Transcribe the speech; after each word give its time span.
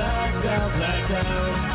blacked 0.00 0.46
out, 0.46 0.72
out. 1.10 1.69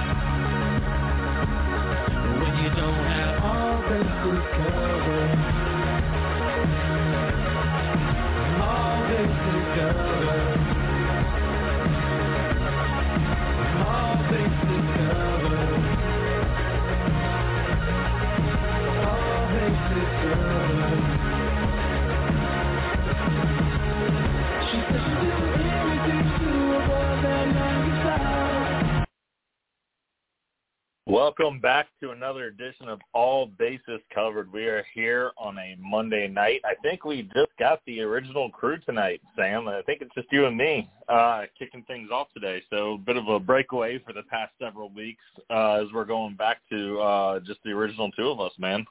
Welcome 31.15 31.61
back 31.61 31.87
to 32.01 32.11
another 32.11 32.47
edition 32.47 32.89
of 32.89 32.99
All 33.13 33.45
Bases 33.45 34.01
Covered. 34.13 34.51
We 34.51 34.65
are 34.65 34.85
here 34.93 35.31
on 35.37 35.57
a 35.57 35.77
Monday 35.79 36.27
night. 36.27 36.59
I 36.65 36.73
think 36.81 37.05
we 37.05 37.21
just 37.33 37.55
got 37.57 37.79
the 37.87 38.01
original 38.01 38.49
crew 38.49 38.79
tonight, 38.79 39.21
Sam. 39.37 39.69
I 39.69 39.81
think 39.83 40.01
it's 40.01 40.13
just 40.13 40.27
you 40.33 40.45
and 40.45 40.57
me 40.57 40.89
uh, 41.07 41.43
kicking 41.57 41.83
things 41.83 42.09
off 42.11 42.27
today. 42.33 42.61
So 42.69 42.95
a 42.95 42.97
bit 42.97 43.15
of 43.15 43.29
a 43.29 43.39
breakaway 43.39 43.97
for 43.99 44.11
the 44.11 44.23
past 44.23 44.51
several 44.61 44.89
weeks 44.89 45.23
uh, 45.49 45.75
as 45.75 45.87
we're 45.93 46.03
going 46.03 46.35
back 46.35 46.57
to 46.69 46.99
uh, 46.99 47.39
just 47.39 47.61
the 47.63 47.71
original 47.71 48.11
two 48.11 48.27
of 48.27 48.41
us, 48.41 48.51
man. 48.59 48.85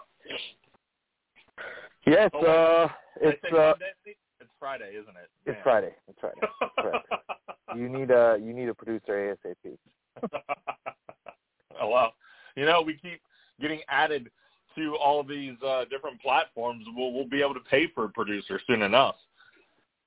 Yes, 2.07 2.31
it's 2.33 2.35
Oh, 2.37 2.47
uh, 2.47 2.89
it's 3.21 3.45
uh, 3.53 3.75
It's 4.07 4.51
Friday, 4.59 4.93
isn't 4.93 5.15
it? 5.15 5.29
it's. 5.45 5.59
Friday. 5.63 5.95
It's 6.09 6.19
Friday. 6.19 6.99
You 7.77 7.91
need 7.91 8.11
a 8.11 8.39
you 8.41 8.55
need 8.55 8.69
a 8.71 8.75
producer 8.75 9.37
ASAP. 9.45 9.77
oh 11.81 11.89
well, 11.89 12.15
you 12.57 12.65
know 12.65 12.83
we 12.83 12.95
keep 12.95 13.21
getting 13.61 13.81
added 13.89 14.31
to 14.77 14.97
all 14.97 15.21
of 15.21 15.29
these 15.29 15.55
uh, 15.67 15.85
different 15.91 16.21
platforms. 16.21 16.85
We'll 16.97 17.13
we'll 17.13 17.29
be 17.29 17.43
able 17.43 17.55
to 17.55 17.61
pay 17.61 17.87
for 17.95 18.05
a 18.05 18.09
producer 18.09 18.61
soon 18.67 18.83
enough. 18.83 19.17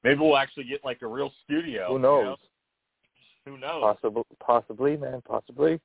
Maybe 0.03 0.19
we'll 0.19 0.37
actually 0.37 0.65
get 0.65 0.83
like 0.85 1.01
a 1.01 1.07
real 1.07 1.31
studio. 1.43 1.87
Who 1.87 1.93
you 1.93 1.99
knows? 1.99 2.23
know? 2.25 2.37
Who 3.45 3.57
knows? 3.57 3.81
Possible, 3.81 4.25
possibly, 4.39 4.97
man, 4.97 5.21
possibly. 5.27 5.79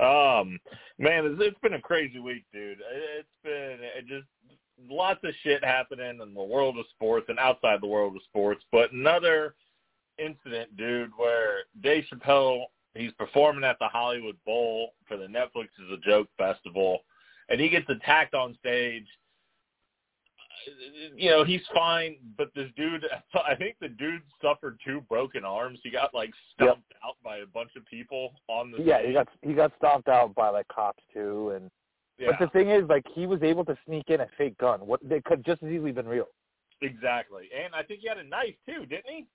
Um, 0.00 0.58
man, 0.98 1.26
it's, 1.26 1.36
it's 1.40 1.58
been 1.60 1.74
a 1.74 1.80
crazy 1.80 2.18
week, 2.20 2.44
dude. 2.52 2.78
It- 2.80 3.18
It's 3.20 3.28
been 3.42 3.78
it 3.82 4.06
just 4.06 4.26
lots 4.88 5.20
of 5.24 5.34
shit 5.42 5.62
happening 5.64 6.20
in 6.22 6.32
the 6.34 6.42
world 6.42 6.78
of 6.78 6.86
sports 6.94 7.26
and 7.28 7.38
outside 7.38 7.80
the 7.82 7.86
world 7.86 8.16
of 8.16 8.22
sports. 8.22 8.64
But 8.72 8.92
another 8.92 9.54
incident, 10.18 10.74
dude, 10.76 11.10
where 11.16 11.64
Dave 11.82 12.04
Chappelle 12.10 12.64
he's 12.94 13.12
performing 13.12 13.64
at 13.64 13.78
the 13.78 13.88
Hollywood 13.88 14.36
Bowl 14.44 14.90
for 15.06 15.16
the 15.16 15.26
Netflix 15.26 15.66
is 15.84 15.90
a 15.92 15.98
Joke 16.08 16.28
Festival, 16.36 17.00
and 17.48 17.60
he 17.60 17.68
gets 17.68 17.88
attacked 17.88 18.34
on 18.34 18.54
stage. 18.58 19.06
You 21.16 21.30
know 21.30 21.44
he's 21.44 21.62
fine, 21.74 22.16
but 22.36 22.50
this 22.54 22.68
dude, 22.76 23.06
I 23.48 23.54
think 23.54 23.76
the 23.80 23.88
dude 23.88 24.20
suffered 24.42 24.78
two 24.84 25.00
broken 25.08 25.44
arms. 25.44 25.78
He 25.82 25.90
got 25.90 26.12
like 26.12 26.30
stomped 26.54 26.92
out 27.04 27.16
by 27.24 27.38
a 27.38 27.46
bunch 27.46 27.70
of 27.76 27.86
people 27.86 28.32
on 28.48 28.70
the 28.70 28.78
Yeah, 28.82 28.98
stage. 28.98 29.06
he 29.08 29.12
got 29.14 29.28
he 29.42 29.52
got 29.54 29.72
stomped 29.78 30.08
out 30.08 30.34
by 30.34 30.50
like 30.50 30.68
cops 30.68 31.02
too, 31.14 31.52
and 31.56 31.70
Yeah. 32.18 32.32
but 32.32 32.44
the 32.44 32.50
thing 32.50 32.68
is, 32.70 32.86
like, 32.90 33.06
he 33.14 33.26
was 33.26 33.42
able 33.42 33.64
to 33.64 33.76
sneak 33.86 34.10
in 34.10 34.20
a 34.20 34.28
fake 34.36 34.58
gun. 34.58 34.86
What 34.86 35.00
they 35.02 35.22
could 35.22 35.44
just 35.46 35.62
as 35.62 35.70
easily 35.70 35.92
been 35.92 36.08
real. 36.08 36.26
Exactly. 36.82 37.48
And 37.58 37.74
I 37.74 37.82
think 37.82 38.00
he 38.00 38.08
had 38.08 38.18
a 38.18 38.24
knife 38.24 38.54
too, 38.66 38.84
didn't 38.86 39.06
he? 39.08 39.26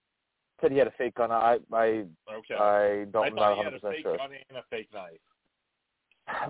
Said 0.62 0.72
he 0.72 0.78
had 0.78 0.88
a 0.88 0.92
fake 0.98 1.16
gun. 1.16 1.32
I 1.32 1.58
I 1.74 2.06
Okay. 2.32 2.56
I 2.56 3.06
don't 3.12 3.24
I 3.24 3.28
I'm 3.28 3.36
thought 3.36 3.58
he 3.58 3.64
had 3.64 3.74
a 3.74 3.80
fake 3.80 4.02
sure. 4.02 4.18
gun 4.18 4.30
and 4.50 4.58
a 4.58 4.64
fake 4.70 4.88
knife. 4.94 5.20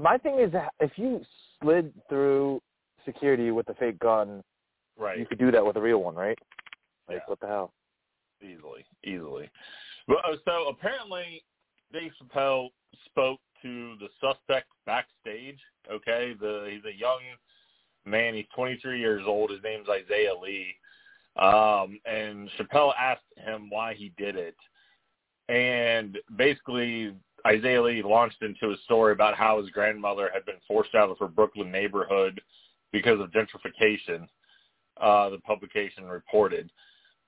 My 0.01 0.17
thing 0.17 0.39
is, 0.39 0.51
if 0.79 0.91
you 0.97 1.21
slid 1.61 1.91
through 2.07 2.61
security 3.03 3.51
with 3.51 3.67
a 3.69 3.73
fake 3.75 3.99
gun, 3.99 4.43
Right. 4.97 5.17
you 5.17 5.25
could 5.25 5.39
do 5.39 5.51
that 5.51 5.65
with 5.65 5.75
a 5.75 5.81
real 5.81 5.97
one, 6.01 6.15
right? 6.15 6.37
Like, 7.09 7.17
Yeah. 7.17 7.23
what 7.27 7.39
the 7.41 7.47
hell? 7.47 7.73
Easily. 8.41 8.85
Easily. 9.03 9.49
Well, 10.07 10.21
uh, 10.23 10.37
so 10.45 10.67
apparently 10.69 11.43
Dave 11.91 12.13
Chappelle 12.21 12.69
spoke 13.05 13.41
to 13.61 13.95
the 13.97 14.09
suspect 14.21 14.67
backstage. 14.85 15.59
Okay. 15.89 16.33
The 16.33 16.69
he's 16.71 16.85
a 16.85 16.93
young 16.93 17.21
man, 18.05 18.33
he's 18.35 18.47
twenty 18.49 18.77
three 18.77 18.99
years 18.99 19.25
old. 19.25 19.49
His 19.49 19.63
name's 19.63 19.89
Isaiah 19.89 20.35
Lee. 20.35 20.77
Um, 21.37 21.99
and 22.05 22.49
Chappelle 22.57 22.93
asked 22.99 23.21
him 23.37 23.69
why 23.69 23.93
he 23.93 24.13
did 24.17 24.35
it. 24.35 24.55
And 25.49 26.17
basically 26.37 27.13
Isaiah 27.45 27.81
Lee 27.81 28.01
launched 28.01 28.41
into 28.41 28.73
a 28.73 28.77
story 28.85 29.11
about 29.11 29.35
how 29.35 29.61
his 29.61 29.69
grandmother 29.69 30.31
had 30.33 30.45
been 30.45 30.55
forced 30.67 30.95
out 30.95 31.09
of 31.09 31.19
her 31.19 31.27
Brooklyn 31.27 31.71
neighborhood 31.71 32.41
because 32.91 33.19
of 33.19 33.31
gentrification, 33.31 34.27
uh, 34.99 35.29
the 35.29 35.39
publication 35.39 36.05
reported. 36.05 36.71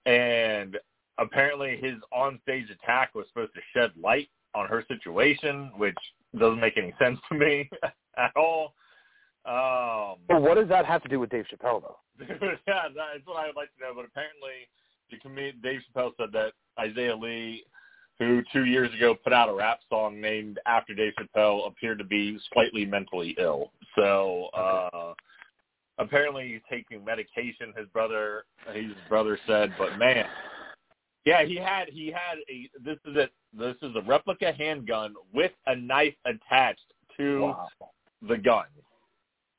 And 0.05 0.77
apparently 1.19 1.77
his 1.77 1.95
onstage 2.17 2.71
attack 2.71 3.13
was 3.13 3.27
supposed 3.27 3.53
to 3.53 3.61
shed 3.73 3.91
light 4.01 4.29
on 4.55 4.67
her 4.67 4.83
situation, 4.87 5.71
which 5.75 5.97
doesn't 6.37 6.59
make 6.59 6.77
any 6.77 6.93
sense 6.99 7.19
to 7.29 7.37
me 7.37 7.69
at 8.17 8.35
all. 8.35 8.73
Um, 9.47 10.17
But 10.27 10.41
what 10.41 10.55
does 10.55 10.67
that 10.69 10.85
have 10.85 11.01
to 11.03 11.09
do 11.09 11.19
with 11.19 11.29
Dave 11.29 11.45
Chappelle, 11.51 11.81
though? 11.81 11.97
yeah, 12.19 12.87
that's 12.95 13.25
what 13.25 13.37
I 13.37 13.47
would 13.47 13.55
like 13.55 13.73
to 13.75 13.81
know. 13.81 13.93
But 13.95 14.05
apparently, 14.05 14.67
the 15.09 15.17
comedian 15.19 15.61
Dave 15.61 15.81
Chappelle 15.95 16.11
said 16.17 16.29
that 16.33 16.51
Isaiah 16.79 17.15
Lee, 17.15 17.63
who 18.19 18.41
two 18.51 18.65
years 18.65 18.93
ago 18.93 19.15
put 19.15 19.31
out 19.31 19.47
a 19.49 19.53
rap 19.53 19.79
song 19.89 20.19
named 20.19 20.59
after 20.65 20.93
Dave 20.93 21.13
Chappelle, 21.19 21.67
appeared 21.67 21.97
to 21.99 22.03
be 22.03 22.37
slightly 22.51 22.85
mentally 22.85 23.35
ill. 23.39 23.71
So 23.95 24.47
uh, 24.53 25.13
apparently, 25.97 26.49
he's 26.49 26.61
taking 26.69 27.05
medication. 27.05 27.73
His 27.77 27.87
brother, 27.87 28.43
his 28.73 28.91
brother 29.07 29.39
said, 29.47 29.73
but 29.77 29.97
man, 29.97 30.25
yeah, 31.25 31.45
he 31.45 31.55
had 31.55 31.87
he 31.89 32.07
had 32.07 32.39
a 32.49 32.69
this 32.83 32.97
is 33.05 33.15
it. 33.15 33.31
This 33.57 33.75
is 33.81 33.95
a 33.95 34.01
replica 34.07 34.51
handgun 34.51 35.13
with 35.33 35.51
a 35.67 35.75
knife 35.75 36.15
attached 36.25 36.81
to 37.17 37.41
Wow. 37.41 37.67
the 38.27 38.37
gun. 38.37 38.65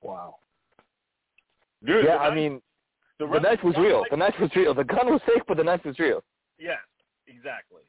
Wow. 0.03 0.37
Dude, 1.85 2.05
yeah, 2.05 2.13
the 2.17 2.21
I 2.21 2.29
knife- 2.29 2.35
mean, 2.37 2.63
the, 3.19 3.27
the 3.27 3.39
knife 3.41 3.63
was 3.65 3.77
real. 3.77 4.01
like- 4.01 4.11
The 4.11 4.17
knife 4.17 4.35
was 4.41 4.51
real. 4.57 4.75
The 4.75 4.85
gun 4.85 5.11
was 5.11 5.21
fake, 5.27 5.43
but 5.47 5.57
the 5.57 5.65
knife 5.65 5.85
was 5.85 5.99
real. 5.99 6.23
Yes, 6.59 6.79
exactly. 7.27 7.83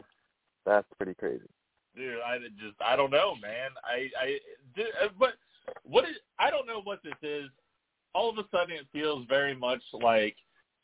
That's 0.65 0.87
pretty 0.97 1.15
crazy. 1.15 1.47
Dude, 1.95 2.19
I 2.25 2.37
just 2.59 2.79
I 2.85 2.95
don't 2.95 3.09
know, 3.11 3.33
man. 3.41 3.71
I 3.83 4.09
I 4.21 4.39
dude, 4.75 4.85
uh, 5.03 5.07
but 5.17 5.33
what 5.83 6.07
is 6.07 6.15
I 6.37 6.49
don't 6.51 6.67
know 6.67 6.81
what 6.83 6.99
this 7.03 7.13
is. 7.23 7.49
All 8.13 8.29
of 8.29 8.37
a 8.37 8.43
sudden, 8.51 8.75
it 8.75 8.87
feels 8.91 9.25
very 9.27 9.55
much 9.55 9.81
like 9.93 10.35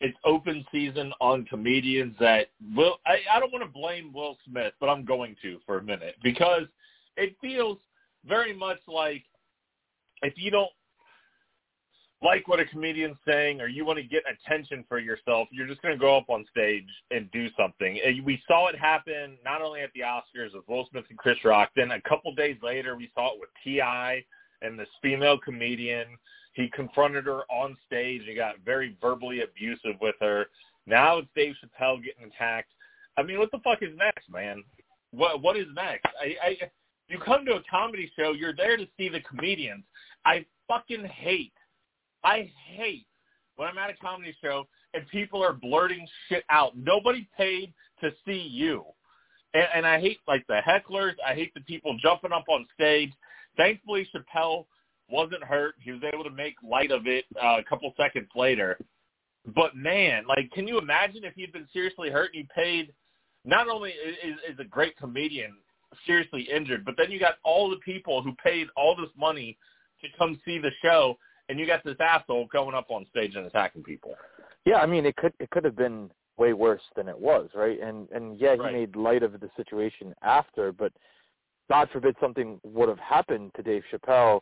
it's 0.02 0.18
open 0.26 0.66
season 0.72 1.14
on 1.22 1.46
comedians 1.46 2.16
that 2.20 2.48
will. 2.76 2.98
I 3.06 3.18
I 3.32 3.40
don't 3.40 3.52
want 3.54 3.64
to 3.64 3.70
blame 3.72 4.12
Will 4.14 4.38
Smith, 4.50 4.74
but 4.80 4.90
I'm 4.90 5.06
going 5.06 5.36
to 5.44 5.60
for 5.66 5.78
a 5.78 5.84
minute 5.84 6.16
because 6.24 6.64
it 7.18 7.36
feels 7.40 7.78
very 8.28 8.54
much 8.56 8.80
like 8.88 9.24
if 10.24 10.34
you 10.38 10.50
don't 10.50 10.72
like 12.22 12.48
what 12.48 12.60
a 12.60 12.66
comedian's 12.66 13.18
saying 13.28 13.62
or 13.62 13.68
you 13.68 13.86
want 13.86 13.98
to 13.98 14.04
get 14.04 14.24
attention 14.30 14.84
for 14.88 15.00
yourself, 15.00 15.48
you're 15.52 15.68
just 15.68 15.82
going 15.82 15.94
to 15.94 16.00
go 16.00 16.18
up 16.18 16.30
on 16.30 16.46
stage 16.50 16.88
and 17.12 17.30
do 17.32 17.48
something. 17.58 18.00
We 18.24 18.42
saw 18.48 18.68
it 18.68 18.78
happen 18.78 19.38
not 19.44 19.62
only 19.62 19.82
at 19.82 19.92
the 19.94 20.02
Oscars 20.02 20.54
with 20.54 20.68
Will 20.68 20.88
Smith 20.92 21.06
and 21.10 21.18
Chris 21.18 21.38
Rock. 21.44 21.72
Then 21.76 21.92
a 21.92 22.02
couple 22.02 22.34
days 22.34 22.58
later, 22.64 22.96
we 22.96 23.12
saw 23.14 23.34
it 23.34 23.40
with 23.40 23.50
Ti 23.64 24.26
and 24.62 24.80
this 24.80 24.88
female 25.02 25.38
comedian. 25.38 26.08
He 26.54 26.70
confronted 26.70 27.26
her 27.26 27.42
on 27.52 27.76
stage 27.86 28.22
and 28.28 28.36
got 28.36 28.56
very 28.64 28.96
verbally 29.02 29.42
abusive 29.42 30.00
with 30.02 30.16
her. 30.22 30.48
Now 30.88 31.18
it's 31.18 31.28
Dave 31.36 31.56
Chappelle 31.56 32.04
getting 32.04 32.32
attacked. 32.32 32.72
I 33.18 33.24
mean, 33.24 33.40
what 33.40 33.52
the 33.52 33.60
fuck 33.60 33.82
is 33.82 33.96
next, 33.98 34.30
man? 34.30 34.64
What 35.12 35.42
what 35.42 35.58
is 35.58 35.68
next? 35.76 36.06
I, 36.20 36.36
I 36.44 36.58
you 37.08 37.20
come 37.20 37.46
to 37.46 37.56
a 37.56 37.64
comedy 37.70 38.12
show, 38.18 38.32
you're 38.32 38.56
there 38.56 38.78
to 38.78 38.88
see 38.98 39.10
the 39.10 39.22
comedians. 39.22 39.84
I 40.26 40.46
fucking 40.68 41.06
hate 41.06 41.54
I 42.26 42.52
hate 42.76 43.06
when 43.56 43.70
I'm 43.70 43.78
at 43.78 43.90
a 43.90 43.98
comedy 43.98 44.36
show 44.44 44.68
and 44.94 45.08
people 45.10 45.44
are 45.44 45.54
blurting 45.54 46.06
shit 46.28 46.44
out. 46.50 46.76
Nobody 46.78 47.28
paid 47.38 47.74
to 48.02 48.12
see 48.26 48.50
you. 48.52 48.84
And, 49.54 49.68
and 49.76 49.88
I 49.88 50.00
hate 50.00 50.18
like 50.28 50.46
the 50.48 50.60
hecklers. 50.68 51.14
I 51.26 51.36
hate 51.36 51.54
the 51.54 51.62
people 51.62 51.98
jumping 52.02 52.32
up 52.32 52.46
on 52.50 52.66
stage. 52.74 53.12
Thankfully, 53.56 54.08
Chappelle 54.14 54.66
wasn't 55.10 55.44
hurt. 55.44 55.76
He 55.80 55.92
was 55.92 56.02
able 56.12 56.24
to 56.24 56.30
make 56.30 56.56
light 56.64 56.92
of 56.92 57.08
it 57.08 57.26
uh, 57.42 57.58
a 57.60 57.64
couple 57.64 57.94
seconds 57.96 58.28
later. 58.36 58.78
But 59.54 59.76
man, 59.76 60.26
like, 60.28 60.52
can 60.52 60.68
you 60.68 60.80
imagine 60.80 61.24
if 61.24 61.36
he'd 61.36 61.54
been 61.54 61.68
seriously 61.72 62.10
hurt 62.10 62.32
and 62.34 62.44
he 62.44 62.50
paid? 62.56 62.92
Not 63.46 63.70
only 63.70 63.92
is, 63.92 64.36
is 64.52 64.60
a 64.60 64.64
great 64.64 64.98
comedian 64.98 65.56
seriously 66.06 66.48
injured, 66.54 66.84
but 66.84 66.96
then 66.98 67.12
you 67.12 67.20
got 67.20 67.36
all 67.44 67.70
the 67.70 67.78
people 67.78 68.24
who 68.24 68.34
paid 68.44 68.68
all 68.76 68.96
this 68.96 69.12
money 69.16 69.58
to 70.02 70.08
come 70.18 70.40
see 70.44 70.58
the 70.58 70.72
show, 70.82 71.18
and 71.50 71.60
you 71.60 71.66
got 71.66 71.84
this 71.84 71.98
asshole 72.00 72.48
going 72.48 72.76
up 72.76 72.90
on 72.90 73.06
stage 73.10 73.36
and 73.36 73.46
attacking 73.46 73.84
people. 73.84 74.16
Yeah, 74.66 74.78
I 74.78 74.86
mean, 74.86 75.06
it 75.06 75.16
could 75.16 75.34
it 75.40 75.50
could 75.52 75.64
have 75.64 75.76
been 75.76 76.10
way 76.38 76.54
worse 76.54 76.82
than 76.96 77.08
it 77.08 77.18
was, 77.18 77.50
right? 77.56 77.80
And 77.80 78.10
and 78.12 78.38
yeah, 78.40 78.56
he 78.56 78.62
Right. 78.62 78.74
made 78.74 78.96
light 78.96 79.24
of 79.24 79.40
the 79.40 79.50
situation 79.56 80.14
after, 80.22 80.72
but 80.72 80.92
God 81.70 81.90
forbid 81.92 82.16
something 82.20 82.60
would 82.64 82.90
have 82.90 83.00
happened 83.00 83.52
to 83.56 83.64
Dave 83.64 83.84
Chappelle, 83.92 84.42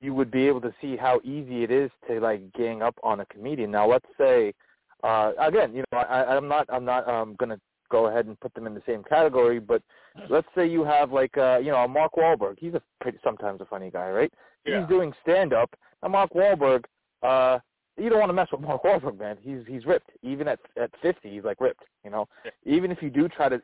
you 0.00 0.14
would 0.14 0.30
be 0.30 0.46
able 0.46 0.60
to 0.62 0.72
see 0.80 0.96
how 0.96 1.20
easy 1.24 1.62
it 1.62 1.70
is 1.70 1.90
to 2.08 2.20
like 2.20 2.52
gang 2.52 2.82
up 2.82 2.94
on 3.02 3.20
a 3.20 3.26
comedian. 3.26 3.70
Now, 3.70 3.88
let's 3.88 4.06
say, 4.18 4.54
uh, 5.02 5.32
again, 5.38 5.74
you 5.74 5.84
know, 5.92 5.98
I, 5.98 6.36
I'm 6.36 6.48
not, 6.48 6.66
I'm 6.70 6.84
not 6.84 7.08
um, 7.08 7.34
going 7.36 7.50
to 7.50 7.60
go 7.90 8.06
ahead 8.06 8.26
and 8.26 8.38
put 8.40 8.54
them 8.54 8.66
in 8.66 8.74
the 8.74 8.82
same 8.86 9.02
category, 9.02 9.58
but 9.58 9.82
let's 10.28 10.46
say 10.54 10.66
you 10.66 10.84
have 10.84 11.12
like, 11.12 11.36
uh, 11.36 11.58
you 11.58 11.70
know, 11.70 11.78
a 11.78 11.88
Mark 11.88 12.12
Wahlberg. 12.14 12.56
He's 12.58 12.74
a 12.74 12.82
pretty, 13.00 13.18
sometimes 13.22 13.60
a 13.60 13.64
funny 13.66 13.90
guy, 13.90 14.10
right? 14.10 14.32
Yeah. 14.64 14.80
He's 14.80 14.88
doing 14.88 15.12
stand 15.22 15.52
up. 15.52 15.74
Now, 16.02 16.08
Mark 16.08 16.32
Wahlberg, 16.32 16.84
uh, 17.22 17.58
you 17.96 18.08
don't 18.08 18.18
want 18.20 18.30
to 18.30 18.34
mess 18.34 18.48
with 18.50 18.60
Mark 18.60 18.82
Wahlberg, 18.82 19.18
man. 19.18 19.36
He's 19.42 19.60
he's 19.68 19.84
ripped. 19.84 20.10
Even 20.22 20.48
at 20.48 20.58
at 20.80 20.90
50, 21.02 21.30
he's 21.30 21.44
like 21.44 21.60
ripped. 21.60 21.82
You 22.04 22.10
know, 22.10 22.26
Yeah. 22.44 22.50
even 22.64 22.90
if 22.90 23.02
you 23.02 23.10
do 23.10 23.28
try 23.28 23.48
to 23.48 23.60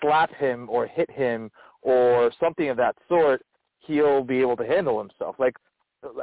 slap 0.00 0.32
him 0.34 0.68
or 0.70 0.86
hit 0.86 1.10
him 1.10 1.50
or 1.82 2.30
something 2.38 2.68
of 2.68 2.76
that 2.76 2.96
sort, 3.08 3.42
he'll 3.80 4.22
be 4.22 4.40
able 4.40 4.56
to 4.56 4.66
handle 4.66 4.98
himself. 4.98 5.36
Like, 5.38 5.56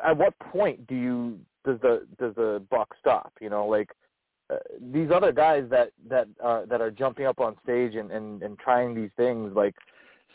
at 0.03 0.15
what 0.17 0.37
point 0.39 0.87
do 0.87 0.95
you 0.95 1.39
does 1.65 1.79
the 1.81 2.07
does 2.19 2.33
the 2.35 2.63
buck 2.69 2.95
stop? 2.99 3.33
You 3.41 3.49
know, 3.49 3.67
like 3.67 3.89
uh, 4.49 4.57
these 4.93 5.09
other 5.13 5.31
guys 5.31 5.65
that 5.69 5.91
that 6.07 6.27
uh, 6.43 6.65
that 6.65 6.79
are 6.81 6.91
jumping 6.91 7.25
up 7.25 7.39
on 7.41 7.57
stage 7.63 7.95
and 7.95 8.11
and, 8.11 8.41
and 8.43 8.57
trying 8.59 8.95
these 8.95 9.11
things. 9.17 9.53
Like, 9.55 9.75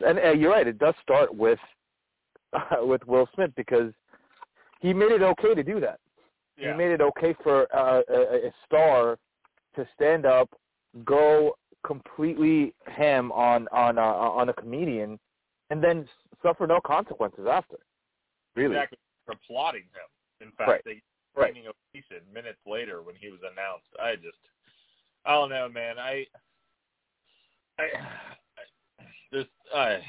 and 0.06 0.18
uh, 0.18 0.32
you're 0.32 0.50
right, 0.52 0.66
it 0.66 0.78
does 0.78 0.94
start 1.02 1.34
with 1.34 1.58
with 2.80 3.06
Will 3.06 3.28
Smith 3.34 3.52
because 3.56 3.92
he 4.80 4.92
made 4.92 5.12
it 5.12 5.22
okay 5.22 5.54
to 5.54 5.62
do 5.62 5.80
that. 5.80 6.00
Yeah. 6.58 6.72
He 6.72 6.78
made 6.78 6.90
it 6.92 7.00
okay 7.00 7.34
for 7.42 7.66
uh, 7.74 8.02
a, 8.08 8.48
a 8.48 8.52
star 8.64 9.18
to 9.74 9.86
stand 9.94 10.24
up, 10.26 10.48
go 11.04 11.56
completely 11.86 12.74
ham 12.86 13.30
on 13.32 13.68
on 13.72 13.98
uh, 13.98 14.02
on 14.02 14.48
a 14.48 14.54
comedian, 14.54 15.18
and 15.70 15.82
then 15.82 16.08
suffer 16.42 16.66
no 16.66 16.80
consequences 16.84 17.46
after. 17.50 17.76
Really, 18.54 18.76
Exactly. 18.76 18.98
For 19.26 19.32
applauding 19.32 19.82
him. 19.82 20.08
In 20.40 20.52
fact, 20.52 20.68
Right. 20.70 20.82
they 20.84 21.02
Right. 21.34 21.52
standing 21.52 21.70
ovation 21.70 22.22
minutes 22.32 22.60
later 22.66 23.02
when 23.02 23.14
he 23.16 23.28
was 23.28 23.40
announced. 23.42 23.88
I 24.02 24.16
just, 24.16 24.38
I 25.26 25.32
don't 25.32 25.50
know, 25.50 25.68
man. 25.68 25.98
I, 25.98 26.26
I, 27.78 27.82
I 27.82 28.35
this, 29.36 29.46
I, 29.74 30.00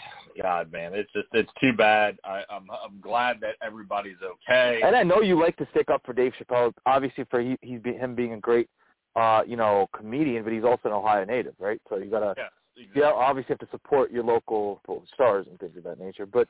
God, 0.41 0.71
man, 0.71 0.94
it's 0.94 1.12
just, 1.13 1.27
it's 1.33 1.51
too 1.59 1.74
bad. 1.74 2.18
I, 2.24 2.44
I'm, 2.50 2.68
I'm 2.71 3.00
glad 3.01 3.39
that 3.41 3.56
everybody's 3.62 4.18
okay. 4.24 4.81
and 4.83 4.95
I 4.95 5.03
know 5.03 5.21
you 5.21 5.39
like 5.39 5.56
to 5.57 5.68
stick 5.71 5.89
up 5.89 6.01
for 6.06 6.13
Dave 6.13 6.33
Chappelle, 6.39 6.74
obviously 6.85 7.25
for 7.29 7.41
he, 7.41 7.57
he's 7.62 7.81
be, 7.81 7.94
him 7.94 8.15
being 8.15 8.33
a 8.33 8.39
great, 8.39 8.69
uh, 9.15 9.41
you 9.45 9.56
know, 9.56 9.88
comedian, 9.95 10.44
but 10.44 10.53
he's 10.53 10.63
also 10.63 10.89
an 10.89 10.94
Ohio 10.94 11.25
native, 11.25 11.56
right? 11.59 11.81
So 11.89 11.97
you 11.97 12.09
gotta, 12.09 12.33
Yes, 12.38 12.51
you 12.75 12.83
exactly. 12.83 13.01
know, 13.01 13.15
obviously 13.15 13.53
have 13.53 13.59
to 13.59 13.69
support 13.71 14.12
your 14.12 14.24
local 14.24 14.81
stars 15.13 15.47
and 15.50 15.59
things 15.59 15.75
of 15.77 15.83
that 15.83 16.00
nature. 16.00 16.25
But 16.25 16.47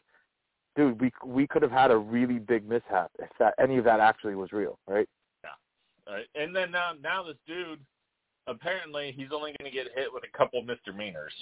dude, 0.75 1.00
we 1.00 1.12
we 1.25 1.47
could 1.47 1.62
have 1.62 1.71
had 1.71 1.91
a 1.91 1.97
really 1.97 2.39
big 2.39 2.68
mishap 2.68 3.09
if 3.19 3.30
that 3.39 3.53
any 3.57 3.77
of 3.77 3.85
that 3.85 4.00
actually 4.00 4.35
was 4.35 4.51
real, 4.51 4.77
right? 4.88 5.07
Uh, 6.07 6.19
and 6.35 6.56
then 6.56 6.71
now, 6.71 6.91
now 7.01 7.23
this 7.23 7.35
dude, 7.45 7.80
apparently, 8.47 9.13
he's 9.15 9.27
only 9.33 9.53
going 9.59 9.69
to 9.69 9.75
get 9.75 9.88
hit 9.95 10.07
with 10.12 10.23
a 10.23 10.38
couple 10.38 10.62
misdemeanors 10.62 11.33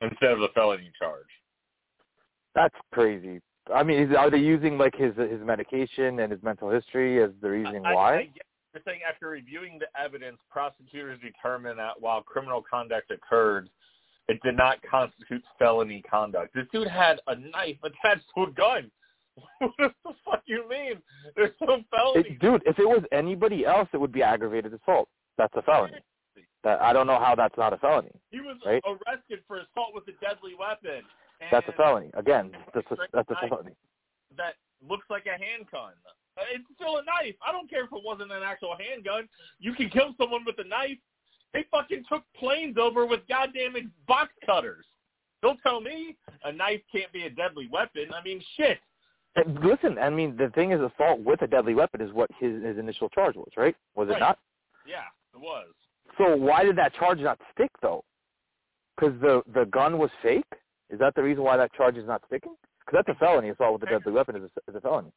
instead 0.00 0.32
of 0.32 0.42
a 0.42 0.48
felony 0.48 0.90
charge. 0.98 1.26
That's 2.54 2.74
crazy. 2.92 3.40
I 3.72 3.82
mean, 3.82 4.00
is, 4.00 4.16
are 4.16 4.30
they 4.30 4.38
using 4.38 4.78
like 4.78 4.96
his 4.96 5.14
his 5.16 5.40
medication 5.44 6.20
and 6.20 6.32
his 6.32 6.42
mental 6.42 6.70
history 6.70 7.22
as 7.22 7.30
the 7.40 7.50
reasoning 7.50 7.84
I, 7.86 7.94
why? 7.94 8.12
I, 8.12 8.18
I 8.18 8.22
get 8.22 8.46
the 8.74 8.80
thing 8.80 9.00
after 9.08 9.28
reviewing 9.28 9.78
the 9.78 9.86
evidence, 10.00 10.38
prosecutors 10.50 11.18
determined 11.20 11.78
that 11.78 12.00
while 12.00 12.22
criminal 12.22 12.62
conduct 12.68 13.10
occurred, 13.10 13.68
it 14.28 14.40
did 14.42 14.56
not 14.56 14.78
constitute 14.88 15.42
felony 15.58 16.02
conduct. 16.08 16.54
This 16.54 16.66
dude 16.72 16.88
had 16.88 17.20
a 17.26 17.34
knife 17.36 17.78
attached 17.82 18.26
to 18.36 18.44
a 18.44 18.50
gun. 18.52 18.90
what 19.58 19.72
the 19.78 20.12
fuck 20.24 20.42
you 20.46 20.68
mean? 20.68 20.94
There's 21.36 21.50
no 21.60 21.82
felony. 21.90 22.30
It, 22.30 22.38
dude, 22.40 22.62
if 22.66 22.78
it 22.78 22.86
was 22.86 23.02
anybody 23.12 23.66
else, 23.66 23.88
it 23.92 24.00
would 24.00 24.12
be 24.12 24.22
aggravated 24.22 24.72
assault. 24.74 25.08
That's 25.38 25.54
a 25.56 25.62
felony. 25.62 25.94
That 26.62 26.80
I 26.82 26.92
don't 26.92 27.06
know 27.06 27.18
how 27.18 27.34
that's 27.34 27.56
not 27.56 27.72
a 27.72 27.78
felony. 27.78 28.10
he 28.30 28.40
was 28.40 28.56
right? 28.66 28.82
arrested 28.86 29.40
for 29.48 29.56
assault 29.56 29.94
with 29.94 30.04
a 30.08 30.12
deadly 30.24 30.52
weapon. 30.58 31.02
That's 31.50 31.66
a 31.68 31.72
felony. 31.72 32.10
Again, 32.14 32.52
that's 32.74 32.86
a, 32.90 32.96
that's 33.14 33.30
a 33.30 33.48
felony. 33.48 33.72
That 34.36 34.54
looks 34.86 35.06
like 35.08 35.24
a 35.24 35.42
handgun. 35.42 35.92
Uh, 36.36 36.42
It's 36.52 36.64
still 36.74 36.98
a 36.98 37.04
knife. 37.04 37.34
I 37.46 37.50
don't 37.50 37.68
care 37.68 37.84
if 37.84 37.92
it 37.92 38.04
wasn't 38.04 38.30
an 38.30 38.42
actual 38.44 38.76
handgun. 38.78 39.28
You 39.58 39.72
can 39.72 39.88
kill 39.88 40.14
someone 40.18 40.44
with 40.44 40.56
a 40.58 40.68
knife. 40.68 40.98
They 41.54 41.64
fucking 41.70 42.04
took 42.08 42.22
planes 42.38 42.76
over 42.78 43.06
with 43.06 43.20
goddamn 43.28 43.74
box 44.06 44.32
cutters. 44.44 44.84
Don't 45.42 45.58
tell 45.62 45.80
me 45.80 46.16
a 46.44 46.52
knife 46.52 46.80
can't 46.92 47.10
be 47.12 47.24
a 47.24 47.30
deadly 47.30 47.68
weapon. 47.72 48.06
I 48.14 48.22
mean, 48.22 48.42
shit. 48.56 48.78
Listen, 49.62 49.96
I 49.98 50.10
mean, 50.10 50.36
the 50.36 50.50
thing 50.50 50.72
is, 50.72 50.80
assault 50.80 51.20
with 51.20 51.40
a 51.42 51.46
deadly 51.46 51.74
weapon 51.74 52.00
is 52.00 52.12
what 52.12 52.30
his 52.38 52.62
his 52.62 52.78
initial 52.78 53.08
charge 53.08 53.36
was, 53.36 53.50
right? 53.56 53.76
Was 53.94 54.08
it 54.10 54.18
not? 54.18 54.38
Yeah, 54.86 55.06
it 55.34 55.40
was. 55.40 55.68
So 56.18 56.36
why 56.36 56.64
did 56.64 56.76
that 56.76 56.94
charge 56.94 57.18
not 57.18 57.38
stick 57.52 57.70
though? 57.82 58.04
Because 58.96 59.18
the 59.20 59.42
the 59.52 59.66
gun 59.66 59.98
was 59.98 60.10
fake. 60.22 60.44
Is 60.90 60.98
that 60.98 61.14
the 61.14 61.22
reason 61.22 61.42
why 61.44 61.56
that 61.56 61.72
charge 61.74 61.96
is 61.96 62.06
not 62.06 62.22
sticking? 62.26 62.54
Because 62.80 63.04
that's 63.06 63.16
a 63.16 63.18
felony. 63.20 63.50
Assault 63.50 63.80
with 63.80 63.88
a 63.88 63.92
deadly 63.92 64.12
weapon 64.12 64.36
is 64.36 64.42
a, 64.42 64.70
is 64.70 64.76
a 64.76 64.80
felony. 64.80 65.12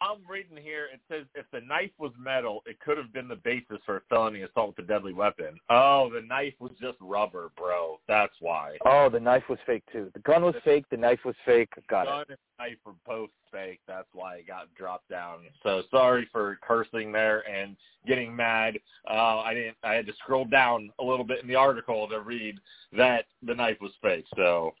I'm 0.00 0.18
reading 0.28 0.56
here. 0.62 0.86
It 0.92 1.00
says 1.10 1.26
if 1.34 1.46
the 1.52 1.60
knife 1.60 1.90
was 1.98 2.12
metal, 2.18 2.62
it 2.66 2.78
could 2.80 2.98
have 2.98 3.12
been 3.12 3.26
the 3.26 3.36
basis 3.36 3.78
for 3.84 3.96
a 3.96 4.00
felony 4.08 4.42
assault 4.42 4.76
with 4.76 4.84
a 4.84 4.88
deadly 4.88 5.12
weapon. 5.12 5.58
Oh, 5.70 6.10
the 6.12 6.22
knife 6.22 6.54
was 6.60 6.72
just 6.80 6.98
rubber, 7.00 7.50
bro. 7.56 7.98
That's 8.06 8.34
why. 8.40 8.76
Oh, 8.84 9.08
the 9.10 9.18
knife 9.18 9.44
was 9.48 9.58
fake 9.66 9.82
too. 9.92 10.10
The 10.14 10.20
gun 10.20 10.42
was 10.44 10.54
fake. 10.64 10.84
The 10.90 10.96
knife 10.96 11.20
was 11.24 11.34
fake. 11.44 11.70
Got 11.88 12.02
it. 12.02 12.06
gun 12.06 12.20
it. 12.20 12.28
and 12.30 12.38
knife 12.58 12.78
were 12.86 12.92
both 13.06 13.30
fake. 13.50 13.80
That's 13.88 14.08
why 14.12 14.36
it 14.36 14.46
got 14.46 14.72
dropped 14.76 15.08
down. 15.08 15.40
So 15.62 15.82
sorry 15.90 16.28
for 16.30 16.58
cursing 16.62 17.10
there 17.10 17.48
and 17.48 17.76
getting 18.06 18.34
mad. 18.34 18.78
Uh, 19.10 19.40
I 19.40 19.54
didn't. 19.54 19.76
I 19.82 19.94
had 19.94 20.06
to 20.06 20.12
scroll 20.22 20.44
down 20.44 20.90
a 21.00 21.04
little 21.04 21.24
bit 21.24 21.42
in 21.42 21.48
the 21.48 21.56
article 21.56 22.06
to 22.08 22.20
read 22.20 22.58
that 22.96 23.24
the 23.42 23.54
knife 23.54 23.78
was 23.80 23.92
fake. 24.00 24.26
So 24.36 24.74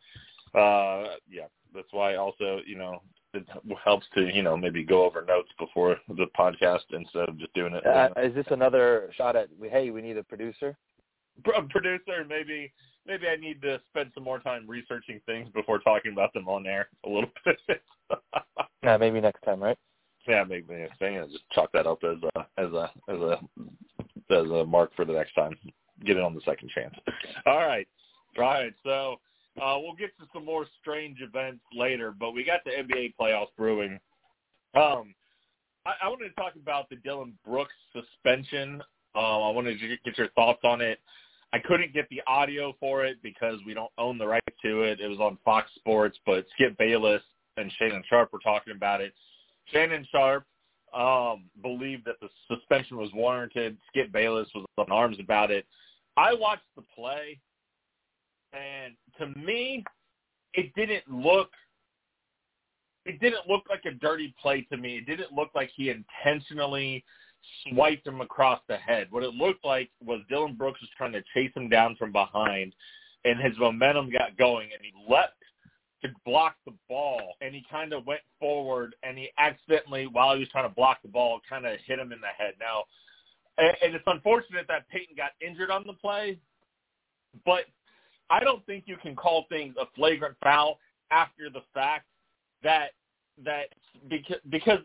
uh, 0.54 1.16
yeah, 1.28 1.46
that's 1.74 1.92
why 1.92 2.14
also 2.14 2.60
you 2.64 2.78
know 2.78 3.02
it 3.34 3.46
helps 3.84 4.06
to 4.14 4.34
you 4.34 4.42
know 4.42 4.56
maybe 4.56 4.82
go 4.82 5.04
over 5.04 5.24
notes 5.24 5.50
before 5.58 5.96
the 6.08 6.26
podcast 6.38 6.80
instead 6.90 7.28
of 7.28 7.38
just 7.38 7.52
doing 7.54 7.74
it. 7.74 7.86
Uh, 7.86 8.08
is 8.20 8.34
this 8.34 8.46
another 8.50 9.10
shot 9.16 9.36
at? 9.36 9.48
Hey, 9.70 9.90
we 9.90 10.02
need 10.02 10.16
a 10.16 10.22
producer. 10.22 10.76
Pro- 11.44 11.62
producer, 11.68 12.24
maybe 12.28 12.72
maybe 13.06 13.26
I 13.28 13.36
need 13.36 13.60
to 13.62 13.80
spend 13.88 14.10
some 14.14 14.24
more 14.24 14.38
time 14.38 14.64
researching 14.66 15.20
things 15.26 15.48
before 15.54 15.78
talking 15.78 16.12
about 16.12 16.32
them 16.32 16.48
on 16.48 16.66
air 16.66 16.88
a 17.04 17.08
little 17.08 17.30
bit. 17.44 17.82
Yeah, 18.82 18.96
maybe 18.96 19.20
next 19.20 19.42
time, 19.42 19.62
right? 19.62 19.78
Yeah, 20.26 20.44
maybe 20.44 20.74
next 20.74 20.98
thing. 20.98 21.22
Just 21.30 21.44
chalk 21.52 21.70
that 21.72 21.86
up 21.86 22.00
as 22.04 22.18
a 22.34 22.46
as 22.60 22.72
a 22.72 22.90
as 23.08 23.18
a 23.18 23.38
as 24.30 24.50
a 24.50 24.64
mark 24.64 24.94
for 24.94 25.04
the 25.04 25.12
next 25.12 25.34
time. 25.34 25.54
Get 26.04 26.16
it 26.16 26.22
on 26.22 26.34
the 26.34 26.40
second 26.42 26.70
chance. 26.70 26.94
All 27.46 27.66
right, 27.66 27.88
all 28.38 28.44
right. 28.44 28.74
So 28.84 29.16
uh, 29.62 29.78
we'll 29.78 29.94
get 29.94 30.16
to 30.18 30.26
some 30.32 30.44
more 30.44 30.66
strange 30.80 31.18
events 31.20 31.62
later, 31.72 32.14
but 32.18 32.32
we 32.32 32.44
got 32.44 32.60
the 32.64 32.70
NBA 32.70 33.14
playoffs 33.20 33.54
brewing. 33.56 33.98
Um, 34.74 35.14
I, 35.86 35.92
I 36.02 36.08
wanted 36.08 36.28
to 36.28 36.34
talk 36.34 36.54
about 36.60 36.88
the 36.90 36.96
Dillon 36.96 37.38
Brooks 37.46 37.74
suspension. 37.92 38.82
Um, 39.14 39.24
I 39.24 39.50
wanted 39.50 39.80
to 39.80 39.88
get 40.04 40.18
your 40.18 40.28
thoughts 40.30 40.60
on 40.64 40.80
it. 40.80 40.98
I 41.52 41.58
couldn't 41.58 41.94
get 41.94 42.08
the 42.10 42.20
audio 42.26 42.74
for 42.78 43.04
it 43.04 43.16
because 43.22 43.58
we 43.64 43.72
don't 43.72 43.90
own 43.96 44.18
the 44.18 44.26
right 44.26 44.42
to 44.62 44.82
it. 44.82 45.00
It 45.00 45.08
was 45.08 45.18
on 45.18 45.38
Fox 45.44 45.70
Sports, 45.76 46.18
but 46.26 46.44
Skip 46.54 46.76
Bayless 46.76 47.22
and 47.56 47.72
Shannon 47.78 48.02
Sharpe 48.08 48.32
were 48.32 48.38
talking 48.40 48.74
about 48.74 49.00
it. 49.00 49.14
Shannon 49.72 50.06
Sharpe 50.12 50.44
um, 50.94 51.44
believed 51.62 52.04
that 52.04 52.16
the 52.20 52.28
suspension 52.48 52.98
was 52.98 53.10
warranted. 53.14 53.78
Skip 53.88 54.12
Bayless 54.12 54.48
was 54.54 54.66
up 54.78 54.88
in 54.88 54.92
arms 54.92 55.16
about 55.20 55.50
it. 55.50 55.66
I 56.16 56.34
watched 56.34 56.62
the 56.76 56.82
play, 56.94 57.38
and 58.52 58.94
to 59.18 59.26
me, 59.38 59.84
it 60.54 60.74
didn't 60.74 61.04
look. 61.08 61.50
It 63.04 63.20
didn't 63.20 63.48
look 63.48 63.64
like 63.70 63.84
a 63.86 63.92
dirty 63.92 64.34
play 64.40 64.66
to 64.70 64.76
me. 64.76 64.98
It 64.98 65.06
didn't 65.06 65.32
look 65.32 65.50
like 65.54 65.70
he 65.74 65.90
intentionally 65.90 67.04
swiped 67.68 68.06
him 68.06 68.20
across 68.20 68.60
the 68.68 68.76
head. 68.76 69.08
What 69.10 69.22
it 69.22 69.34
looked 69.34 69.64
like 69.64 69.90
was 70.04 70.20
Dillon 70.28 70.54
Brooks 70.54 70.80
was 70.80 70.90
trying 70.96 71.12
to 71.12 71.22
chase 71.34 71.52
him 71.54 71.68
down 71.68 71.96
from 71.96 72.12
behind, 72.12 72.74
and 73.24 73.40
his 73.40 73.56
momentum 73.58 74.10
got 74.10 74.36
going, 74.36 74.68
and 74.72 74.82
he 74.82 74.92
leapt 75.10 75.34
to 76.02 76.08
block 76.24 76.56
the 76.66 76.74
ball, 76.88 77.34
and 77.40 77.54
he 77.54 77.64
kind 77.70 77.92
of 77.92 78.06
went 78.06 78.20
forward, 78.38 78.94
and 79.02 79.18
he 79.18 79.30
accidentally, 79.38 80.06
while 80.06 80.34
he 80.34 80.40
was 80.40 80.48
trying 80.50 80.68
to 80.68 80.74
block 80.74 80.98
the 81.02 81.08
ball, 81.08 81.40
kind 81.48 81.66
of 81.66 81.78
hit 81.86 81.98
him 81.98 82.12
in 82.12 82.20
the 82.20 82.26
head. 82.36 82.54
Now, 82.60 82.84
and 83.56 83.76
and 83.82 83.94
it's 83.94 84.04
unfortunate 84.06 84.66
that 84.68 84.88
Payton 84.88 85.16
got 85.16 85.32
injured 85.40 85.70
on 85.70 85.84
the 85.86 85.94
play, 85.94 86.38
but 87.44 87.64
I 88.30 88.40
don't 88.40 88.64
think 88.66 88.84
you 88.86 88.96
can 88.96 89.16
call 89.16 89.46
things 89.48 89.74
a 89.80 89.86
flagrant 89.96 90.36
foul 90.42 90.78
after 91.10 91.50
the 91.50 91.62
fact 91.72 92.06
that 92.62 92.90
that 93.44 93.68
because 94.08 94.38
because 94.50 94.80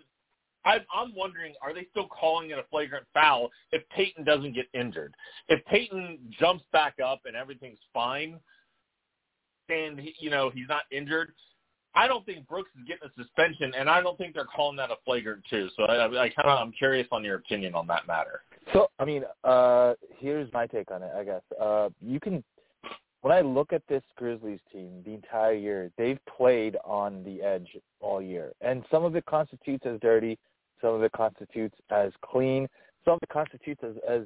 I'm, 0.66 1.14
wondering, 1.16 1.54
are 1.62 1.74
they 1.74 1.88
still 1.92 2.08
calling 2.08 2.52
it 2.52 2.58
a 2.58 2.64
flagrant 2.72 3.06
foul 3.14 3.52
if 3.72 3.84
Payton 3.90 4.24
doesn't 4.24 4.54
get 4.54 4.68
injured? 4.74 5.14
If 5.50 5.64
Payton 5.66 6.20
jumps 6.40 6.64
back 6.72 6.96
up 7.04 7.22
and 7.26 7.36
everything's 7.36 7.80
fine, 7.94 8.40
and 9.70 10.00
he, 10.00 10.16
you 10.20 10.30
know 10.30 10.50
he's 10.50 10.68
not 10.70 10.84
injured, 10.92 11.34
I 11.96 12.08
don't 12.08 12.26
think 12.26 12.48
Brooks 12.48 12.70
is 12.80 12.88
getting 12.88 13.08
a 13.08 13.22
suspension, 13.22 13.74
and 13.78 13.90
I 13.90 14.02
don't 14.02 14.18
think 14.18 14.34
they're 14.34 14.46
calling 14.46 14.78
that 14.78 14.90
a 14.90 14.96
flagrant 15.06 15.44
too. 15.50 15.70
So 15.76 15.84
I, 15.84 16.06
I 16.06 16.30
kind 16.30 16.50
of 16.50 16.60
I'm 16.60 16.72
curious 16.72 17.08
on 17.12 17.24
your 17.24 17.36
opinion 17.36 17.76
on 17.76 17.88
that 17.88 18.08
matter. 18.08 18.42
So 18.72 18.90
I 19.00 19.06
mean, 19.06 19.24
uh 19.44 19.94
here's 20.18 20.52
my 20.54 20.66
take 20.68 20.92
on 20.92 21.04
it. 21.04 21.12
I 21.16 21.24
guess 21.24 21.42
uh 21.60 21.90
you 22.02 22.20
can. 22.20 22.44
When 23.24 23.32
I 23.32 23.40
look 23.40 23.72
at 23.72 23.88
this 23.88 24.04
Grizzlies 24.18 24.60
team, 24.70 25.02
the 25.06 25.14
entire 25.14 25.54
year 25.54 25.90
they've 25.98 26.20
played 26.26 26.76
on 26.84 27.24
the 27.24 27.42
edge 27.42 27.70
all 28.02 28.22
year, 28.22 28.52
and 28.60 28.84
some 28.92 29.06
of 29.06 29.16
it 29.16 29.26
constitutes 29.26 29.86
as 29.86 29.98
dirty, 30.02 30.38
some 30.82 30.94
of 30.94 31.04
it 31.04 31.14
constitutes 31.14 31.78
as 31.90 32.12
clean, 32.22 32.68
some 33.06 33.14
of 33.14 33.20
it 33.24 33.30
constitutes 33.30 33.82
as, 33.82 33.96
as 34.06 34.24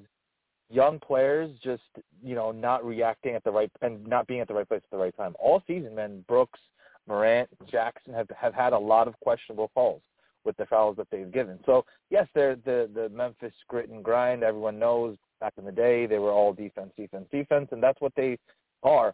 young 0.72 0.98
players 1.00 1.52
just 1.64 1.84
you 2.24 2.34
know 2.34 2.52
not 2.52 2.84
reacting 2.84 3.36
at 3.36 3.44
the 3.44 3.52
right 3.52 3.70
and 3.84 4.04
not 4.08 4.26
being 4.26 4.40
at 4.40 4.48
the 4.48 4.54
right 4.56 4.68
place 4.68 4.82
at 4.84 4.90
the 4.90 4.98
right 4.98 5.16
time. 5.16 5.36
All 5.40 5.62
season, 5.68 5.94
man, 5.94 6.26
Brooks, 6.28 6.60
Morant, 7.08 7.52
Jackson 7.70 8.16
have 8.16 8.28
have 8.36 8.56
had 8.56 8.74
a 8.74 8.80
lot 8.80 9.08
of 9.08 9.14
questionable 9.20 9.70
calls 9.76 10.02
with 10.44 10.58
the 10.58 10.66
fouls 10.66 10.98
that 10.98 11.08
they've 11.12 11.32
given. 11.32 11.60
So 11.68 11.86
yes, 12.10 12.28
they're 12.34 12.56
the 12.56 12.90
the 12.96 13.10
Memphis 13.10 13.54
grit 13.68 13.90
and 13.90 14.04
grind. 14.04 14.42
Everyone 14.42 14.80
knows 14.80 15.18
back 15.40 15.54
in 15.60 15.66
the 15.66 15.72
day 15.72 16.08
they 16.08 16.18
were 16.18 16.32
all 16.32 16.52
defense, 16.52 16.90
defense, 16.98 17.28
defense, 17.32 17.68
and 17.72 17.84
that's 17.84 18.02
what 18.02 18.14
they 18.16 18.40
are. 18.84 19.14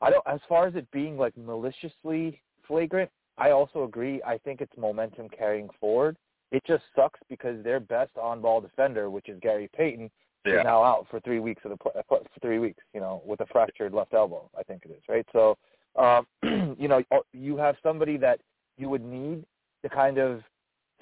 I 0.00 0.10
don't. 0.10 0.26
As 0.26 0.40
far 0.48 0.66
as 0.66 0.74
it 0.74 0.90
being 0.90 1.16
like 1.18 1.36
maliciously 1.36 2.40
flagrant, 2.66 3.10
I 3.38 3.50
also 3.50 3.84
agree. 3.84 4.22
I 4.26 4.38
think 4.38 4.60
it's 4.60 4.72
momentum 4.76 5.28
carrying 5.28 5.68
forward. 5.80 6.16
It 6.52 6.62
just 6.66 6.82
sucks 6.96 7.20
because 7.28 7.62
their 7.62 7.80
best 7.80 8.10
on-ball 8.20 8.60
defender, 8.60 9.08
which 9.10 9.28
is 9.28 9.38
Gary 9.40 9.68
Payton, 9.76 10.10
Yeah. 10.44 10.60
is 10.60 10.64
now 10.64 10.82
out 10.82 11.06
for 11.08 11.20
three 11.20 11.38
weeks 11.38 11.64
of 11.64 11.70
the 11.70 11.76
play, 11.76 11.92
for 12.08 12.22
three 12.40 12.58
weeks. 12.58 12.82
You 12.94 13.00
know, 13.00 13.22
with 13.24 13.40
a 13.40 13.46
fractured 13.46 13.92
left 13.92 14.14
elbow, 14.14 14.50
I 14.58 14.62
think 14.62 14.84
it 14.84 14.90
is 14.90 15.02
right. 15.08 15.26
So, 15.32 15.56
um, 15.96 16.26
you 16.78 16.88
know, 16.88 17.02
you 17.32 17.56
have 17.56 17.76
somebody 17.82 18.16
that 18.18 18.40
you 18.78 18.88
would 18.88 19.04
need 19.04 19.44
to 19.82 19.88
kind 19.88 20.18
of 20.18 20.42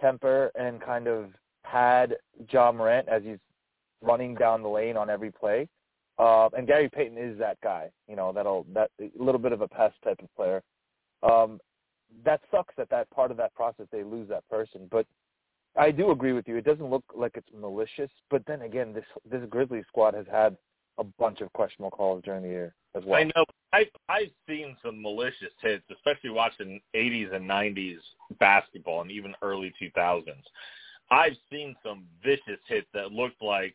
temper 0.01 0.51
and 0.55 0.81
kind 0.81 1.07
of 1.07 1.31
pad 1.65 2.17
John 2.47 2.77
Morant 2.77 3.09
as 3.09 3.23
he's 3.23 3.39
running 4.03 4.35
down 4.35 4.63
the 4.63 4.69
lane 4.69 4.97
on 4.97 5.11
every 5.11 5.31
play. 5.31 5.69
Uh, 6.19 6.49
and 6.57 6.67
Gary 6.67 6.89
Payton 6.89 7.17
is 7.17 7.39
that 7.39 7.59
guy, 7.63 7.91
you 8.09 8.17
know, 8.17 8.33
that'll 8.33 8.67
that 8.75 8.91
little 9.17 9.41
bit 9.41 9.53
of 9.53 9.61
a 9.61 9.69
pest 9.69 9.95
type 10.03 10.21
of 10.21 10.35
player. 10.35 10.63
Um, 11.23 11.61
that 12.25 12.41
sucks 12.51 12.75
that 12.77 12.91
that 12.91 13.09
part 13.11 13.31
of 13.31 13.37
that 13.37 13.55
process 13.55 13.87
they 13.93 14.03
lose 14.03 14.29
that 14.29 14.49
person, 14.49 14.89
but 14.91 15.07
I 15.77 15.91
do 15.91 16.11
agree 16.11 16.33
with 16.33 16.49
you. 16.49 16.57
It 16.57 16.65
doesn't 16.65 16.91
look 16.91 17.05
like 17.15 17.33
it's 17.37 17.49
malicious, 17.57 18.11
but 18.31 18.43
then 18.47 18.63
again, 18.63 18.93
this 18.93 19.05
this 19.31 19.43
Grizzlies 19.49 19.85
squad 19.89 20.15
has 20.15 20.27
had 20.31 20.57
a 20.99 21.05
bunch 21.05 21.41
of 21.41 21.53
questionable 21.53 21.91
calls 21.91 22.23
during 22.25 22.43
the 22.43 22.49
year 22.49 22.75
as 22.97 23.05
well. 23.05 23.21
I 23.21 23.25
know. 23.25 23.45
I 23.73 23.87
I've 24.09 24.33
seen 24.49 24.77
some 24.85 25.01
malicious 25.01 25.53
hits, 25.63 25.85
especially 25.93 26.31
watching 26.31 26.81
80s 26.97 27.35
and 27.35 27.49
90s 27.49 27.99
basketball 28.41 29.03
and 29.03 29.11
even 29.11 29.35
early 29.43 29.73
2000s. 29.81 30.25
I've 31.11 31.37
seen 31.51 31.77
some 31.83 32.05
vicious 32.25 32.61
hits 32.67 32.89
that 32.93 33.13
looked 33.13 33.41
like 33.43 33.75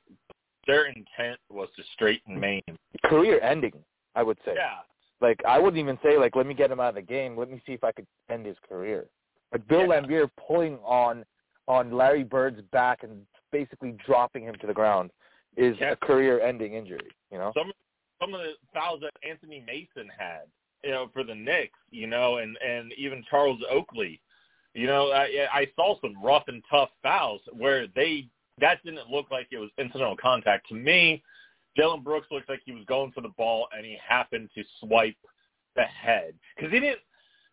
their 0.67 0.85
intent 0.87 1.39
was 1.49 1.69
to 1.75 1.83
straighten 1.93 2.39
Maine. 2.39 2.61
Career 3.05 3.39
ending, 3.41 3.73
I 4.15 4.23
would 4.23 4.37
say. 4.45 4.53
Yeah. 4.55 4.77
Like 5.21 5.39
I 5.47 5.57
wouldn't 5.59 5.79
even 5.81 5.97
say 6.03 6.17
like 6.17 6.35
let 6.35 6.45
me 6.45 6.53
get 6.53 6.71
him 6.71 6.79
out 6.79 6.89
of 6.89 6.95
the 6.95 7.01
game. 7.01 7.37
Let 7.37 7.49
me 7.49 7.61
see 7.65 7.73
if 7.73 7.83
I 7.83 7.91
could 7.91 8.07
end 8.29 8.45
his 8.45 8.57
career. 8.67 9.05
Like 9.51 9.67
Bill 9.67 9.81
Yeah. 9.81 10.01
Laimbeer 10.01 10.29
pulling 10.47 10.77
on 10.83 11.25
on 11.67 11.91
Larry 11.91 12.23
Bird's 12.23 12.61
back 12.71 13.03
and 13.03 13.25
basically 13.51 13.95
dropping 14.05 14.43
him 14.43 14.55
to 14.59 14.67
the 14.67 14.73
ground 14.73 15.11
is 15.55 15.77
Yeah. 15.79 15.91
a 15.91 15.95
career-ending 15.95 16.73
injury. 16.73 17.09
You 17.31 17.37
know. 17.37 17.51
Some 17.55 17.71
some 18.19 18.33
of 18.33 18.41
the 18.41 18.53
fouls 18.73 19.01
that 19.01 19.11
Anthony 19.27 19.63
Mason 19.65 20.09
had, 20.17 20.43
you 20.83 20.91
know, 20.91 21.09
for 21.13 21.23
the 21.23 21.35
Knicks, 21.35 21.79
you 21.91 22.07
know, 22.07 22.37
and 22.37 22.57
and 22.57 22.91
even 22.97 23.23
Charles 23.29 23.61
Oakley, 23.69 24.19
you 24.73 24.87
know, 24.87 25.11
I 25.11 25.47
I 25.51 25.67
saw 25.75 25.99
some 26.01 26.15
rough 26.23 26.43
and 26.47 26.63
tough 26.69 26.89
fouls 27.01 27.41
where 27.53 27.87
they 27.87 28.27
that 28.59 28.83
didn't 28.83 29.09
look 29.09 29.31
like 29.31 29.47
it 29.51 29.57
was 29.57 29.69
incidental 29.77 30.17
contact 30.17 30.67
to 30.69 30.75
me. 30.75 31.23
Dillon 31.75 32.01
Brooks 32.01 32.27
looked 32.29 32.49
like 32.49 32.61
he 32.65 32.71
was 32.71 32.85
going 32.85 33.11
for 33.11 33.21
the 33.21 33.29
ball 33.29 33.67
and 33.75 33.85
he 33.85 33.97
happened 34.07 34.49
to 34.55 34.63
swipe 34.79 35.15
the 35.75 35.83
head 35.83 36.35
because 36.55 36.71
he 36.71 36.79
didn't. 36.79 36.99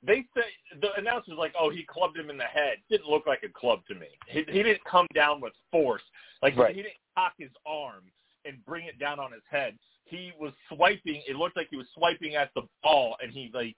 They 0.02 0.24
say 0.34 0.42
the 0.80 0.94
announcer's 0.96 1.36
like, 1.36 1.52
"Oh, 1.58 1.70
he 1.70 1.84
clubbed 1.84 2.16
him 2.16 2.30
in 2.30 2.38
the 2.38 2.44
head." 2.44 2.78
Didn't 2.90 3.08
look 3.08 3.26
like 3.26 3.42
a 3.42 3.48
club 3.48 3.80
to 3.88 3.94
me. 3.94 4.06
He, 4.28 4.44
he 4.48 4.62
didn't 4.62 4.84
come 4.84 5.06
down 5.14 5.40
with 5.40 5.52
force. 5.70 6.02
Like 6.42 6.56
Right. 6.56 6.74
he 6.74 6.82
didn't 6.82 6.94
cock 7.14 7.34
his 7.38 7.50
arm 7.66 8.04
and 8.46 8.64
bring 8.64 8.86
it 8.86 8.98
down 8.98 9.18
on 9.18 9.32
his 9.32 9.42
head. 9.50 9.78
He 10.04 10.32
was 10.38 10.52
swiping. 10.68 11.22
It 11.28 11.36
looked 11.36 11.56
like 11.56 11.68
he 11.70 11.76
was 11.76 11.86
swiping 11.94 12.34
at 12.34 12.50
the 12.54 12.62
ball, 12.82 13.16
and 13.22 13.30
he 13.30 13.50
like 13.52 13.76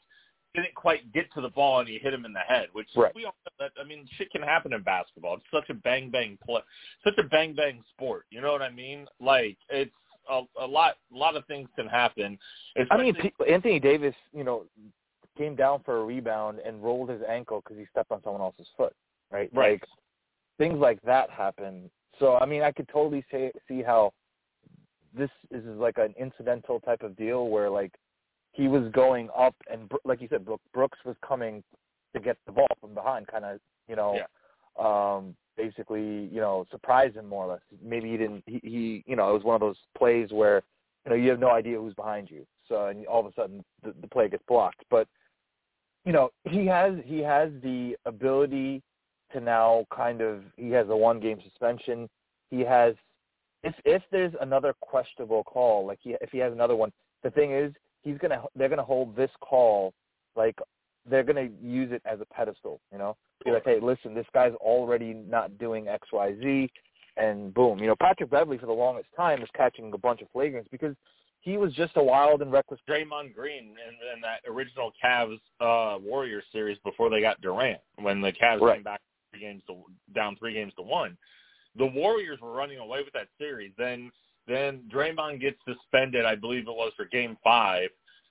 didn't 0.54 0.74
quite 0.74 1.12
get 1.12 1.32
to 1.34 1.40
the 1.40 1.48
ball, 1.48 1.80
and 1.80 1.88
he 1.88 1.98
hit 1.98 2.12
him 2.12 2.24
in 2.24 2.32
the 2.32 2.40
head. 2.40 2.68
Which 2.72 2.88
Right. 2.94 3.14
we 3.14 3.24
all 3.24 3.34
know 3.44 3.66
that. 3.66 3.72
I 3.80 3.84
mean, 3.84 4.06
shit 4.16 4.30
can 4.30 4.42
happen 4.42 4.72
in 4.72 4.82
basketball. 4.82 5.36
It's 5.36 5.50
such 5.50 5.68
a 5.70 5.74
bang 5.74 6.10
bang 6.10 6.38
play, 6.44 6.60
such 7.04 7.18
a 7.18 7.22
bang 7.24 7.54
bang 7.54 7.82
sport. 7.90 8.26
You 8.30 8.40
know 8.40 8.52
what 8.52 8.62
I 8.62 8.70
mean? 8.70 9.06
Like 9.20 9.56
it's 9.70 9.94
a, 10.28 10.42
a 10.60 10.66
lot. 10.66 10.96
A 11.12 11.16
lot 11.16 11.36
of 11.36 11.46
things 11.46 11.68
can 11.76 11.86
happen. 11.88 12.38
I 12.90 12.96
mean, 12.96 13.16
Anthony 13.48 13.80
Davis, 13.80 14.14
you 14.32 14.44
know, 14.44 14.64
came 15.38 15.56
down 15.56 15.82
for 15.84 16.00
a 16.00 16.04
rebound 16.04 16.58
and 16.64 16.82
rolled 16.82 17.08
his 17.08 17.22
ankle 17.28 17.62
because 17.62 17.78
he 17.78 17.86
stepped 17.90 18.12
on 18.12 18.22
someone 18.22 18.42
else's 18.42 18.68
foot, 18.76 18.94
right? 19.30 19.50
Right. 19.52 19.72
Like 19.72 19.84
things 20.58 20.78
like 20.78 21.00
that 21.02 21.30
happen. 21.30 21.90
So 22.18 22.36
I 22.36 22.46
mean, 22.46 22.62
I 22.62 22.72
could 22.72 22.88
totally 22.88 23.24
say, 23.30 23.52
see 23.66 23.82
how 23.82 24.12
this 25.16 25.30
is 25.50 25.64
like 25.64 25.98
an 25.98 26.14
incidental 26.18 26.80
type 26.80 27.02
of 27.02 27.16
deal 27.16 27.48
where 27.48 27.70
like 27.70 27.92
he 28.52 28.68
was 28.68 28.90
going 28.92 29.28
up 29.36 29.54
and 29.70 29.90
like 30.04 30.20
you 30.20 30.28
said, 30.30 30.46
Brooks 30.72 30.98
was 31.04 31.16
coming 31.26 31.62
to 32.14 32.20
get 32.20 32.36
the 32.46 32.52
ball 32.52 32.68
from 32.80 32.94
behind, 32.94 33.26
kind 33.26 33.44
of, 33.44 33.58
you 33.88 33.96
know, 33.96 34.18
um, 34.78 35.34
basically, 35.56 36.28
you 36.32 36.40
know, 36.40 36.66
surprise 36.70 37.14
him 37.14 37.28
more 37.28 37.44
or 37.44 37.52
less. 37.52 37.60
Maybe 37.82 38.10
he 38.10 38.16
didn't. 38.16 38.44
He, 38.46 38.60
he, 38.62 39.04
you 39.06 39.16
know, 39.16 39.30
it 39.30 39.34
was 39.34 39.44
one 39.44 39.54
of 39.54 39.60
those 39.60 39.76
plays 39.96 40.30
where 40.30 40.62
you 41.04 41.10
know 41.10 41.16
you 41.16 41.30
have 41.30 41.40
no 41.40 41.50
idea 41.50 41.78
who's 41.78 41.94
behind 41.94 42.30
you, 42.30 42.46
so 42.68 42.86
and 42.86 43.06
all 43.06 43.20
of 43.20 43.26
a 43.26 43.32
sudden 43.34 43.64
the, 43.82 43.94
the 44.00 44.08
play 44.08 44.28
gets 44.28 44.44
blocked. 44.46 44.82
But 44.90 45.08
you 46.04 46.12
know, 46.12 46.30
he 46.44 46.66
has 46.66 46.94
he 47.04 47.18
has 47.20 47.50
the 47.62 47.96
ability 48.06 48.82
to 49.32 49.40
now 49.40 49.86
kind 49.94 50.20
of 50.20 50.42
he 50.56 50.70
has 50.70 50.88
a 50.88 50.96
one 50.96 51.20
game 51.20 51.38
suspension. 51.42 52.08
He 52.50 52.60
has 52.60 52.94
if 53.62 53.74
if 53.84 54.02
there's 54.10 54.32
another 54.40 54.74
questionable 54.80 55.44
call, 55.44 55.86
like 55.86 55.98
he 56.02 56.16
if 56.20 56.30
he 56.30 56.38
has 56.38 56.52
another 56.52 56.76
one, 56.76 56.92
the 57.22 57.30
thing 57.30 57.52
is 57.52 57.72
he's 58.02 58.18
gonna 58.18 58.42
they're 58.54 58.68
gonna 58.68 58.82
hold 58.82 59.16
this 59.16 59.30
call 59.40 59.92
like 60.36 60.56
they're 61.08 61.24
gonna 61.24 61.48
use 61.60 61.90
it 61.92 62.02
as 62.04 62.20
a 62.20 62.26
pedestal, 62.26 62.80
you 62.92 62.98
know. 62.98 63.16
Be 63.44 63.50
like, 63.50 63.64
hey, 63.64 63.80
listen, 63.82 64.14
this 64.14 64.26
guy's 64.32 64.54
already 64.60 65.14
not 65.14 65.58
doing 65.58 65.88
X, 65.88 66.06
Y, 66.12 66.36
Z, 66.40 66.70
and 67.16 67.52
boom, 67.52 67.80
you 67.80 67.88
know. 67.88 67.96
Patrick 68.00 68.30
Beverley 68.30 68.58
for 68.58 68.66
the 68.66 68.72
longest 68.72 69.08
time 69.16 69.40
was 69.40 69.48
catching 69.56 69.92
a 69.92 69.98
bunch 69.98 70.22
of 70.22 70.28
flagrants 70.32 70.70
because 70.70 70.94
he 71.40 71.56
was 71.56 71.72
just 71.72 71.96
a 71.96 72.02
wild 72.02 72.40
and 72.40 72.52
reckless. 72.52 72.78
Draymond 72.88 73.34
Green 73.34 73.64
in, 73.64 74.14
in 74.14 74.20
that 74.22 74.48
original 74.48 74.92
Cavs 75.04 75.40
uh, 75.60 75.98
Warriors 75.98 76.44
series 76.52 76.78
before 76.84 77.10
they 77.10 77.20
got 77.20 77.40
Durant, 77.40 77.80
when 77.96 78.20
the 78.20 78.32
Cavs 78.32 78.60
Right. 78.60 78.76
came 78.76 78.84
back 78.84 79.00
three 79.32 79.40
games 79.40 79.62
to 79.66 79.74
down 80.14 80.36
three 80.36 80.54
games 80.54 80.72
to 80.76 80.82
one. 80.82 81.18
The 81.76 81.86
Warriors 81.86 82.38
were 82.40 82.52
running 82.52 82.78
away 82.78 83.02
with 83.02 83.12
that 83.14 83.26
series. 83.38 83.72
Then 83.76 84.12
then 84.46 84.82
Draymond 84.92 85.40
gets 85.40 85.58
suspended, 85.66 86.24
I 86.24 86.34
believe 86.34 86.62
it 86.68 86.72
was 86.74 86.92
for 86.96 87.04
Game 87.06 87.36
Five. 87.44 87.90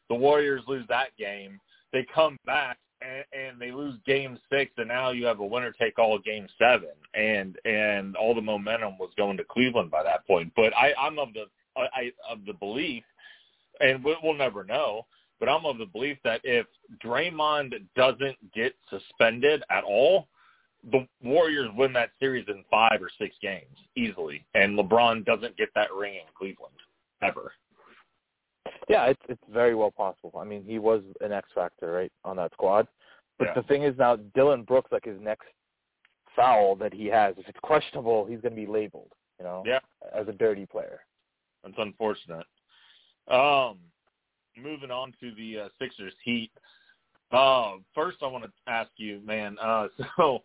The 0.09 0.15
Warriors 0.15 0.63
lose 0.67 0.85
that 0.89 1.15
game. 1.17 1.59
They 1.93 2.05
come 2.13 2.37
back 2.45 2.77
and, 3.01 3.23
and 3.33 3.61
they 3.61 3.71
lose 3.71 3.95
Game 4.05 4.37
Six, 4.51 4.71
and 4.77 4.87
now 4.87 5.11
you 5.11 5.25
have 5.25 5.39
a 5.39 5.45
winner 5.45 5.71
take 5.71 5.97
all 5.97 6.19
Game 6.19 6.47
Seven, 6.57 6.89
and 7.13 7.57
and 7.65 8.15
all 8.15 8.35
the 8.35 8.41
momentum 8.41 8.97
was 8.97 9.11
going 9.17 9.37
to 9.37 9.43
Cleveland 9.43 9.91
by 9.91 10.03
that 10.03 10.25
point. 10.27 10.51
But 10.55 10.75
I, 10.75 10.93
I'm 10.99 11.17
of 11.19 11.29
the 11.33 11.45
I, 11.77 12.11
of 12.29 12.45
the 12.45 12.53
belief, 12.53 13.03
and 13.79 14.03
we- 14.03 14.17
we'll 14.21 14.33
never 14.33 14.63
know. 14.63 15.05
But 15.39 15.49
I'm 15.49 15.65
of 15.65 15.79
the 15.79 15.85
belief 15.85 16.17
that 16.23 16.41
if 16.43 16.67
Draymond 17.03 17.73
doesn't 17.95 18.37
get 18.53 18.75
suspended 18.89 19.63
at 19.71 19.83
all, 19.83 20.27
the 20.89 21.07
Warriors 21.23 21.69
win 21.75 21.93
that 21.93 22.11
series 22.19 22.45
in 22.47 22.63
five 22.71 23.01
or 23.01 23.09
six 23.19 23.35
games 23.41 23.77
easily, 23.95 24.45
and 24.55 24.77
LeBron 24.77 25.25
doesn't 25.25 25.55
get 25.57 25.69
that 25.75 25.93
ring 25.93 26.15
in 26.15 26.21
Cleveland 26.37 26.73
ever. 27.21 27.53
Yeah, 28.89 29.05
it's 29.05 29.21
it's 29.29 29.43
very 29.51 29.75
well 29.75 29.91
possible. 29.91 30.33
I 30.39 30.43
mean, 30.43 30.63
he 30.65 30.79
was 30.79 31.03
an 31.21 31.31
X 31.31 31.49
factor, 31.53 31.91
right, 31.91 32.11
on 32.25 32.37
that 32.37 32.51
squad. 32.53 32.87
But 33.37 33.49
Yeah. 33.49 33.53
the 33.55 33.63
thing 33.63 33.83
is 33.83 33.97
now, 33.97 34.15
Dillon 34.15 34.63
Brooks, 34.63 34.91
like 34.91 35.05
his 35.05 35.19
next 35.21 35.47
foul 36.35 36.75
that 36.77 36.93
he 36.93 37.05
has, 37.07 37.35
if 37.37 37.47
it's 37.47 37.59
questionable, 37.61 38.25
he's 38.25 38.41
going 38.41 38.55
to 38.55 38.61
be 38.61 38.67
labeled, 38.67 39.11
you 39.39 39.45
know, 39.45 39.63
Yeah. 39.65 39.79
as 40.13 40.27
a 40.27 40.33
dirty 40.33 40.65
player. 40.65 41.05
That's 41.63 41.75
unfortunate. 41.77 42.45
Um, 43.27 43.79
moving 44.57 44.91
on 44.91 45.13
to 45.19 45.33
the 45.35 45.59
uh, 45.61 45.69
Sixers 45.79 46.13
Heat. 46.23 46.51
Uh, 47.31 47.77
first, 47.95 48.17
I 48.21 48.27
want 48.27 48.43
to 48.43 48.51
ask 48.67 48.91
you, 48.97 49.21
man. 49.21 49.57
Uh, 49.59 49.87
so 50.17 50.43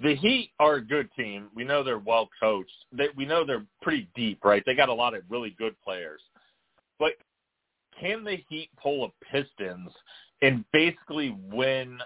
the 0.00 0.14
Heat 0.14 0.52
are 0.60 0.76
a 0.76 0.84
good 0.84 1.08
team. 1.16 1.48
We 1.54 1.64
know 1.64 1.82
they're 1.82 1.98
well 1.98 2.28
coached. 2.40 2.70
They, 2.92 3.08
we 3.16 3.26
know 3.26 3.44
they're 3.44 3.66
pretty 3.82 4.08
deep, 4.14 4.44
right? 4.44 4.62
They 4.64 4.74
got 4.74 4.88
a 4.88 4.94
lot 4.94 5.14
of 5.14 5.22
really 5.28 5.54
good 5.58 5.74
players. 5.82 6.20
But 6.98 7.12
can 8.00 8.24
the 8.24 8.38
Heat 8.48 8.70
pull 8.80 9.04
a 9.04 9.24
Pistons 9.24 9.90
and 10.40 10.64
basically 10.72 11.36
win 11.50 11.98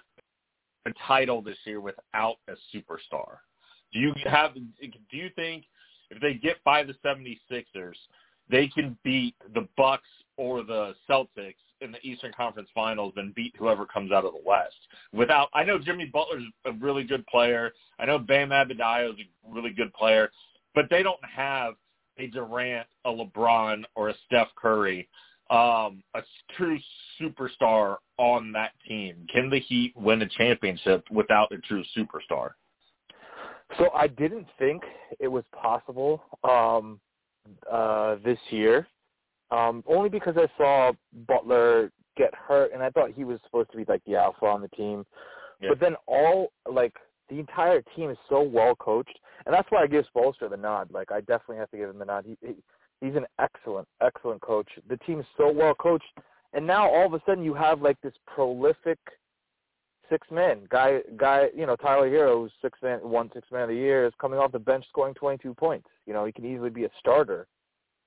a 0.86 0.90
title 1.06 1.42
this 1.42 1.58
year 1.64 1.80
without 1.80 2.36
a 2.48 2.54
superstar? 2.74 3.36
Do 3.92 3.98
you 3.98 4.14
have? 4.24 4.54
Do 4.54 5.16
you 5.16 5.30
think 5.36 5.64
if 6.10 6.20
they 6.20 6.34
get 6.34 6.62
by 6.64 6.82
the 6.82 6.94
76ers, 7.04 7.96
they 8.50 8.68
can 8.68 8.96
beat 9.04 9.34
the 9.54 9.68
Bucks 9.76 10.08
or 10.36 10.62
the 10.62 10.94
Celtics 11.08 11.54
in 11.80 11.92
the 11.92 11.98
Eastern 12.02 12.32
Conference 12.32 12.68
Finals 12.74 13.12
and 13.16 13.34
beat 13.34 13.54
whoever 13.58 13.84
comes 13.84 14.12
out 14.12 14.24
of 14.24 14.32
the 14.32 14.40
West. 14.44 14.76
Without, 15.12 15.48
I 15.52 15.64
know 15.64 15.78
Jimmy 15.78 16.06
Butler's 16.06 16.44
a 16.64 16.72
really 16.72 17.04
good 17.04 17.26
player. 17.26 17.72
I 17.98 18.06
know 18.06 18.18
Bam 18.18 18.50
Adebayo 18.50 19.10
is 19.10 19.16
a 19.20 19.52
really 19.52 19.72
good 19.72 19.92
player, 19.94 20.30
but 20.74 20.86
they 20.90 21.02
don't 21.02 21.24
have 21.24 21.74
a 22.18 22.28
Durant, 22.28 22.86
a 23.04 23.10
LeBron, 23.10 23.84
or 23.94 24.10
a 24.10 24.14
Steph 24.26 24.48
Curry, 24.56 25.08
um, 25.50 26.02
a 26.14 26.22
true 26.56 26.78
superstar 27.20 27.96
on 28.18 28.52
that 28.52 28.72
team. 28.86 29.26
Can 29.32 29.50
the 29.50 29.60
Heat 29.60 29.92
win 29.96 30.22
a 30.22 30.28
championship 30.28 31.04
without 31.10 31.52
a 31.52 31.58
true 31.58 31.84
superstar? 31.96 32.50
So 33.78 33.90
I 33.94 34.06
didn't 34.06 34.46
think 34.58 34.82
it 35.18 35.28
was 35.28 35.44
possible 35.52 36.22
um, 36.44 37.00
uh, 37.70 38.16
this 38.24 38.38
year 38.50 38.86
um, 39.52 39.84
only 39.86 40.08
because 40.08 40.34
I 40.36 40.48
saw 40.56 40.92
Butler 41.28 41.92
get 42.16 42.34
hurt, 42.34 42.72
and 42.72 42.82
I 42.82 42.90
thought 42.90 43.10
he 43.12 43.24
was 43.24 43.38
supposed 43.44 43.70
to 43.72 43.76
be 43.76 43.84
like 43.86 44.02
the 44.06 44.16
alpha 44.16 44.46
on 44.46 44.62
the 44.62 44.68
team. 44.68 45.04
Yeah. 45.60 45.68
But 45.68 45.80
then 45.80 45.94
all 46.06 46.52
like 46.70 46.94
the 47.28 47.38
entire 47.38 47.82
team 47.94 48.10
is 48.10 48.16
so 48.28 48.42
well 48.42 48.74
coached, 48.74 49.18
and 49.44 49.54
that's 49.54 49.70
why 49.70 49.82
I 49.82 49.86
give 49.86 50.06
Spoelstra 50.14 50.50
the 50.50 50.56
nod. 50.56 50.90
Like 50.90 51.12
I 51.12 51.20
definitely 51.20 51.58
have 51.58 51.70
to 51.70 51.76
give 51.76 51.90
him 51.90 51.98
the 51.98 52.06
nod. 52.06 52.24
He, 52.26 52.36
he 52.46 52.54
he's 53.00 53.14
an 53.14 53.26
excellent, 53.38 53.86
excellent 54.00 54.40
coach. 54.40 54.68
The 54.88 54.96
team 54.98 55.20
is 55.20 55.26
so 55.36 55.52
well 55.52 55.74
coached, 55.74 56.18
and 56.54 56.66
now 56.66 56.88
all 56.88 57.06
of 57.06 57.12
a 57.12 57.20
sudden 57.26 57.44
you 57.44 57.54
have 57.54 57.82
like 57.82 58.00
this 58.00 58.14
prolific 58.26 58.98
six 60.08 60.26
man 60.30 60.62
guy. 60.70 61.00
Guy, 61.18 61.48
you 61.54 61.66
know 61.66 61.76
Tyler 61.76 62.08
Herro, 62.08 62.40
who's 62.40 62.52
six 62.62 62.78
man, 62.82 63.00
one 63.02 63.30
six 63.34 63.46
man 63.52 63.64
of 63.64 63.68
the 63.68 63.74
year, 63.74 64.06
is 64.06 64.14
coming 64.18 64.38
off 64.38 64.50
the 64.50 64.58
bench 64.58 64.86
scoring 64.88 65.14
22 65.14 65.52
points. 65.52 65.88
You 66.06 66.14
know 66.14 66.24
he 66.24 66.32
can 66.32 66.46
easily 66.46 66.70
be 66.70 66.84
a 66.84 66.90
starter 66.98 67.46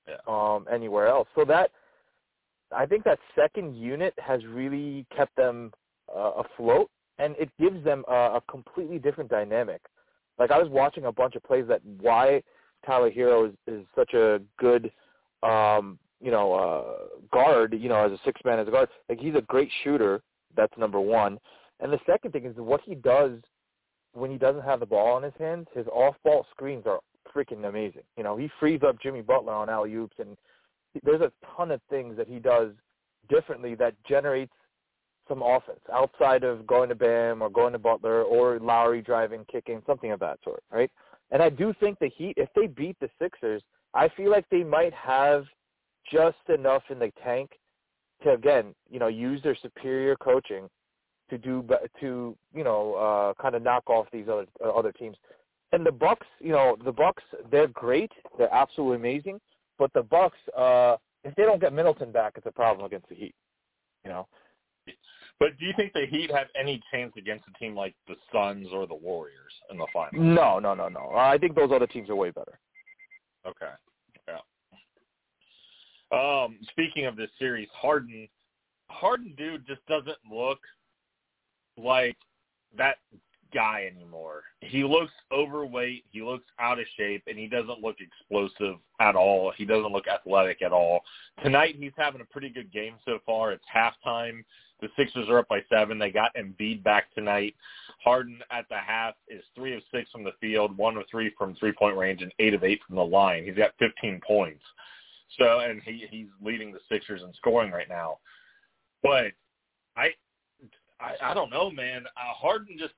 yeah. 0.08 0.16
um, 0.26 0.66
anywhere 0.70 1.06
else. 1.08 1.28
So 1.34 1.44
that 1.44 1.70
I 2.74 2.86
think 2.86 3.04
that 3.04 3.18
second 3.34 3.76
unit 3.76 4.14
has 4.18 4.44
really 4.46 5.06
kept 5.14 5.34
them 5.36 5.72
uh, 6.14 6.42
afloat, 6.42 6.90
and 7.18 7.36
it 7.38 7.50
gives 7.60 7.82
them 7.84 8.04
a, 8.08 8.12
a 8.12 8.42
completely 8.50 8.98
different 8.98 9.30
dynamic. 9.30 9.80
Like 10.38 10.50
I 10.50 10.58
was 10.58 10.68
watching 10.68 11.06
a 11.06 11.12
bunch 11.12 11.34
of 11.34 11.42
plays 11.42 11.64
that 11.68 11.80
why 12.00 12.42
Tyler 12.84 13.10
Herro 13.10 13.48
is, 13.48 13.54
is 13.66 13.86
such 13.94 14.12
a 14.14 14.40
good, 14.58 14.92
um, 15.42 15.98
you 16.20 16.30
know, 16.30 16.52
uh, 16.52 17.26
guard. 17.32 17.74
You 17.78 17.88
know, 17.88 18.04
as 18.04 18.12
a 18.12 18.18
six 18.24 18.40
man 18.44 18.58
as 18.58 18.68
a 18.68 18.70
guard, 18.70 18.88
like 19.08 19.20
he's 19.20 19.34
a 19.34 19.42
great 19.42 19.70
shooter. 19.82 20.22
That's 20.56 20.76
number 20.78 21.00
one. 21.00 21.38
And 21.80 21.92
the 21.92 22.00
second 22.06 22.32
thing 22.32 22.46
is 22.46 22.56
what 22.56 22.80
he 22.84 22.94
does 22.94 23.38
when 24.12 24.30
he 24.30 24.38
doesn't 24.38 24.62
have 24.62 24.80
the 24.80 24.86
ball 24.86 25.18
in 25.18 25.22
his 25.22 25.34
hands. 25.38 25.66
His 25.74 25.86
off-ball 25.88 26.46
screens 26.50 26.84
are 26.86 27.00
freaking 27.36 27.68
amazing. 27.68 28.02
You 28.16 28.24
know, 28.24 28.36
he 28.36 28.50
frees 28.58 28.80
up 28.86 29.00
Jimmy 29.00 29.22
Butler 29.22 29.52
on 29.52 29.68
alley 29.68 29.94
oops, 29.94 30.16
and 30.18 30.36
there's 31.04 31.20
a 31.20 31.32
ton 31.56 31.70
of 31.70 31.80
things 31.90 32.16
that 32.16 32.28
he 32.28 32.38
does 32.38 32.70
differently 33.28 33.74
that 33.76 33.94
generates 34.08 34.52
some 35.28 35.42
offense 35.42 35.80
outside 35.92 36.44
of 36.44 36.66
going 36.66 36.88
to 36.88 36.94
Bam 36.94 37.42
or 37.42 37.50
going 37.50 37.72
to 37.72 37.78
Butler 37.78 38.22
or 38.22 38.58
Lowry 38.60 39.02
driving, 39.02 39.44
kicking, 39.50 39.82
something 39.86 40.12
of 40.12 40.20
that 40.20 40.38
sort, 40.44 40.62
right? 40.70 40.90
And 41.32 41.42
I 41.42 41.50
do 41.50 41.74
think 41.80 41.98
the 41.98 42.10
Heat, 42.16 42.34
if 42.36 42.48
they 42.54 42.68
beat 42.68 42.96
the 43.00 43.10
Sixers, 43.20 43.62
I 43.94 44.08
feel 44.16 44.30
like 44.30 44.46
they 44.50 44.62
might 44.62 44.94
have 44.94 45.44
just 46.10 46.36
enough 46.48 46.82
in 46.90 46.98
the 47.00 47.10
tank 47.22 47.50
to 48.22 48.32
again, 48.32 48.74
you 48.88 48.98
know, 48.98 49.08
use 49.08 49.42
their 49.42 49.56
superior 49.60 50.16
coaching 50.16 50.68
to 51.30 51.38
do 51.38 51.66
to 52.00 52.36
you 52.54 52.64
know 52.64 52.94
uh, 52.94 53.42
kind 53.42 53.54
of 53.54 53.62
knock 53.62 53.88
off 53.88 54.06
these 54.12 54.26
other 54.28 54.46
uh, 54.64 54.70
other 54.70 54.92
teams 54.92 55.16
and 55.76 55.84
the 55.84 55.92
Bucks, 55.92 56.26
you 56.40 56.52
know, 56.52 56.74
the 56.86 56.90
Bucks, 56.90 57.22
they're 57.50 57.68
great. 57.68 58.10
They're 58.38 58.52
absolutely 58.52 58.96
amazing. 58.96 59.40
But 59.78 59.92
the 59.92 60.02
Bucks, 60.02 60.38
uh, 60.56 60.96
if 61.22 61.34
they 61.34 61.42
don't 61.42 61.60
get 61.60 61.74
Middleton 61.74 62.10
back, 62.10 62.32
it's 62.36 62.46
a 62.46 62.50
problem 62.50 62.86
against 62.86 63.10
the 63.10 63.14
Heat. 63.14 63.34
You 64.04 64.10
know. 64.10 64.26
But 65.38 65.58
do 65.58 65.66
you 65.66 65.74
think 65.76 65.92
the 65.92 66.06
Heat 66.06 66.30
have 66.30 66.46
any 66.58 66.80
chance 66.90 67.12
against 67.18 67.44
a 67.54 67.58
team 67.58 67.74
like 67.74 67.94
the 68.08 68.14
Suns 68.32 68.68
or 68.72 68.86
the 68.86 68.94
Warriors 68.94 69.52
in 69.70 69.76
the 69.76 69.86
finals? 69.92 70.14
No, 70.14 70.58
no, 70.58 70.72
no, 70.72 70.88
no. 70.88 71.12
I 71.14 71.36
think 71.36 71.54
those 71.54 71.70
other 71.70 71.86
teams 71.86 72.08
are 72.08 72.16
way 72.16 72.30
better. 72.30 72.58
Okay. 73.46 73.72
Yeah. 74.26 74.38
Um, 76.10 76.58
speaking 76.70 77.04
of 77.04 77.16
this 77.16 77.28
series, 77.38 77.68
Harden, 77.74 78.26
Harden, 78.88 79.34
dude, 79.36 79.66
just 79.66 79.84
doesn't 79.86 80.16
look 80.32 80.60
like 81.76 82.16
that 82.78 82.96
guy 83.56 83.90
anymore. 83.90 84.42
He 84.60 84.84
looks 84.84 85.12
overweight, 85.32 86.04
he 86.10 86.20
looks 86.20 86.44
out 86.60 86.78
of 86.78 86.84
shape, 86.98 87.22
and 87.26 87.38
he 87.38 87.46
doesn't 87.46 87.80
look 87.80 87.96
explosive 88.00 88.76
at 89.00 89.16
all. 89.16 89.50
He 89.56 89.64
doesn't 89.64 89.92
look 89.92 90.06
athletic 90.06 90.60
at 90.60 90.72
all. 90.72 91.00
Tonight 91.42 91.76
he's 91.78 91.92
having 91.96 92.20
a 92.20 92.26
pretty 92.26 92.50
good 92.50 92.70
game 92.70 92.96
so 93.06 93.18
far. 93.24 93.52
It's 93.52 93.64
halftime. 93.74 94.44
The 94.82 94.88
Sixers 94.94 95.30
are 95.30 95.38
up 95.38 95.48
by 95.48 95.64
seven. 95.70 95.98
They 95.98 96.10
got 96.10 96.36
Embiid 96.36 96.84
back 96.84 97.14
tonight. 97.14 97.54
Harden 98.04 98.40
at 98.50 98.68
the 98.68 98.76
half 98.76 99.14
is 99.26 99.42
three 99.54 99.74
of 99.74 99.82
six 99.90 100.10
from 100.10 100.22
the 100.22 100.34
field, 100.38 100.76
one 100.76 100.98
of 100.98 101.04
three 101.10 101.32
from 101.38 101.54
three 101.54 101.72
point 101.72 101.96
range, 101.96 102.20
and 102.20 102.32
eight 102.38 102.52
of 102.52 102.62
eight 102.62 102.80
from 102.86 102.96
the 102.96 103.04
line. 103.04 103.44
He's 103.44 103.56
got 103.56 103.70
15 103.78 104.20
points. 104.26 104.62
So, 105.38 105.60
and 105.60 105.80
he 105.82 106.06
he's 106.10 106.28
leading 106.44 106.72
the 106.72 106.78
Sixers 106.90 107.22
in 107.22 107.32
scoring 107.32 107.72
right 107.72 107.88
now. 107.88 108.18
But 109.02 109.32
I 109.96 110.10
I, 111.00 111.30
I 111.30 111.34
don't 111.34 111.50
know, 111.50 111.70
man. 111.70 112.04
Uh, 112.06 112.34
Harden 112.34 112.76
just 112.78 112.94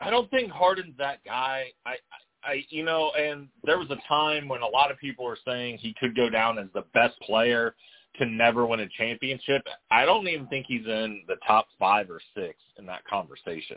I 0.00 0.10
don't 0.10 0.30
think 0.30 0.50
Harden's 0.50 0.96
that 0.98 1.22
guy. 1.24 1.66
I, 1.84 1.90
I, 1.90 1.96
I, 2.42 2.64
you 2.70 2.82
know, 2.82 3.12
and 3.18 3.48
there 3.64 3.78
was 3.78 3.90
a 3.90 3.98
time 4.08 4.48
when 4.48 4.62
a 4.62 4.66
lot 4.66 4.90
of 4.90 4.98
people 4.98 5.24
were 5.24 5.38
saying 5.46 5.78
he 5.78 5.94
could 6.00 6.16
go 6.16 6.30
down 6.30 6.58
as 6.58 6.68
the 6.74 6.84
best 6.94 7.20
player 7.20 7.74
to 8.16 8.26
never 8.26 8.66
win 8.66 8.80
a 8.80 8.88
championship. 8.96 9.62
I 9.90 10.04
don't 10.04 10.26
even 10.26 10.46
think 10.46 10.66
he's 10.66 10.86
in 10.86 11.22
the 11.28 11.36
top 11.46 11.68
five 11.78 12.10
or 12.10 12.20
six 12.34 12.56
in 12.78 12.86
that 12.86 13.04
conversation. 13.04 13.76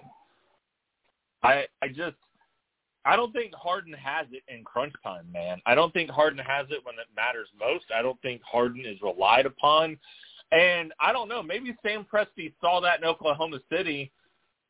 I, 1.44 1.66
I 1.82 1.90
just, 1.90 2.16
I 3.06 3.18
don't 3.18 3.34
think 3.34 3.54
Harden 3.54 3.94
has 3.94 4.28
it 4.32 4.44
in 4.48 4.64
crunch 4.64 4.94
time, 5.04 5.30
man. 5.32 5.62
I 5.66 5.76
don't 5.76 5.92
think 5.92 6.10
Harden 6.10 6.40
has 6.40 6.68
it 6.70 6.80
when 6.84 6.96
it 6.96 7.08
matters 7.16 7.50
most. 7.60 7.86
I 7.94 8.02
don't 8.02 8.22
think 8.22 8.42
Harden 8.50 8.86
is 8.86 8.98
relied 9.02 9.46
upon. 9.46 9.98
And 10.54 10.94
I 11.02 11.12
don't 11.12 11.28
know, 11.28 11.44
maybe 11.44 11.76
Sam 11.84 12.06
Presti 12.12 12.54
saw 12.62 12.80
that 12.80 13.00
in 13.00 13.06
Oklahoma 13.06 13.60
City 13.72 14.12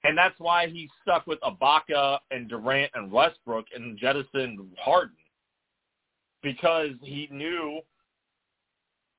and 0.04 0.18
that's 0.18 0.40
why 0.40 0.68
he 0.68 0.90
stuck 1.02 1.26
with 1.28 1.40
Ibaka 1.42 2.20
and 2.32 2.50
Durant 2.50 2.92
and 2.94 3.12
Westbrook 3.12 3.66
and 3.76 3.98
jettisoned 3.98 4.60
Harden 4.78 5.16
because 6.42 6.92
he 7.02 7.28
knew 7.32 7.80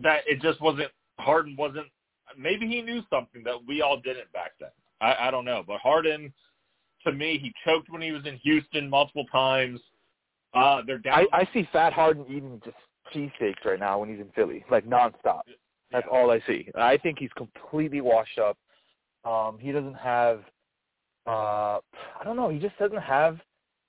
that 0.01 0.21
it 0.27 0.41
just 0.43 0.61
wasn't 0.61 0.91
Harden 1.19 1.57
wasn't. 1.57 1.87
Maybe 2.37 2.67
he 2.67 2.83
knew 2.83 3.03
something 3.11 3.43
that 3.45 3.57
we 3.67 3.83
all 3.83 3.99
didn't 4.01 4.33
back 4.33 4.53
then. 4.59 4.71
I, 5.01 5.29
I 5.29 5.31
don't 5.31 5.45
know, 5.45 5.63
but 5.67 5.81
Harden, 5.81 6.33
to 7.05 7.13
me, 7.13 7.39
he 7.39 7.53
choked 7.65 7.91
when 7.91 8.03
he 8.03 8.13
was 8.13 8.25
in 8.27 8.37
Houston 8.39 8.89
multiple 8.89 9.27
times. 9.27 9.81
Uh, 10.55 10.83
they're 10.87 10.99
down. 10.99 11.27
I, 11.33 11.41
I 11.41 11.49
see 11.53 11.69
Fat 11.73 11.93
Harden 11.93 12.25
eating 12.29 12.61
just 12.65 12.77
cheesesteaks 13.15 13.65
right 13.65 13.79
now 13.79 13.99
when 13.99 14.09
he's 14.09 14.21
in 14.21 14.31
Philly, 14.35 14.65
like 14.71 14.87
nonstop. 14.87 15.43
That's 15.91 16.07
Yeah. 16.11 16.19
all 16.19 16.31
I 16.31 16.41
see. 16.47 16.69
I 16.75 16.97
think 16.97 17.19
he's 17.19 17.33
completely 17.37 18.01
washed 18.01 18.39
up. 18.39 18.57
Um, 19.25 19.59
he 19.59 19.73
doesn't 19.73 19.95
have 19.95 20.41
uh 21.27 21.79
I 22.21 22.25
don't 22.25 22.37
know, 22.37 22.49
he 22.51 22.59
just 22.59 22.79
doesn't 22.79 23.01
have 23.03 23.39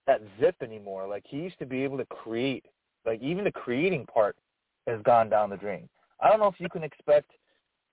that 0.08 0.22
zip 0.40 0.56
anymore. 0.62 1.08
Like 1.08 1.24
he 1.28 1.38
used 1.38 1.60
to 1.60 1.66
be 1.66 1.84
able 1.84 1.98
to 1.98 2.06
create. 2.06 2.66
Like 3.06 3.22
even 3.22 3.44
the 3.44 3.52
creating 3.52 4.06
part 4.06 4.36
has 4.88 5.02
gone 5.04 5.30
down 5.30 5.50
the 5.50 5.58
drain. 5.58 5.88
I 6.22 6.30
don't 6.30 6.40
know 6.40 6.48
if 6.48 6.60
you 6.60 6.70
can 6.70 6.84
expect 6.84 7.32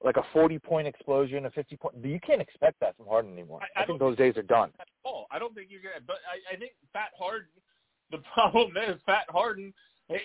like 0.04 0.16
a 0.16 0.24
40 0.32 0.58
point 0.58 0.86
explosion, 0.88 1.46
a 1.46 1.50
50 1.50 1.76
point. 1.76 1.94
You 2.02 2.20
can't 2.20 2.40
expect 2.40 2.80
that 2.80 2.96
from 2.96 3.06
Harden 3.06 3.32
anymore. 3.32 3.60
I- 3.62 3.80
I 3.80 3.82
I, 3.82 3.86
think 3.86 3.98
those 3.98 4.16
days 4.16 4.36
are 4.36 4.42
done. 4.42 4.70
Oh. 5.04 5.24
I 5.30 5.38
don't 5.38 5.54
think 5.54 5.68
you're 5.70 5.80
gonna. 5.80 6.04
But 6.06 6.16
I, 6.30 6.54
I 6.54 6.58
think 6.58 6.72
Fat 6.92 7.10
Harden. 7.18 7.48
The 8.10 8.18
problem 8.34 8.76
is 8.76 9.00
Fat 9.06 9.24
Harden. 9.30 9.72
he- 10.08 10.18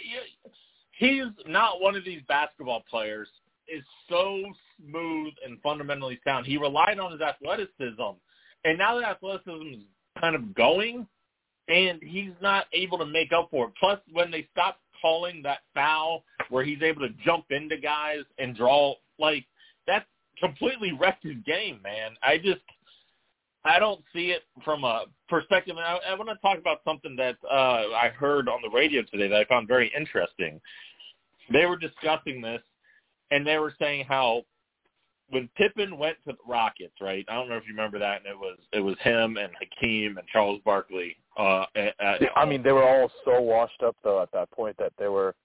He's 0.91 1.25
not 1.45 1.79
one 1.79 1.95
of 1.95 2.03
these 2.03 2.21
basketball 2.27 2.83
players. 2.89 3.29
Is 3.67 3.83
so 4.09 4.43
smooth 4.77 5.33
and 5.45 5.61
fundamentally 5.61 6.19
sound. 6.25 6.45
He 6.45 6.57
relied 6.57 6.99
on 6.99 7.11
his 7.11 7.21
athleticism, 7.21 8.15
and 8.65 8.77
now 8.77 8.99
that 8.99 9.09
athleticism 9.09 9.73
is 9.73 9.83
kind 10.19 10.35
of 10.35 10.55
going, 10.55 11.07
and 11.67 11.99
he's 12.01 12.31
not 12.41 12.65
able 12.73 12.97
to 12.97 13.05
make 13.05 13.31
up 13.31 13.49
for 13.51 13.67
it. 13.67 13.73
Plus, 13.79 13.99
when 14.11 14.31
they 14.31 14.47
stop 14.51 14.79
calling 15.01 15.41
that 15.43 15.59
foul 15.73 16.23
where 16.49 16.63
he's 16.63 16.81
able 16.81 17.01
to 17.01 17.13
jump 17.25 17.45
into 17.51 17.77
guys 17.77 18.21
and 18.39 18.55
draw, 18.55 18.95
like 19.19 19.45
that 19.85 20.05
completely 20.39 20.91
wrecked 20.91 21.23
his 21.23 21.37
game, 21.45 21.79
man. 21.83 22.11
I 22.23 22.37
just 22.37 22.61
I 23.65 23.79
don't 23.79 24.01
see 24.13 24.31
it 24.31 24.43
from 24.63 24.83
a 24.83 25.05
perspective. 25.27 25.75
And 25.75 25.85
I, 25.85 25.99
I 26.09 26.13
want 26.15 26.29
to 26.29 26.35
talk 26.41 26.57
about 26.57 26.79
something 26.85 27.15
that 27.17 27.35
uh, 27.49 27.93
I 27.95 28.09
heard 28.15 28.47
on 28.47 28.61
the 28.61 28.69
radio 28.69 29.01
today 29.11 29.27
that 29.27 29.35
I 29.35 29.45
found 29.45 29.67
very 29.67 29.91
interesting. 29.97 30.61
They 31.51 31.65
were 31.65 31.77
discussing 31.77 32.41
this, 32.41 32.61
and 33.31 33.45
they 33.45 33.57
were 33.57 33.73
saying 33.79 34.05
how 34.07 34.43
when 35.29 35.49
Pippen 35.57 35.97
went 35.97 36.17
to 36.27 36.33
the 36.33 36.51
Rockets, 36.51 36.95
right? 37.01 37.25
I 37.27 37.35
don't 37.35 37.49
know 37.49 37.57
if 37.57 37.63
you 37.67 37.73
remember 37.73 37.99
that, 37.99 38.17
and 38.17 38.25
it 38.25 38.37
was 38.37 38.57
it 38.71 38.79
was 38.79 38.95
him 39.01 39.37
and 39.37 39.51
Hakeem 39.59 40.17
and 40.17 40.27
Charles 40.27 40.61
Barkley. 40.63 41.17
Uh, 41.37 41.65
at, 41.75 41.93
at, 41.99 42.21
I 42.35 42.45
mean, 42.45 42.63
they 42.63 42.71
were 42.71 42.87
all 42.87 43.11
so 43.25 43.41
washed 43.41 43.83
up 43.83 43.95
though 44.03 44.21
at 44.21 44.31
that 44.31 44.49
point 44.51 44.75
that 44.77 44.93
they 44.97 45.07
were 45.07 45.35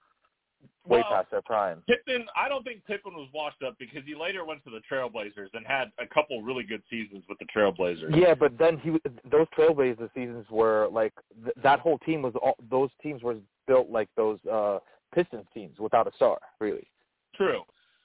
way 0.87 0.99
well, 0.99 1.03
past 1.09 1.31
their 1.31 1.41
prime. 1.41 1.81
Pippen, 1.87 2.25
I 2.35 2.49
don't 2.49 2.63
think 2.63 2.85
Pippen 2.85 3.13
was 3.13 3.29
washed 3.33 3.61
up 3.63 3.75
because 3.79 4.03
he 4.05 4.15
later 4.15 4.45
went 4.45 4.63
to 4.65 4.69
the 4.69 4.81
Trailblazers 4.91 5.49
and 5.53 5.65
had 5.65 5.91
a 5.99 6.05
couple 6.13 6.41
really 6.41 6.63
good 6.63 6.81
seasons 6.89 7.23
with 7.29 7.37
the 7.39 7.45
Trailblazers. 7.55 8.15
Yeah, 8.15 8.33
but 8.33 8.57
then 8.57 8.77
he 8.77 8.91
those 9.29 9.47
Trailblazers 9.57 10.09
seasons 10.13 10.45
were 10.49 10.87
like 10.91 11.13
th- 11.43 11.55
that 11.61 11.79
whole 11.79 11.99
team 11.99 12.21
was 12.21 12.33
all 12.41 12.55
those 12.69 12.89
teams 13.01 13.21
were 13.21 13.35
built 13.67 13.89
like 13.89 14.09
those 14.15 14.39
uh 14.51 14.79
Pistons 15.13 15.45
teams 15.53 15.79
without 15.79 16.07
a 16.07 16.11
star, 16.15 16.39
really. 16.59 16.87
True. 17.35 17.61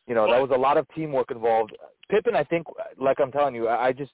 You 0.08 0.14
know, 0.14 0.26
there 0.26 0.40
was 0.40 0.50
a 0.54 0.58
lot 0.58 0.78
of 0.78 0.86
teamwork 0.94 1.30
involved. 1.30 1.76
Pippen, 2.10 2.34
I 2.34 2.42
think, 2.42 2.66
like 2.98 3.20
I'm 3.20 3.30
telling 3.30 3.54
you, 3.54 3.68
I 3.68 3.88
I 3.88 3.92
just 3.92 4.12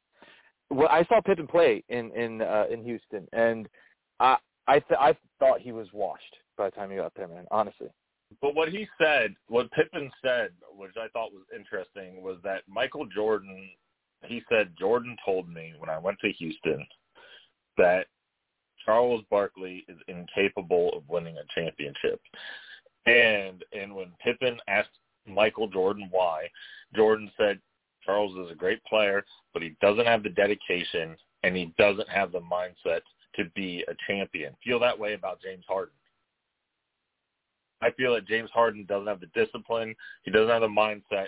well, 0.71 0.89
I 0.91 1.05
saw 1.05 1.21
Pippen 1.21 1.47
play 1.47 1.85
in 1.89 2.11
in 2.13 2.43
uh, 2.43 2.65
in 2.71 2.83
Houston, 2.83 3.29
and 3.33 3.69
I 4.19 4.37
I 4.67 4.81
th- 4.81 5.01
I 5.01 5.17
thought 5.39 5.61
he 5.61 5.73
was 5.73 5.87
washed 5.93 6.37
by 6.59 6.67
the 6.67 6.71
time 6.73 6.91
he 6.91 6.97
got 6.97 7.13
there, 7.15 7.29
man. 7.29 7.47
Honestly. 7.51 7.89
But 8.43 8.57
what 8.57 8.71
he 8.71 8.89
said, 9.01 9.35
what 9.47 9.71
Pippen 9.71 10.11
said, 10.25 10.51
which 10.77 10.95
I 10.97 11.07
thought 11.09 11.33
was 11.33 11.45
interesting, 11.55 12.21
was 12.23 12.39
that 12.43 12.63
Michael 12.67 13.07
Jordan, 13.07 13.69
he 14.25 14.43
said, 14.49 14.73
Jordan 14.79 15.17
told 15.25 15.49
me 15.49 15.75
when 15.79 15.91
I 15.91 15.99
went 15.99 16.19
to 16.21 16.33
Houston 16.33 16.85
that 17.77 18.07
Charles 18.85 19.23
Barkley 19.31 19.85
is 19.89 19.99
incapable 20.09 20.93
of 20.97 21.09
winning 21.09 21.37
a 21.37 21.61
championship. 21.61 22.21
And 23.07 23.63
and 23.73 23.95
when 23.95 24.13
Pippen 24.23 24.59
asked 24.67 24.89
Michael 25.27 25.69
Jordan 25.69 26.09
why, 26.11 26.49
Jordan 26.95 27.31
said 27.37 27.61
Charles 28.05 28.37
is 28.47 28.53
a 28.53 28.57
great 28.57 28.83
player, 28.85 29.25
but 29.53 29.63
he 29.63 29.77
doesn't 29.81 30.07
have 30.07 30.23
the 30.23 30.29
dedication 30.31 31.17
and 31.43 31.57
he 31.57 31.73
doesn't 31.79 32.09
have 32.09 32.33
the 32.33 32.41
mindset 32.41 33.01
to 33.37 33.45
be 33.55 33.85
a 33.89 33.95
champion. 34.07 34.55
Feel 34.63 34.79
that 34.81 34.99
way 34.99 35.15
about 35.15 35.41
James 35.43 35.65
Harden. 35.69 35.95
I 37.83 37.91
feel 37.93 38.15
that 38.15 38.27
James 38.27 38.51
Harden 38.53 38.87
doesn't 38.87 39.07
have 39.07 39.21
the 39.21 39.27
discipline. 39.35 39.95
He 40.23 40.31
doesn't 40.31 40.49
have 40.49 40.63
the 40.63 40.69
mindset. 40.69 41.27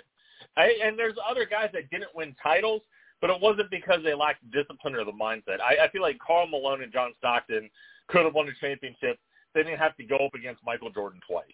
I, 0.55 0.73
and 0.83 0.97
there's 0.97 1.15
other 1.29 1.45
guys 1.45 1.69
that 1.73 1.89
didn't 1.91 2.15
win 2.15 2.35
titles, 2.41 2.81
but 3.21 3.29
it 3.29 3.41
wasn't 3.41 3.69
because 3.69 3.99
they 4.03 4.13
lacked 4.13 4.49
discipline 4.51 4.95
or 4.95 5.05
the 5.05 5.11
mindset. 5.11 5.59
I, 5.61 5.85
I 5.85 5.89
feel 5.91 6.01
like 6.01 6.17
Karl 6.25 6.47
Malone 6.47 6.83
and 6.83 6.93
John 6.93 7.13
Stockton 7.17 7.69
could 8.07 8.25
have 8.25 8.33
won 8.33 8.47
a 8.47 8.53
championship. 8.59 9.19
They 9.53 9.63
didn't 9.63 9.79
have 9.79 9.95
to 9.97 10.03
go 10.03 10.17
up 10.17 10.33
against 10.33 10.63
Michael 10.65 10.89
Jordan 10.89 11.19
twice, 11.27 11.45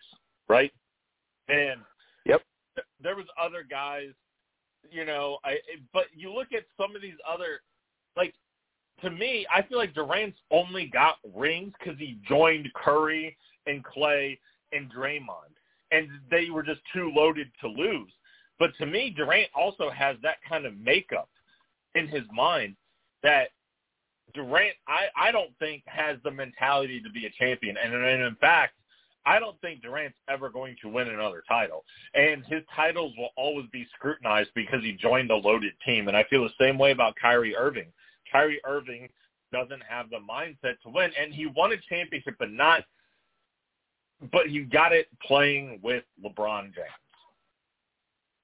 right? 0.48 0.72
And 1.50 1.82
there 3.02 3.16
was 3.16 3.26
other 3.42 3.66
guys, 3.70 4.10
you 4.92 5.06
know. 5.06 5.38
I 5.44 5.58
but 5.94 6.06
you 6.16 6.34
look 6.34 6.54
at 6.54 6.64
some 6.78 6.96
of 6.96 7.02
these 7.02 7.18
other, 7.28 7.62
like 8.16 8.34
to 9.02 9.10
me, 9.10 9.46
I 9.54 9.62
feel 9.64 9.78
like 9.78 9.94
Durant's 9.94 10.40
only 10.52 10.88
got 10.88 11.16
rings 11.36 11.74
because 11.80 12.00
he 12.00 12.18
joined 12.28 12.72
Curry 12.74 13.38
and 13.68 13.84
Clay 13.84 14.40
and 14.72 14.92
Draymond, 14.92 15.54
and 15.92 16.10
they 16.30 16.50
were 16.50 16.64
just 16.64 16.82
too 16.94 17.12
loaded 17.16 17.52
to 17.62 17.68
lose. 17.68 18.12
But 18.60 18.72
to 18.80 18.86
me, 18.86 19.14
Durant 19.16 19.50
also 19.56 19.90
has 19.90 20.16
that 20.24 20.38
kind 20.48 20.66
of 20.66 20.78
makeup 20.78 21.30
in 21.96 22.08
his 22.08 22.24
mind 22.34 22.76
that 23.24 23.50
Durant, 24.34 24.76
I, 24.88 25.06
I 25.16 25.32
don't 25.32 25.52
think 25.60 25.84
has 25.86 26.18
the 26.24 26.32
mentality 26.32 27.02
to 27.02 27.10
be 27.10 27.26
a 27.26 27.30
champion. 27.32 27.78
And, 27.78 27.94
and 27.94 28.24
in 28.24 28.36
fact, 28.36 28.74
I 29.26 29.40
don't 29.40 29.60
think 29.62 29.82
Durant's 29.82 30.18
ever 30.30 30.50
going 30.50 30.76
to 30.82 30.90
win 30.90 31.08
another 31.08 31.44
title. 31.48 31.86
And 32.14 32.44
his 32.46 32.62
titles 32.76 33.14
will 33.18 33.30
always 33.38 33.68
be 33.72 33.88
scrutinized 33.96 34.52
because 34.54 34.82
he 34.82 34.94
joined 34.94 35.32
a 35.32 35.36
loaded 35.36 35.74
team. 35.86 36.08
And 36.08 36.18
I 36.18 36.24
feel 36.30 36.44
the 36.44 36.50
same 36.60 36.78
way 36.78 36.92
about 36.92 37.16
Kyrie 37.22 37.56
Irving. 37.56 37.88
Kyrie 38.32 38.60
Irving 38.66 39.08
doesn't 39.52 39.82
have 39.88 40.10
the 40.10 40.18
mindset 40.18 40.80
to 40.84 40.90
win. 40.90 41.12
And 41.20 41.34
he 41.34 41.46
won 41.46 41.72
a 41.72 41.78
championship, 41.90 42.36
but 42.38 42.52
not 42.52 42.84
but 44.32 44.48
he 44.48 44.62
got 44.62 44.94
it 44.94 45.08
playing 45.26 45.80
with 45.84 46.04
LeBron 46.24 46.74
James. 46.74 46.88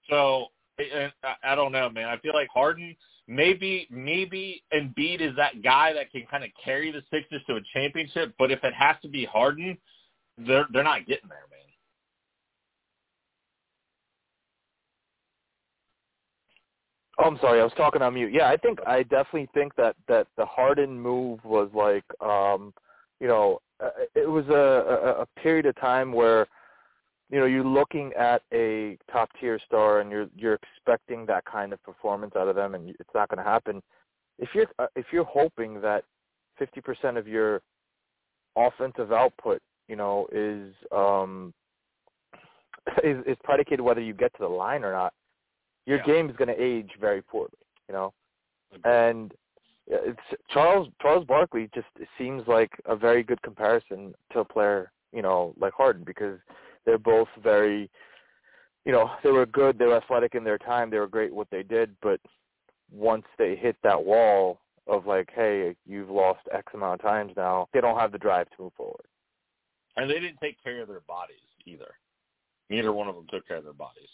So 0.09 0.47
I 0.79 1.11
I 1.43 1.55
don't 1.55 1.71
know, 1.71 1.89
man. 1.89 2.07
I 2.07 2.17
feel 2.17 2.33
like 2.33 2.49
Harden, 2.53 2.95
maybe 3.27 3.87
maybe 3.89 4.63
Embiid 4.73 5.21
is 5.21 5.35
that 5.35 5.61
guy 5.61 5.93
that 5.93 6.11
can 6.11 6.25
kind 6.29 6.43
of 6.43 6.49
carry 6.63 6.91
the 6.91 7.01
Sixers 7.11 7.41
to 7.47 7.55
a 7.55 7.61
championship. 7.73 8.33
But 8.37 8.51
if 8.51 8.63
it 8.63 8.73
has 8.73 8.95
to 9.03 9.07
be 9.07 9.25
Harden, 9.25 9.77
they're 10.47 10.65
they're 10.71 10.83
not 10.83 11.05
getting 11.07 11.29
there, 11.29 11.45
man. 11.49 11.59
Oh, 17.19 17.25
I'm 17.25 17.37
sorry, 17.39 17.59
I 17.59 17.63
was 17.63 17.73
talking 17.75 18.01
on 18.01 18.13
mute. 18.13 18.31
Yeah, 18.33 18.49
I 18.49 18.57
think 18.57 18.79
I 18.87 19.03
definitely 19.03 19.49
think 19.53 19.75
that 19.75 19.95
that 20.07 20.27
the 20.37 20.45
Harden 20.45 20.99
move 20.99 21.43
was 21.43 21.69
like, 21.73 22.05
um, 22.21 22.73
you 23.19 23.27
know, 23.27 23.59
uh, 23.83 23.89
it 24.15 24.29
was 24.29 24.45
a, 24.47 24.53
a 24.53 25.21
a 25.23 25.25
period 25.41 25.65
of 25.65 25.75
time 25.75 26.13
where, 26.13 26.47
you 27.29 27.39
know, 27.39 27.45
you're 27.45 27.63
looking 27.65 28.13
at 28.13 28.41
a 28.53 28.97
top 29.11 29.29
tier 29.39 29.59
star 29.65 29.99
and 29.99 30.09
you're 30.09 30.27
you're 30.35 30.57
expecting 30.77 31.25
that 31.25 31.43
kind 31.45 31.73
of 31.73 31.83
performance 31.83 32.33
out 32.37 32.47
of 32.47 32.55
them, 32.55 32.75
and 32.75 32.89
it's 32.89 33.09
not 33.13 33.29
going 33.29 33.43
to 33.43 33.49
happen. 33.49 33.81
If 34.37 34.49
you're 34.55 34.67
uh, 34.79 34.87
if 34.95 35.07
you're 35.11 35.25
hoping 35.25 35.81
that 35.81 36.05
50% 36.61 37.17
of 37.17 37.27
your 37.27 37.61
offensive 38.55 39.11
output, 39.11 39.61
you 39.89 39.95
know, 39.97 40.27
is 40.31 40.73
um 40.91 41.53
is 43.03 43.17
is 43.25 43.37
predicated 43.43 43.81
whether 43.81 44.01
you 44.01 44.13
get 44.13 44.31
to 44.33 44.43
the 44.43 44.47
line 44.47 44.83
or 44.83 44.93
not, 44.93 45.13
your 45.85 45.97
Yeah. 45.97 46.05
game 46.05 46.29
is 46.29 46.35
going 46.37 46.47
to 46.47 46.61
age 46.61 46.91
very 46.99 47.21
poorly, 47.21 47.57
you 47.87 47.93
know. 47.93 48.13
And 48.85 49.33
it's 49.87 50.19
Charles 50.49 50.87
Charles 51.01 51.25
Barkley 51.25 51.69
just 51.73 51.87
seems 52.17 52.47
like 52.47 52.71
a 52.85 52.95
very 52.95 53.23
good 53.23 53.41
comparison 53.41 54.13
to 54.31 54.39
a 54.39 54.45
player, 54.45 54.91
you 55.11 55.21
know, 55.23 55.53
like 55.59 55.73
Harden 55.73 56.03
because 56.05 56.39
they're 56.85 56.99
both 56.99 57.27
very 57.43 57.89
you 58.85 58.91
know, 58.91 59.11
they 59.23 59.31
were 59.31 59.45
good, 59.45 59.77
they 59.77 59.85
were 59.85 59.97
athletic 59.97 60.35
in 60.35 60.43
their 60.43 60.57
time, 60.57 60.89
they 60.89 60.97
were 60.97 61.07
great 61.07 61.27
at 61.27 61.35
what 61.35 61.49
they 61.51 61.63
did, 61.63 61.95
but 62.01 62.19
once 62.91 63.25
they 63.37 63.55
hit 63.55 63.75
that 63.83 64.03
wall 64.03 64.59
of 64.87 65.05
like, 65.05 65.29
hey, 65.35 65.75
you've 65.85 66.09
lost 66.09 66.39
X 66.51 66.73
amount 66.73 66.99
of 66.99 67.01
times 67.01 67.33
now, 67.35 67.67
they 67.73 67.81
don't 67.81 67.99
have 67.99 68.11
the 68.11 68.17
drive 68.17 68.49
to 68.51 68.63
move 68.63 68.73
forward. 68.75 69.05
And 69.99 70.09
they 70.09 70.19
didn't 70.19 70.37
take 70.41 70.63
care 70.63 70.81
of 70.81 70.87
their 70.87 71.01
bodies 71.01 71.35
either. 71.65 71.93
Neither 72.69 72.93
one 72.93 73.09
of 73.09 73.15
them 73.15 73.27
took 73.29 73.45
care 73.45 73.57
of 73.57 73.65
their 73.65 73.73
bodies. 73.73 74.07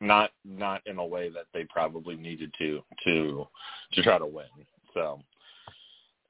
Not 0.00 0.30
not 0.44 0.82
in 0.86 0.98
a 0.98 1.06
way 1.06 1.28
that 1.28 1.46
they 1.54 1.64
probably 1.64 2.16
needed 2.16 2.52
to 2.58 2.82
to 3.04 3.46
to 3.92 4.02
try 4.02 4.18
to 4.18 4.26
win. 4.26 4.46
So 4.94 5.20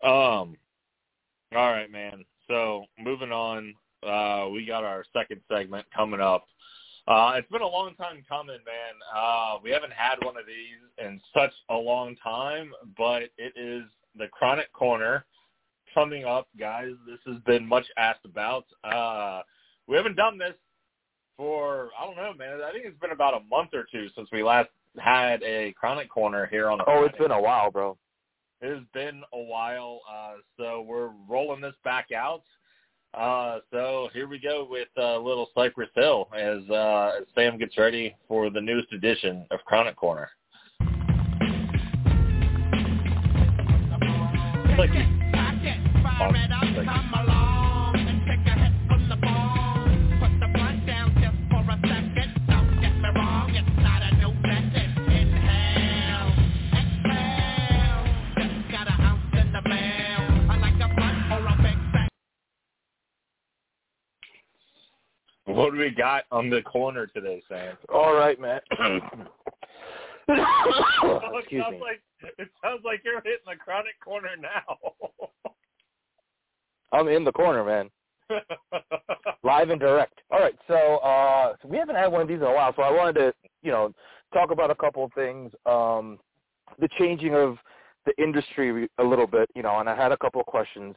um 0.03 0.57
all 1.55 1.71
right, 1.71 1.91
man. 1.91 2.25
So 2.49 2.85
moving 3.03 3.33
on, 3.33 3.75
uh 4.07 4.51
we 4.51 4.67
got 4.67 4.85
our 4.85 5.05
second 5.13 5.41
segment 5.51 5.87
coming 5.95 6.21
up. 6.21 6.45
Uh 7.09 7.33
it's 7.37 7.51
been 7.51 7.63
a 7.63 7.67
long 7.67 7.95
time 7.95 8.23
coming, 8.29 8.59
man. 8.67 8.95
Uh 9.17 9.55
we 9.65 9.71
haven't 9.71 9.95
had 9.95 10.17
one 10.23 10.37
of 10.37 10.45
these 10.47 11.05
in 11.05 11.19
such 11.35 11.53
a 11.71 11.75
long 11.75 12.15
time, 12.23 12.73
but 12.99 13.23
it 13.39 13.55
is 13.57 13.85
the 14.19 14.29
Chronic 14.29 14.71
Corner 14.75 15.25
coming 15.97 16.27
up, 16.27 16.47
guys. 16.61 16.93
This 17.07 17.19
has 17.27 17.43
been 17.47 17.67
much 17.67 17.87
asked 17.97 18.27
about. 18.27 18.67
Uh, 18.85 19.41
we 19.89 19.97
haven't 19.97 20.17
done 20.17 20.37
this 20.37 20.53
for 21.39 21.89
I 21.99 22.05
don't 22.05 22.17
know, 22.17 22.35
man. 22.35 22.61
I 22.63 22.71
think 22.71 22.85
it's 22.85 23.01
been 23.01 23.13
about 23.13 23.35
a 23.35 23.41
month 23.49 23.71
or 23.73 23.87
two 23.91 24.09
since 24.15 24.29
we 24.31 24.43
last 24.43 24.69
had 24.99 25.43
a 25.43 25.73
chronic 25.73 26.11
corner 26.11 26.47
here 26.51 26.69
on 26.69 26.79
the. 26.79 26.85
Oh, 26.87 27.05
it's 27.05 27.17
been 27.17 27.31
a 27.31 27.41
while, 27.41 27.71
bro. 27.71 27.97
It 28.61 28.75
has 28.75 28.85
been 28.93 29.23
a 29.33 29.39
while, 29.39 30.01
uh, 30.11 30.35
so 30.59 30.83
we're 30.83 31.11
rolling 31.29 31.63
this 31.63 31.75
back 31.83 32.09
out. 32.15 32.43
Uh, 33.15 33.61
so 33.73 34.11
here 34.13 34.29
we 34.29 34.39
go 34.39 34.67
with 34.69 34.89
uh, 34.99 35.19
little 35.19 35.49
Cypress 35.55 35.89
Hill 35.95 36.29
as, 36.37 36.59
uh, 36.71 37.13
as 37.21 37.27
Sam 37.35 37.57
gets 37.59 37.79
ready 37.79 38.15
for 38.29 38.51
the 38.51 38.61
newest 38.61 38.93
edition 38.93 39.47
of 39.51 39.61
Chronic 39.65 39.97
Corner. 39.97 40.29
Like, 44.79 45.16
what 65.57 65.73
do 65.73 65.79
we 65.81 65.91
got 65.91 66.25
on 66.31 66.51
the 66.51 66.63
corner 66.63 67.07
today, 67.07 67.43
Sam? 67.49 67.77
All 67.93 68.15
right, 68.15 68.39
man. 68.39 68.61
Oh, 68.79 68.99
it 70.29 71.41
Excuse 71.41 71.63
sounds 71.63 71.75
me. 71.75 71.81
like 71.81 72.01
it 72.39 72.49
sounds 72.63 72.83
like 72.85 73.01
you're 73.05 73.21
hitting 73.23 73.47
the 73.47 73.57
chronic 73.57 73.95
corner 74.05 74.31
now. 74.41 74.77
I'm 76.93 77.09
in 77.09 77.25
the 77.25 77.33
corner, 77.33 77.65
man. 77.65 77.91
Live 79.43 79.71
and 79.71 79.81
direct. 79.81 80.21
All 80.31 80.41
right, 80.41 80.57
so 80.67 80.97
uh, 80.97 81.55
so 81.63 81.69
we 81.69 81.77
haven't 81.77 81.97
had 81.97 82.09
one 82.09 82.23
of 82.23 82.29
these 82.29 82.39
in 82.39 82.43
a 82.43 82.53
while, 82.53 82.73
so 82.75 82.83
I 82.83 82.91
wanted 82.91 83.15
to, 83.15 83.35
you 83.63 83.71
know, 83.71 83.93
talk 84.33 84.51
about 84.51 84.71
a 84.71 84.75
couple 84.75 85.05
of 85.05 85.13
things. 85.13 85.53
Um, 85.65 86.19
the 86.81 86.89
changing 86.99 87.35
of 87.35 87.57
the 88.07 88.23
industry 88.23 88.89
a 88.99 89.05
little 89.05 89.27
bit, 89.27 89.49
you 89.55 89.63
know, 89.63 89.79
and 89.79 89.89
I 89.89 89.97
had 89.97 90.13
a 90.13 90.17
couple 90.17 90.41
of 90.41 90.47
questions. 90.47 90.97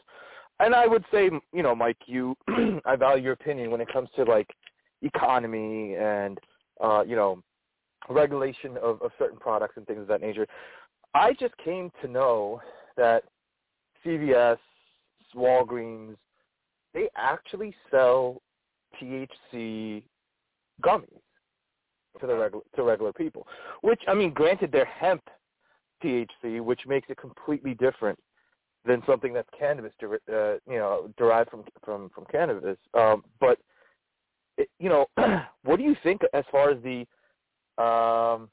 And 0.60 0.76
I 0.76 0.88
would 0.88 1.06
say, 1.12 1.30
you 1.54 1.64
know, 1.64 1.74
Mike, 1.74 1.98
you, 2.06 2.36
I 2.86 2.96
value 2.96 3.24
your 3.24 3.34
opinion 3.34 3.72
when 3.72 3.82
it 3.82 3.92
comes 3.92 4.10
to 4.16 4.24
like 4.24 4.48
economy 5.02 5.96
and, 5.96 6.38
uh, 6.84 7.04
you 7.06 7.16
know, 7.16 7.42
regulation 8.10 8.78
of, 8.78 9.02
of 9.02 9.12
certain 9.18 9.40
products 9.40 9.76
and 9.78 9.86
things 9.88 10.02
of 10.02 10.08
that 10.08 10.22
nature. 10.22 10.48
I 11.14 11.34
just 11.34 11.56
came 11.58 11.92
to 12.02 12.08
know 12.08 12.62
that 12.98 13.24
CVS, 14.06 14.58
Walgreens, 15.36 16.16
they 16.94 17.10
actually 17.16 17.74
sell 17.92 18.42
THC 19.02 20.04
gummies 20.84 21.22
to 22.20 22.28
the 22.28 22.36
regular 22.36 22.64
to 22.76 22.84
regular 22.84 23.14
people. 23.14 23.48
Which 23.82 24.02
I 24.08 24.14
mean, 24.14 24.34
granted, 24.34 24.72
they're 24.72 24.86
hemp 24.86 25.24
THC, 26.04 26.62
which 26.62 26.82
makes 26.88 27.10
it 27.10 27.18
completely 27.18 27.74
different 27.76 28.20
than 28.86 29.04
something 29.06 29.34
that's 29.34 29.50
cannabis, 29.58 29.92
uh, 30.04 30.54
you 30.68 30.78
know, 30.78 31.12
derived 31.18 31.50
from 31.50 31.64
from 31.84 32.10
from 32.10 32.26
cannabis. 32.32 32.78
Um, 32.94 33.24
but 33.40 33.60
it, 34.58 34.70
you 34.80 34.90
know, 34.90 35.06
what 35.64 35.78
do 35.78 35.84
you 35.84 35.96
think 36.04 36.22
as 36.34 36.44
far 36.52 36.72
as 36.72 36.78
the 36.84 37.06
um, 37.82 38.50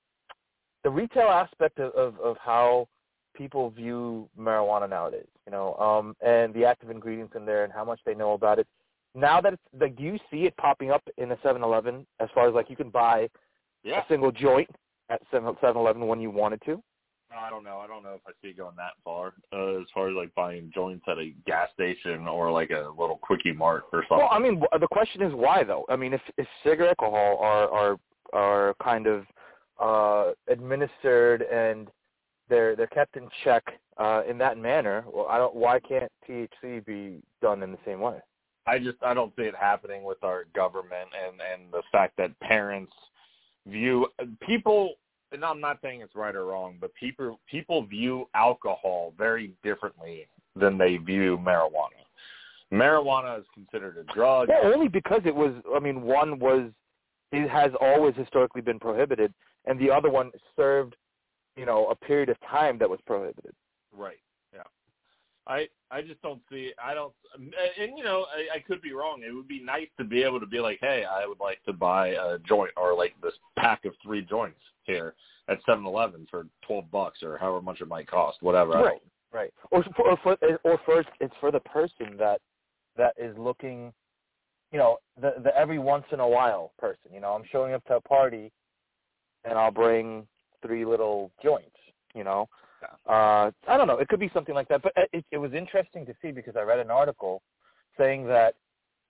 the 0.85 0.91
retail 0.91 1.29
aspect 1.29 1.81
of, 1.81 1.93
of, 1.95 2.21
of 2.21 2.37
how 2.41 2.89
people 3.37 3.71
view 3.71 4.29
marijuana 4.39 4.89
nowadays, 4.89 5.27
you 5.47 5.53
know, 5.53 5.75
um, 5.75 6.17
and 6.27 6.53
the 6.55 6.65
active 6.65 6.91
ingredients 6.91 7.35
in 7.37 7.45
there 7.45 7.65
and 7.65 7.73
how 7.73 7.85
much 7.85 8.01
they 8.05 8.15
know 8.15 8.33
about 8.33 8.59
it. 8.59 8.67
Now 9.15 9.41
that 9.41 9.55
it's 9.55 9.63
like, 9.81 9.97
do 9.97 10.03
you 10.03 10.19
see 10.31 10.45
it 10.45 10.57
popping 10.57 10.91
up 10.91 11.03
in 11.17 11.33
a 11.33 11.37
7-Eleven 11.37 12.07
as 12.21 12.29
far 12.35 12.49
as 12.49 12.55
like 12.55 12.69
you 12.69 12.77
can 12.77 12.91
buy 12.91 13.29
yeah. 13.83 14.01
a 14.01 14.05
single 14.09 14.31
joint 14.31 14.71
at 15.09 15.21
7-Eleven 15.33 16.07
when 16.07 16.21
you 16.21 16.31
wanted 16.31 16.61
to? 16.67 16.83
I 17.37 17.51
don't 17.51 17.65
know. 17.65 17.79
I 17.79 17.87
don't 17.87 18.03
know 18.03 18.15
if 18.15 18.21
I 18.27 18.31
see 18.41 18.49
it 18.49 18.57
going 18.57 18.77
that 18.77 18.93
far 19.05 19.35
uh, 19.53 19.81
as 19.81 19.87
far 19.93 20.09
as 20.09 20.15
like 20.15 20.35
buying 20.35 20.71
joints 20.75 21.05
at 21.09 21.19
a 21.19 21.33
gas 21.47 21.69
station 21.75 22.29
or 22.29 22.51
like 22.51 22.71
a 22.71 22.89
little 22.99 23.19
quickie 23.21 23.53
mart 23.53 23.85
or 23.93 24.05
something. 24.09 24.19
Well, 24.19 24.29
I 24.31 24.39
mean, 24.39 24.63
the 24.81 24.87
question 24.89 25.23
is 25.23 25.33
why 25.35 25.65
though. 25.65 25.85
I 25.89 25.97
mean, 25.97 26.13
if 26.13 26.21
if 26.39 26.47
cigarette 26.63 26.95
alcohol 27.01 27.39
are 27.41 27.69
are 27.69 27.97
are 28.33 28.75
kind 28.83 29.07
of 29.07 29.27
uh, 29.81 30.33
administered 30.49 31.43
and 31.43 31.89
they're 32.49 32.77
they're 32.77 32.87
kept 32.89 33.17
in 33.17 33.29
check 33.45 33.65
uh, 33.99 34.23
in 34.29 34.39
that 34.39 34.59
manner, 34.59 35.05
well, 35.13 35.27
I 35.29 35.39
don't. 35.39 35.55
Why 35.55 35.81
can't 35.81 36.11
THC 36.29 36.85
be 36.85 37.21
done 37.41 37.63
in 37.63 37.73
the 37.73 37.79
same 37.85 38.01
way? 38.01 38.19
I 38.67 38.79
just 38.79 38.99
I 39.03 39.15
don't 39.15 39.33
see 39.37 39.43
it 39.43 39.55
happening 39.55 40.05
with 40.05 40.23
our 40.23 40.45
government 40.55 41.09
and 41.25 41.41
and 41.41 41.73
the 41.73 41.83
fact 41.93 42.17
that 42.19 42.39
parents 42.41 42.93
view 43.67 44.07
people 44.47 44.95
and 45.33 45.45
I'm 45.45 45.61
not 45.61 45.79
saying 45.83 46.01
it's 46.01 46.15
right 46.15 46.35
or 46.35 46.47
wrong, 46.47 46.77
but 46.81 46.95
people 46.95 47.41
people 47.51 47.85
view 47.85 48.29
alcohol 48.35 49.13
very 49.19 49.53
differently 49.63 50.27
than 50.55 50.79
they 50.79 50.97
view 50.97 51.39
marijuana. 51.39 52.03
Marijuana 52.73 53.39
is 53.39 53.47
considered 53.55 53.97
a 53.99 54.15
drug. 54.15 54.49
Well, 54.49 54.73
only 54.73 54.89
because 54.89 55.23
it 55.25 55.35
was. 55.35 55.53
I 55.75 55.79
mean, 55.79 56.03
one 56.03 56.39
was 56.39 56.71
it 57.33 57.49
has 57.49 57.71
always 57.81 58.15
historically 58.17 58.63
been 58.63 58.79
prohibited, 58.79 59.33
and 59.67 59.79
the 59.79 59.91
other 59.91 60.11
one 60.11 60.31
served, 60.57 60.97
you 61.57 61.67
know, 61.67 61.87
a 61.87 61.95
period 61.95 62.29
of 62.29 62.37
time 62.49 62.79
that 62.79 62.89
was 62.89 63.01
prohibited. 63.07 63.53
Right. 63.97 64.21
Yeah. 64.55 64.63
I 65.47 65.69
I 65.91 66.03
just 66.03 66.21
don't 66.23 66.41
see. 66.51 66.73
I 66.83 66.95
don't. 66.95 67.13
And 67.35 67.97
you 67.97 68.05
know, 68.05 68.27
I, 68.35 68.57
I 68.57 68.59
could 68.61 68.83
be 68.83 68.93
wrong. 68.93 69.23
It 69.27 69.33
would 69.33 69.49
be 69.49 69.63
nice 69.63 69.89
to 69.99 70.05
be 70.05 70.23
able 70.23 70.41
to 70.41 70.47
be 70.47 70.61
like, 70.61 70.79
hey, 70.81 71.05
I 71.05 71.27
would 71.27 71.41
like 71.41 71.63
to 71.65 71.73
buy 71.73 72.09
a 72.09 72.39
joint 72.41 72.73
or 72.77 72.95
like 72.95 73.15
this 73.23 73.35
pack 73.57 73.85
of 73.85 73.95
three 74.03 74.23
joints 74.23 74.61
here 74.85 75.15
at 75.49 75.59
Seven 75.65 75.87
Eleven 75.87 76.27
for 76.31 76.47
twelve 76.67 76.91
bucks 76.91 77.23
or 77.23 77.39
however 77.39 77.63
much 77.63 77.81
it 77.81 77.89
might 77.89 78.07
cost, 78.07 78.39
whatever. 78.43 78.73
Right. 78.73 79.03
Right. 79.33 79.53
Or 79.71 79.85
for, 79.97 80.11
or 80.11 80.17
for 80.23 80.59
or 80.65 80.81
first, 80.87 81.09
it's 81.21 81.35
for 81.41 81.51
the 81.51 81.61
person 81.61 82.17
that 82.19 82.41
that 82.97 83.15
is 83.19 83.37
looking, 83.37 83.93
you 84.73 84.79
know, 84.79 84.99
the 85.21 85.35
the 85.43 85.57
every 85.57 85.79
once 85.79 86.05
in 86.13 86.21
a 86.21 86.29
while 86.29 86.73
person. 86.79 87.11
You 87.13 87.21
know, 87.21 87.33
I'm 87.33 87.45
showing 87.53 87.75
up 87.75 87.85
to 87.87 87.97
a 87.97 88.01
party, 88.01 88.51
and 89.45 89.59
I'll 89.59 89.71
bring 89.71 90.27
three 90.63 90.85
little 90.85 91.31
joints. 91.43 91.77
You 92.15 92.25
know, 92.25 92.49
uh, 93.09 93.51
I 93.69 93.77
don't 93.77 93.87
know. 93.87 93.99
It 93.99 94.09
could 94.09 94.21
be 94.21 94.31
something 94.33 94.55
like 94.55 94.69
that. 94.69 94.83
But 94.83 94.93
it, 95.13 95.25
it 95.31 95.39
was 95.39 95.53
interesting 95.53 96.07
to 96.07 96.15
see 96.23 96.31
because 96.31 96.57
I 96.57 96.63
read 96.63 96.79
an 96.79 96.91
article 96.91 97.43
saying 97.99 98.27
that 98.27 98.55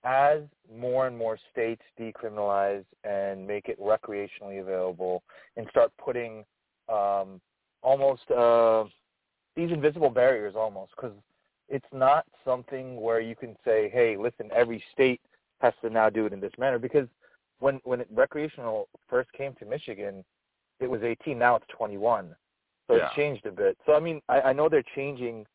as 0.03 0.41
more 0.73 1.07
and 1.07 1.17
more 1.17 1.37
states 1.51 1.81
decriminalize 1.99 2.85
and 3.03 3.45
make 3.45 3.67
it 3.67 3.79
recreationally 3.79 4.61
available 4.61 5.23
and 5.55 5.67
start 5.69 5.91
putting 5.97 6.45
um, 6.89 7.41
almost 7.81 8.29
uh, 8.31 8.85
these 9.55 9.71
invisible 9.71 10.09
barriers 10.09 10.55
almost 10.55 10.91
because 10.95 11.15
it's 11.69 11.85
not 11.91 12.25
something 12.45 13.01
where 13.01 13.19
you 13.19 13.35
can 13.35 13.55
say, 13.65 13.89
hey, 13.93 14.15
listen, 14.17 14.49
every 14.55 14.81
state 14.93 15.19
has 15.59 15.73
to 15.81 15.89
now 15.89 16.09
do 16.09 16.25
it 16.25 16.33
in 16.33 16.39
this 16.39 16.53
manner 16.57 16.79
because 16.79 17.07
when 17.59 17.81
when 17.83 18.01
it, 18.01 18.07
recreational 18.13 18.87
first 19.09 19.31
came 19.33 19.53
to 19.55 19.65
Michigan, 19.65 20.23
it 20.79 20.89
was 20.89 21.01
18. 21.03 21.37
Now 21.37 21.55
it's 21.55 21.65
21, 21.69 22.35
so 22.87 22.95
Yeah. 22.95 23.05
it's 23.05 23.15
changed 23.15 23.45
a 23.45 23.51
bit. 23.51 23.77
So 23.85 23.93
I 23.93 23.99
mean, 23.99 24.21
I, 24.29 24.41
I 24.41 24.53
know 24.53 24.69
they're 24.69 24.83
changing. 24.95 25.45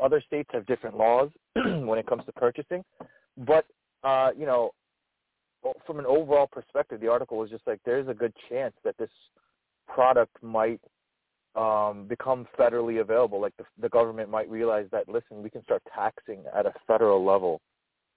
Other 0.00 0.20
states 0.20 0.48
have 0.52 0.66
different 0.66 0.96
laws 0.96 1.30
when 1.54 1.98
it 1.98 2.06
comes 2.06 2.24
to 2.26 2.32
purchasing, 2.32 2.84
but 3.38 3.66
uh, 4.02 4.30
you 4.36 4.46
know, 4.46 4.70
from 5.86 5.98
an 5.98 6.06
overall 6.06 6.46
perspective, 6.46 7.00
the 7.00 7.08
article 7.08 7.36
was 7.36 7.50
just 7.50 7.66
like 7.66 7.80
there's 7.84 8.08
a 8.08 8.14
good 8.14 8.32
chance 8.48 8.74
that 8.84 8.96
this 8.96 9.10
product 9.86 10.34
might 10.42 10.80
um, 11.54 12.06
become 12.08 12.46
federally 12.58 13.00
available. 13.00 13.40
Like 13.40 13.56
the, 13.58 13.64
the 13.80 13.88
government 13.88 14.30
might 14.30 14.48
realize 14.48 14.86
that, 14.92 15.08
listen, 15.08 15.42
we 15.42 15.50
can 15.50 15.62
start 15.64 15.82
taxing 15.94 16.44
at 16.56 16.66
a 16.66 16.72
federal 16.86 17.24
level 17.24 17.60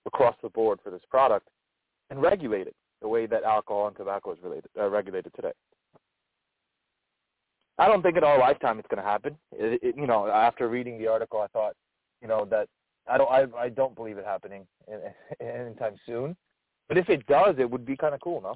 across 0.06 0.36
the 0.42 0.50
board 0.50 0.80
for 0.84 0.90
this 0.92 1.02
product 1.10 1.48
and 2.10 2.22
regulate 2.22 2.68
it 2.68 2.76
the 3.02 3.08
way 3.08 3.26
that 3.26 3.44
alcohol 3.44 3.88
and 3.88 3.96
tobacco 3.98 4.32
is 4.32 4.38
related, 4.44 4.70
uh, 4.80 4.88
regulated 4.88 5.34
today. 5.36 5.52
I 7.78 7.88
don't 7.88 8.02
think 8.02 8.18
in 8.18 8.24
our 8.24 8.38
lifetime 8.38 8.80
it's 8.80 8.88
going 8.88 9.04
to 9.04 9.10
happen. 9.10 9.36
It, 9.52 9.80
it, 9.82 9.98
you 9.98 10.08
know, 10.08 10.28
after 10.28 10.70
reading 10.70 10.98
the 10.98 11.08
article, 11.08 11.42
I 11.42 11.48
thought, 11.48 11.76
you 12.22 12.28
know, 12.28 12.46
that 12.46 12.68
I 13.10 13.18
don't, 13.18 13.30
I, 13.30 13.46
I 13.58 13.70
don't 13.70 13.96
believe 13.96 14.18
it 14.18 14.26
happening 14.26 14.66
in, 14.88 15.00
anytime 15.46 15.96
soon. 16.06 16.36
But 16.88 16.98
if 16.98 17.10
it 17.10 17.26
does, 17.28 17.56
it 17.58 17.70
would 17.70 17.86
be 17.86 17.98
kind 17.98 18.14
of 18.14 18.22
cool, 18.22 18.42
no? 18.42 18.56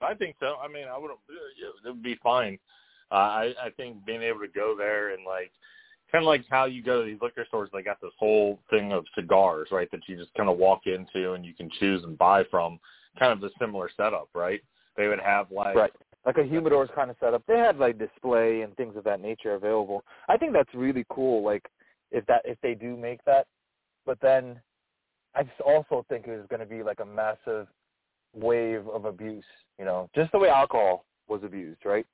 I 0.00 0.14
think 0.14 0.36
so. 0.40 0.56
I 0.62 0.68
mean, 0.68 0.86
I 0.90 0.96
would. 0.96 1.10
It 1.10 1.88
would 1.88 2.02
be 2.02 2.18
fine. 2.22 2.58
Uh, 3.12 3.14
I 3.14 3.54
I 3.62 3.70
think 3.76 4.04
being 4.06 4.22
able 4.22 4.40
to 4.40 4.48
go 4.48 4.74
there 4.78 5.12
and 5.12 5.24
like 5.26 5.50
kind 6.10 6.24
of 6.24 6.26
like 6.26 6.44
how 6.48 6.64
you 6.64 6.82
go 6.82 7.00
to 7.00 7.06
these 7.06 7.20
liquor 7.20 7.44
stores, 7.46 7.68
they 7.72 7.82
got 7.82 8.00
this 8.00 8.12
whole 8.18 8.58
thing 8.70 8.92
of 8.92 9.04
cigars, 9.14 9.68
right? 9.70 9.90
That 9.90 10.00
you 10.06 10.16
just 10.16 10.32
kind 10.34 10.48
of 10.48 10.56
walk 10.56 10.82
into 10.86 11.34
and 11.34 11.44
you 11.44 11.54
can 11.54 11.70
choose 11.78 12.02
and 12.04 12.16
buy 12.16 12.44
from. 12.50 12.78
Kind 13.18 13.32
of 13.32 13.42
a 13.42 13.52
similar 13.58 13.90
setup, 13.96 14.28
right? 14.34 14.60
They 14.96 15.08
would 15.08 15.20
have 15.20 15.50
like 15.50 15.76
Right. 15.76 15.92
Like 16.26 16.36
a 16.36 16.44
humidor's 16.44 16.90
kind 16.94 17.10
of 17.10 17.16
setup. 17.18 17.42
They 17.46 17.58
had 17.58 17.78
like 17.78 17.98
display 17.98 18.60
and 18.60 18.76
things 18.76 18.96
of 18.96 19.04
that 19.04 19.20
nature 19.20 19.54
available. 19.54 20.04
I 20.28 20.36
think 20.36 20.52
that's 20.52 20.74
really 20.74 21.04
cool. 21.10 21.42
Like 21.42 21.64
if 22.10 22.26
that 22.26 22.42
if 22.44 22.58
they 22.62 22.74
do 22.74 22.96
make 22.96 23.24
that, 23.24 23.46
but 24.04 24.18
then 24.20 24.60
I 25.34 25.42
just 25.44 25.60
also 25.60 26.04
think 26.08 26.26
it 26.26 26.32
is 26.32 26.46
going 26.48 26.60
to 26.60 26.66
be 26.66 26.82
like 26.82 27.00
a 27.00 27.06
massive 27.06 27.68
wave 28.34 28.86
of 28.88 29.04
abuse. 29.04 29.44
You 29.78 29.84
know, 29.84 30.10
just 30.14 30.32
the 30.32 30.38
way 30.38 30.48
alcohol 30.48 31.04
was 31.28 31.42
abused, 31.42 31.84
right? 31.84 32.06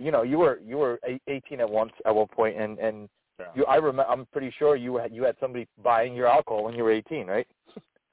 You 0.00 0.10
know, 0.10 0.22
you 0.22 0.38
were 0.38 0.60
you 0.64 0.78
were 0.78 0.98
18 1.26 1.60
at 1.60 1.68
once 1.68 1.92
at 2.06 2.14
one 2.14 2.28
point, 2.28 2.56
and 2.58 2.78
and 2.78 3.08
Yeah. 3.38 3.46
you 3.54 3.64
I 3.66 3.76
remember 3.76 4.06
I'm 4.10 4.26
pretty 4.26 4.50
sure 4.58 4.76
you 4.76 4.96
had 4.96 5.12
you 5.12 5.24
had 5.24 5.36
somebody 5.40 5.66
buying 5.82 6.14
your 6.14 6.26
alcohol 6.26 6.64
when 6.64 6.74
you 6.74 6.84
were 6.84 6.92
18, 6.92 7.26
right? 7.26 7.46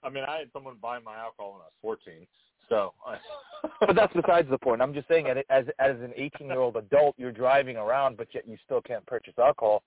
I 0.04 0.10
mean, 0.10 0.24
I 0.24 0.38
had 0.40 0.52
someone 0.54 0.78
buy 0.82 1.00
my 1.00 1.18
alcohol 1.18 1.54
when 1.54 1.62
I 1.62 1.66
was 1.66 2.00
14. 2.06 2.26
So, 2.70 2.94
but 3.82 3.96
that's 3.96 4.14
besides 4.14 4.50
the 4.50 4.58
point. 4.58 4.82
I'm 4.82 4.94
just 4.94 5.08
saying, 5.08 5.28
as 5.28 5.38
as 5.50 5.66
as 5.80 5.96
an 5.98 6.14
18 6.16 6.48
year 6.48 6.60
old 6.60 6.78
adult, 6.78 7.16
you're 7.18 7.32
driving 7.32 7.78
around, 7.78 8.18
but 8.18 8.28
yet 8.34 8.48
you 8.48 8.58
still 8.66 8.82
can't 8.82 9.06
purchase 9.06 9.34
alcohol. 9.38 9.84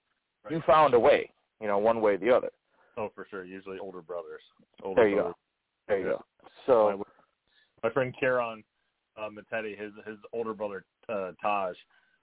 You 0.50 0.60
found 0.66 0.94
a 0.94 0.98
way, 0.98 1.30
you 1.60 1.68
know, 1.68 1.78
one 1.78 2.00
way 2.00 2.14
or 2.14 2.18
the 2.18 2.30
other. 2.30 2.50
oh, 2.98 3.10
for 3.14 3.26
sure. 3.30 3.44
Usually 3.44 3.78
older 3.78 4.02
brothers. 4.02 4.40
Older 4.82 5.00
There 5.02 5.08
you 5.08 5.16
brothers. 5.16 5.34
go. 5.34 5.88
There 5.88 5.98
you 6.00 6.06
Yeah. 6.06 6.12
go. 6.12 6.24
So 6.66 6.96
my, 6.98 7.88
my 7.88 7.92
friend 7.92 8.14
Kieran 8.18 8.64
uh, 9.16 9.28
Matetti, 9.30 9.78
his 9.78 9.92
his 10.06 10.18
older 10.32 10.52
brother 10.54 10.84
uh, 11.08 11.32
Taj, 11.40 11.76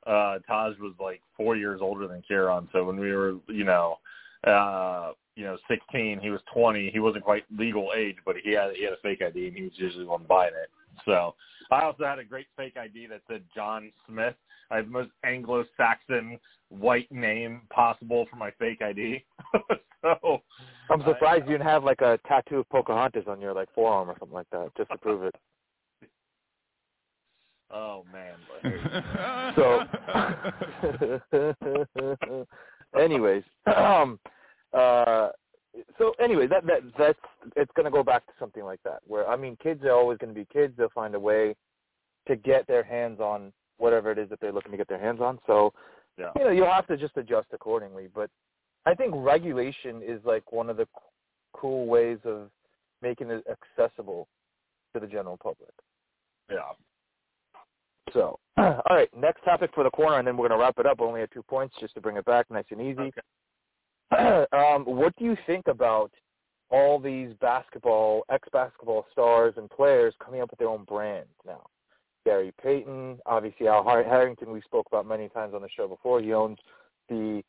uh, 0.06 0.40
Taj 0.48 0.78
was 0.80 0.94
like 1.00 1.22
four 1.38 1.56
years 1.56 1.80
older 1.82 2.08
than 2.08 2.22
Kieran. 2.22 2.68
So 2.74 2.84
when 2.84 3.00
we 3.00 3.14
were, 3.14 3.36
you 3.48 3.64
know, 3.64 3.98
uh, 4.46 5.12
you 5.40 5.46
know, 5.46 5.58
16, 5.70 6.20
he 6.20 6.30
was 6.32 6.42
20. 6.54 6.90
He 6.92 7.00
wasn't 7.00 7.24
quite 7.24 7.46
legal 7.58 7.92
age, 7.96 8.18
but 8.26 8.36
he 8.44 8.52
had 8.52 8.72
he 8.76 8.84
had 8.84 8.92
a 8.92 8.98
fake 9.02 9.22
ID, 9.22 9.48
and 9.48 9.56
he 9.56 9.64
was 9.64 9.72
usually 9.76 10.04
the 10.04 10.10
one 10.10 10.26
buying 10.28 10.52
it. 10.52 10.70
So 11.06 11.34
I 11.72 11.84
also 11.84 12.04
had 12.04 12.20
a 12.20 12.26
great 12.26 12.48
fake 12.58 12.76
ID 12.76 13.08
that 13.08 13.22
said 13.30 13.44
John 13.56 13.94
Smith. 14.06 14.36
I 14.70 14.76
have 14.76 14.88
the 14.88 14.92
most 14.92 15.12
Anglo-Saxon 15.24 16.38
white 16.68 17.10
name 17.10 17.62
possible 17.74 18.28
for 18.30 18.36
my 18.36 18.52
fake 18.60 18.82
ID. 18.82 19.24
so 20.02 20.42
I'm 20.92 21.02
surprised 21.04 21.44
I, 21.44 21.46
you 21.46 21.52
didn't 21.54 21.68
have 21.68 21.86
like 21.86 22.02
a 22.02 22.20
tattoo 22.28 22.58
of 22.58 22.70
Pocahontas 22.70 23.24
on 23.30 23.40
your 23.40 23.54
like 23.54 23.74
forearm 23.74 24.10
or 24.10 24.18
something 24.20 24.36
like 24.36 24.50
that, 24.52 24.72
just 24.76 24.92
to 24.92 24.98
prove 24.98 25.24
it. 25.24 25.36
Oh 27.72 28.04
man. 28.12 28.34
so, 29.56 29.84
anyways, 33.00 33.44
um, 33.76 34.20
uh, 34.74 35.30
so 35.98 36.14
anyway, 36.20 36.48
that 36.48 36.66
that 36.66 36.82
that's 36.98 37.20
it's 37.56 37.72
going 37.76 37.86
to 37.86 37.92
go 37.92 38.04
back 38.04 38.26
to 38.28 38.34
something 38.40 38.64
like 38.64 38.82
that. 38.84 39.00
Where 39.06 39.28
I 39.28 39.36
mean, 39.36 39.58
kids 39.62 39.84
are 39.84 39.92
always 39.92 40.18
going 40.18 40.34
to 40.34 40.40
be 40.40 40.48
kids. 40.52 40.74
They'll 40.78 40.90
find 40.90 41.16
a 41.16 41.20
way 41.20 41.56
to 42.28 42.36
get 42.36 42.68
their 42.68 42.84
hands 42.84 43.20
on 43.20 43.52
whatever 43.78 44.12
it 44.12 44.18
is 44.18 44.30
that 44.30 44.40
they're 44.40 44.52
looking 44.52 44.72
to 44.72 44.78
get 44.78 44.88
their 44.88 45.00
hands 45.00 45.22
on. 45.22 45.40
So, 45.48 45.74
yeah. 46.18 46.32
you 46.36 46.44
know, 46.44 46.52
you'll 46.52 46.72
have 46.72 46.88
to 46.88 46.98
just 46.98 47.16
adjust 47.18 47.48
accordingly. 47.54 48.10
But 48.14 48.30
I 48.86 48.94
think 48.94 49.14
regulation 49.16 50.02
is 50.06 50.20
like 50.26 50.52
one 50.52 50.70
of 50.70 50.78
the 50.78 50.84
c- 50.84 51.02
cool 51.54 51.88
ways 51.88 52.20
of 52.26 52.50
making 53.02 53.30
it 53.30 53.44
accessible 53.50 54.28
to 54.94 55.00
the 55.00 55.08
general 55.08 55.38
public. 55.38 55.72
Yeah. 56.52 56.60
So, 58.14 58.40
all 58.58 58.82
right, 58.90 59.10
next 59.16 59.44
topic 59.44 59.72
for 59.74 59.84
the 59.84 59.92
corner, 59.92 60.18
and 60.18 60.28
then 60.28 60.36
we're 60.36 60.48
going 60.48 60.60
to 60.60 60.64
wrap 60.64 60.80
it 60.80 60.86
up. 60.86 61.00
Only 61.00 61.22
at 61.22 61.32
two 61.32 61.44
points, 61.44 61.76
just 61.80 61.94
to 61.96 62.02
bring 62.02 62.18
it 62.18 62.26
back 62.26 62.48
nice 62.50 62.66
and 62.72 62.82
easy. 62.82 63.00
Okay. 63.00 63.22
um, 64.18 64.86
what 64.86 65.16
do 65.18 65.26
you 65.26 65.38
think 65.46 65.68
about 65.68 66.12
all 66.72 67.00
these 67.00 67.34
basketball, 67.42 68.24
ex-basketball 68.30 69.06
stars 69.12 69.54
and 69.58 69.70
players 69.70 70.14
coming 70.24 70.42
up 70.42 70.50
with 70.50 70.60
their 70.60 70.70
own 70.70 70.84
brands 70.86 71.30
now? 71.46 71.66
Gary 72.26 72.54
Payton, 72.62 73.20
obviously 73.26 73.68
Al 73.68 73.84
Harrington, 73.84 74.52
we 74.52 74.62
spoke 74.62 74.88
about 74.88 75.08
many 75.08 75.30
times 75.30 75.54
on 75.54 75.62
the 75.62 75.70
show 75.76 75.88
before. 75.88 76.22
He 76.22 76.34
owns 76.34 76.58
the 77.08 77.42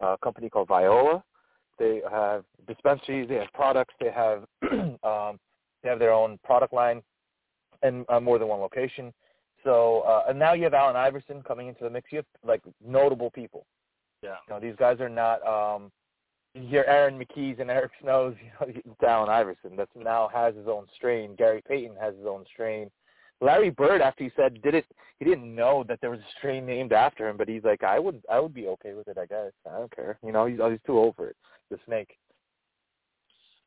uh, 0.00 0.16
company 0.22 0.48
called 0.48 0.68
Viola. 0.68 1.22
They 1.78 2.02
have 2.10 2.44
dispensaries, 2.66 3.28
they 3.28 3.36
have 3.36 3.52
products, 3.54 3.94
they 4.00 4.10
have 4.10 4.44
um, 5.02 5.38
they 5.82 5.88
have 5.88 5.98
their 5.98 6.12
own 6.12 6.38
product 6.44 6.72
line, 6.72 7.02
and 7.82 8.04
uh, 8.08 8.20
more 8.20 8.38
than 8.38 8.48
one 8.48 8.60
location. 8.60 9.12
So, 9.64 10.00
uh, 10.00 10.24
and 10.28 10.38
now 10.38 10.52
you 10.54 10.64
have 10.64 10.74
Allen 10.74 10.96
Iverson 10.96 11.42
coming 11.42 11.68
into 11.68 11.84
the 11.84 11.90
mix. 11.90 12.10
You 12.10 12.18
have 12.18 12.26
like 12.44 12.62
notable 12.84 13.30
people. 13.30 13.64
Yeah. 14.22 14.36
You 14.48 14.54
know, 14.54 14.60
these 14.60 14.76
guys 14.76 15.00
are 15.00 15.08
not. 15.08 15.46
um 15.46 15.90
You 16.60 16.68
hear 16.68 16.84
Aaron 16.88 17.18
McKies 17.18 17.60
and 17.60 17.70
Eric 17.70 17.92
Snows. 18.02 18.34
You 18.66 18.82
know, 18.84 19.08
Allen 19.08 19.28
Iverson 19.28 19.76
that 19.76 19.88
now 19.94 20.28
has 20.32 20.54
his 20.56 20.66
own 20.66 20.86
strain. 20.96 21.34
Gary 21.36 21.62
Payton 21.66 21.96
has 22.00 22.14
his 22.16 22.26
own 22.26 22.44
strain. 22.52 22.90
Larry 23.40 23.70
Bird, 23.70 24.00
after 24.00 24.24
he 24.24 24.30
said 24.34 24.60
did 24.62 24.74
it, 24.74 24.84
he 25.18 25.24
didn't 25.24 25.54
know 25.54 25.84
that 25.88 26.00
there 26.00 26.10
was 26.10 26.18
a 26.18 26.38
strain 26.38 26.66
named 26.66 26.92
after 26.92 27.28
him, 27.28 27.36
but 27.36 27.48
he's 27.48 27.62
like, 27.62 27.84
I 27.84 27.98
would, 27.98 28.20
I 28.30 28.40
would 28.40 28.52
be 28.52 28.66
okay 28.66 28.94
with 28.94 29.06
it. 29.06 29.16
I 29.16 29.26
guess 29.26 29.52
I 29.70 29.78
don't 29.78 29.94
care. 29.94 30.18
You 30.24 30.32
know, 30.32 30.46
he's 30.46 30.58
he's 30.58 30.80
too 30.84 30.98
old 30.98 31.14
for 31.14 31.28
it. 31.28 31.36
The 31.70 31.78
snake. 31.86 32.18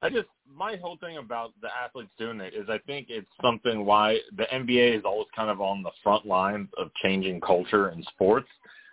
I 0.01 0.09
just 0.09 0.27
my 0.51 0.75
whole 0.77 0.97
thing 0.97 1.17
about 1.17 1.53
the 1.61 1.69
athletes 1.73 2.11
doing 2.17 2.41
it 2.41 2.53
is 2.53 2.67
I 2.69 2.79
think 2.79 3.07
it's 3.09 3.29
something 3.41 3.85
why 3.85 4.17
the 4.35 4.45
NBA 4.51 4.97
is 4.97 5.03
always 5.05 5.27
kind 5.35 5.49
of 5.49 5.61
on 5.61 5.83
the 5.83 5.91
front 6.03 6.25
lines 6.25 6.67
of 6.77 6.89
changing 7.01 7.39
culture 7.39 7.89
in 7.91 8.03
sports. 8.03 8.49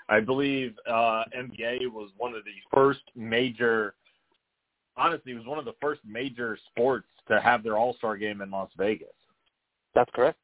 I 0.09 0.21
believe 0.21 0.75
uh 0.89 1.25
NBA 1.37 1.93
was 1.93 2.11
one 2.17 2.35
of 2.35 2.45
the 2.45 2.51
first 2.75 3.03
major 3.15 3.95
honestly, 4.97 5.33
it 5.33 5.37
was 5.37 5.47
one 5.47 5.59
of 5.59 5.65
the 5.65 5.75
first 5.81 6.01
major 6.07 6.59
sports 6.71 7.09
to 7.29 7.41
have 7.41 7.63
their 7.63 7.77
All-Star 7.77 8.17
game 8.17 8.41
in 8.41 8.51
Las 8.51 8.71
Vegas. 8.77 9.09
That's 9.95 10.11
correct. 10.15 10.41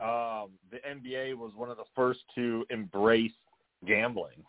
Um 0.00 0.50
the 0.70 0.78
NBA 0.88 1.34
was 1.36 1.52
one 1.56 1.70
of 1.70 1.76
the 1.76 1.84
first 1.94 2.20
to 2.34 2.64
embrace 2.70 3.32
gambling. 3.86 4.44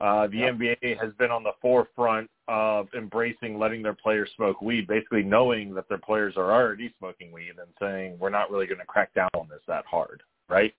Uh, 0.00 0.26
the. 0.26 0.38
NBA 0.38 1.00
has 1.00 1.12
been 1.18 1.30
on 1.30 1.42
the 1.42 1.52
forefront 1.62 2.28
of 2.48 2.86
embracing 2.96 3.58
letting 3.58 3.82
their 3.82 3.94
players 3.94 4.28
smoke 4.36 4.60
weed, 4.60 4.86
basically 4.86 5.22
knowing 5.22 5.74
that 5.74 5.88
their 5.88 5.98
players 5.98 6.34
are 6.36 6.52
already 6.52 6.92
smoking 6.98 7.32
weed 7.32 7.54
and 7.58 7.68
saying 7.80 8.16
we're 8.18 8.30
not 8.30 8.50
really 8.50 8.66
going 8.66 8.78
to 8.78 8.86
crack 8.86 9.12
down 9.14 9.30
on 9.34 9.48
this 9.48 9.60
that 9.66 9.84
hard, 9.86 10.22
right? 10.48 10.74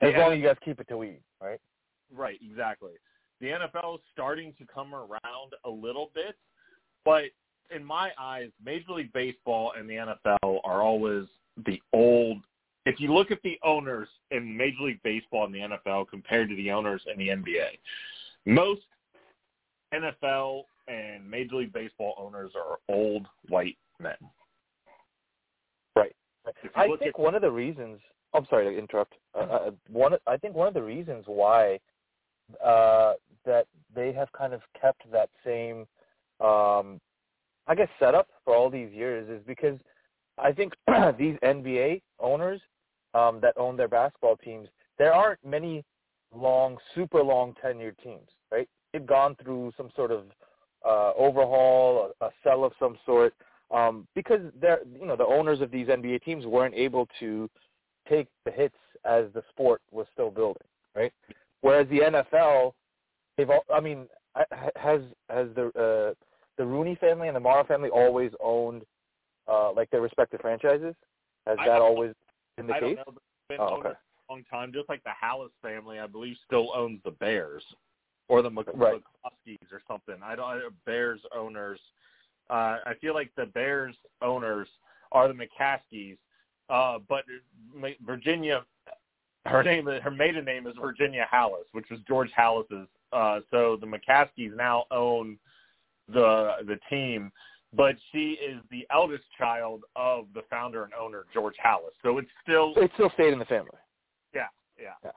As 0.00 0.12
long 0.16 0.32
as 0.32 0.38
you 0.38 0.44
guys 0.44 0.56
keep 0.64 0.80
it 0.80 0.88
to 0.88 0.98
weed, 0.98 1.20
right? 1.40 1.60
Right, 2.14 2.38
exactly. 2.42 2.92
The 3.40 3.48
NFL 3.48 3.96
is 3.96 4.00
starting 4.12 4.54
to 4.58 4.66
come 4.72 4.94
around 4.94 5.52
a 5.64 5.70
little 5.70 6.10
bit, 6.14 6.36
but 7.04 7.24
in 7.74 7.84
my 7.84 8.10
eyes, 8.18 8.50
Major 8.64 8.92
League 8.92 9.12
Baseball 9.12 9.72
and 9.78 9.88
the 9.88 9.94
NFL 9.94 10.60
are 10.64 10.82
always 10.82 11.26
the 11.66 11.80
old. 11.92 12.38
If 12.84 13.00
you 13.00 13.12
look 13.12 13.30
at 13.30 13.40
the 13.42 13.58
owners 13.62 14.08
in 14.30 14.56
Major 14.56 14.82
League 14.82 15.02
Baseball 15.02 15.46
and 15.46 15.54
the 15.54 15.60
NFL 15.60 16.08
compared 16.08 16.48
to 16.50 16.56
the 16.56 16.70
owners 16.70 17.02
in 17.10 17.18
the 17.18 17.28
NBA, 17.28 17.78
most 18.46 18.82
NFL 19.94 20.64
and 20.88 21.28
Major 21.28 21.56
League 21.56 21.72
Baseball 21.72 22.14
owners 22.18 22.52
are 22.56 22.78
old 22.94 23.26
white 23.48 23.76
men. 24.00 24.16
Right. 25.94 26.14
I 26.74 26.88
think 26.88 27.02
at- 27.02 27.18
one 27.18 27.34
of 27.34 27.42
the 27.42 27.50
reasons. 27.50 28.00
I'm 28.34 28.46
sorry 28.46 28.72
to 28.72 28.78
interrupt. 28.78 29.14
Uh, 29.34 29.40
uh, 29.40 29.70
one, 29.90 30.14
I 30.26 30.38
think 30.38 30.54
one 30.54 30.66
of 30.66 30.72
the 30.74 30.82
reasons 30.82 31.24
why 31.26 31.78
uh, 32.64 33.14
that 33.44 33.66
they 33.94 34.12
have 34.12 34.30
kind 34.32 34.52
of 34.52 34.60
kept 34.80 35.10
that 35.12 35.30
same, 35.44 35.86
um, 36.40 37.00
I 37.66 37.74
guess, 37.76 37.88
setup 37.98 38.28
for 38.44 38.54
all 38.54 38.70
these 38.70 38.92
years 38.92 39.28
is 39.28 39.42
because 39.46 39.78
I 40.38 40.52
think 40.52 40.74
these 41.18 41.36
NBA 41.42 42.02
owners 42.18 42.60
um, 43.14 43.40
that 43.42 43.54
own 43.56 43.76
their 43.76 43.88
basketball 43.88 44.36
teams, 44.36 44.68
there 44.98 45.12
aren't 45.12 45.44
many 45.44 45.84
long, 46.34 46.78
super 46.94 47.22
long 47.22 47.54
tenured 47.62 47.98
teams, 48.02 48.28
right? 48.50 48.68
They've 48.92 49.06
gone 49.06 49.36
through 49.42 49.72
some 49.76 49.90
sort 49.94 50.10
of 50.10 50.24
uh, 50.86 51.12
overhaul, 51.16 52.12
a, 52.20 52.26
a 52.26 52.30
sell 52.42 52.64
of 52.64 52.72
some 52.78 52.96
sort, 53.04 53.34
um, 53.70 54.06
because 54.14 54.40
they're, 54.60 54.80
you 54.98 55.06
know, 55.06 55.16
the 55.16 55.26
owners 55.26 55.60
of 55.60 55.70
these 55.70 55.88
NBA 55.88 56.22
teams 56.24 56.46
weren't 56.46 56.74
able 56.74 57.08
to 57.20 57.48
take 58.08 58.28
the 58.44 58.50
hits 58.50 58.76
as 59.04 59.24
the 59.34 59.42
sport 59.50 59.80
was 59.90 60.06
still 60.12 60.30
building, 60.30 60.62
right? 60.94 61.12
Whereas 61.62 61.88
the 61.88 62.00
NFL, 62.00 62.72
they've, 63.36 63.48
all, 63.50 63.64
I 63.74 63.80
mean, 63.80 64.06
has 64.76 65.00
has 65.28 65.48
the 65.54 65.66
uh, 65.78 66.14
the 66.58 66.66
Rooney 66.66 66.96
family 66.96 67.28
and 67.28 67.36
the 67.36 67.40
Mara 67.40 67.64
family 67.64 67.88
always 67.88 68.30
owned 68.42 68.82
uh, 69.48 69.72
like 69.72 69.90
their 69.90 70.00
respective 70.00 70.40
franchises? 70.40 70.94
Has 71.46 71.56
that 71.66 71.80
always 71.80 72.12
been 72.56 72.66
the 72.66 72.74
case? 72.74 72.82
I 72.82 72.86
case? 72.88 72.96
don't 73.04 73.14
know, 73.14 73.20
been 73.48 73.60
Oh, 73.60 73.74
owned 73.74 73.86
okay. 73.86 73.94
a 74.28 74.32
long 74.32 74.44
time. 74.50 74.72
Just 74.72 74.88
like 74.88 75.02
the 75.04 75.10
Halas 75.10 75.50
family, 75.60 75.98
I 75.98 76.06
believe, 76.06 76.36
still 76.46 76.70
owns 76.74 77.00
the 77.04 77.10
Bears 77.12 77.64
or 78.28 78.42
the 78.42 78.50
Mc- 78.50 78.66
Right. 78.74 79.02
Or 79.24 79.82
something. 79.88 80.16
I 80.22 80.34
don't. 80.36 80.62
Bears 80.86 81.20
owners. 81.34 81.80
Uh, 82.50 82.78
I 82.86 82.94
feel 83.00 83.14
like 83.14 83.30
the 83.36 83.46
Bears 83.46 83.94
owners 84.20 84.68
are 85.12 85.28
the 85.28 85.34
McCaskies, 85.34 86.16
uh, 86.70 86.98
but 87.08 87.24
Virginia, 88.04 88.64
her 89.46 89.62
name, 89.62 89.86
her 89.86 90.10
maiden 90.10 90.44
name 90.44 90.66
is 90.66 90.74
Virginia 90.80 91.26
Halas, 91.32 91.64
which 91.72 91.86
was 91.90 92.00
George 92.06 92.30
Halas's. 92.36 92.88
Uh, 93.12 93.40
so 93.50 93.76
the 93.80 93.86
McCaskies 93.86 94.56
now 94.56 94.84
own 94.90 95.36
the 96.08 96.52
the 96.66 96.78
team, 96.88 97.30
but 97.74 97.96
she 98.10 98.32
is 98.32 98.60
the 98.70 98.86
eldest 98.92 99.24
child 99.36 99.82
of 99.96 100.26
the 100.34 100.42
founder 100.48 100.84
and 100.84 100.92
owner 100.94 101.24
George 101.32 101.56
Halas. 101.64 101.92
So 102.02 102.18
it's 102.18 102.30
still 102.42 102.72
It 102.76 102.90
still 102.94 103.10
stayed 103.14 103.32
in 103.32 103.38
the 103.38 103.44
family. 103.44 103.70
yeah, 104.34 104.46
yeah. 104.80 104.94
Yeah. 105.04 105.10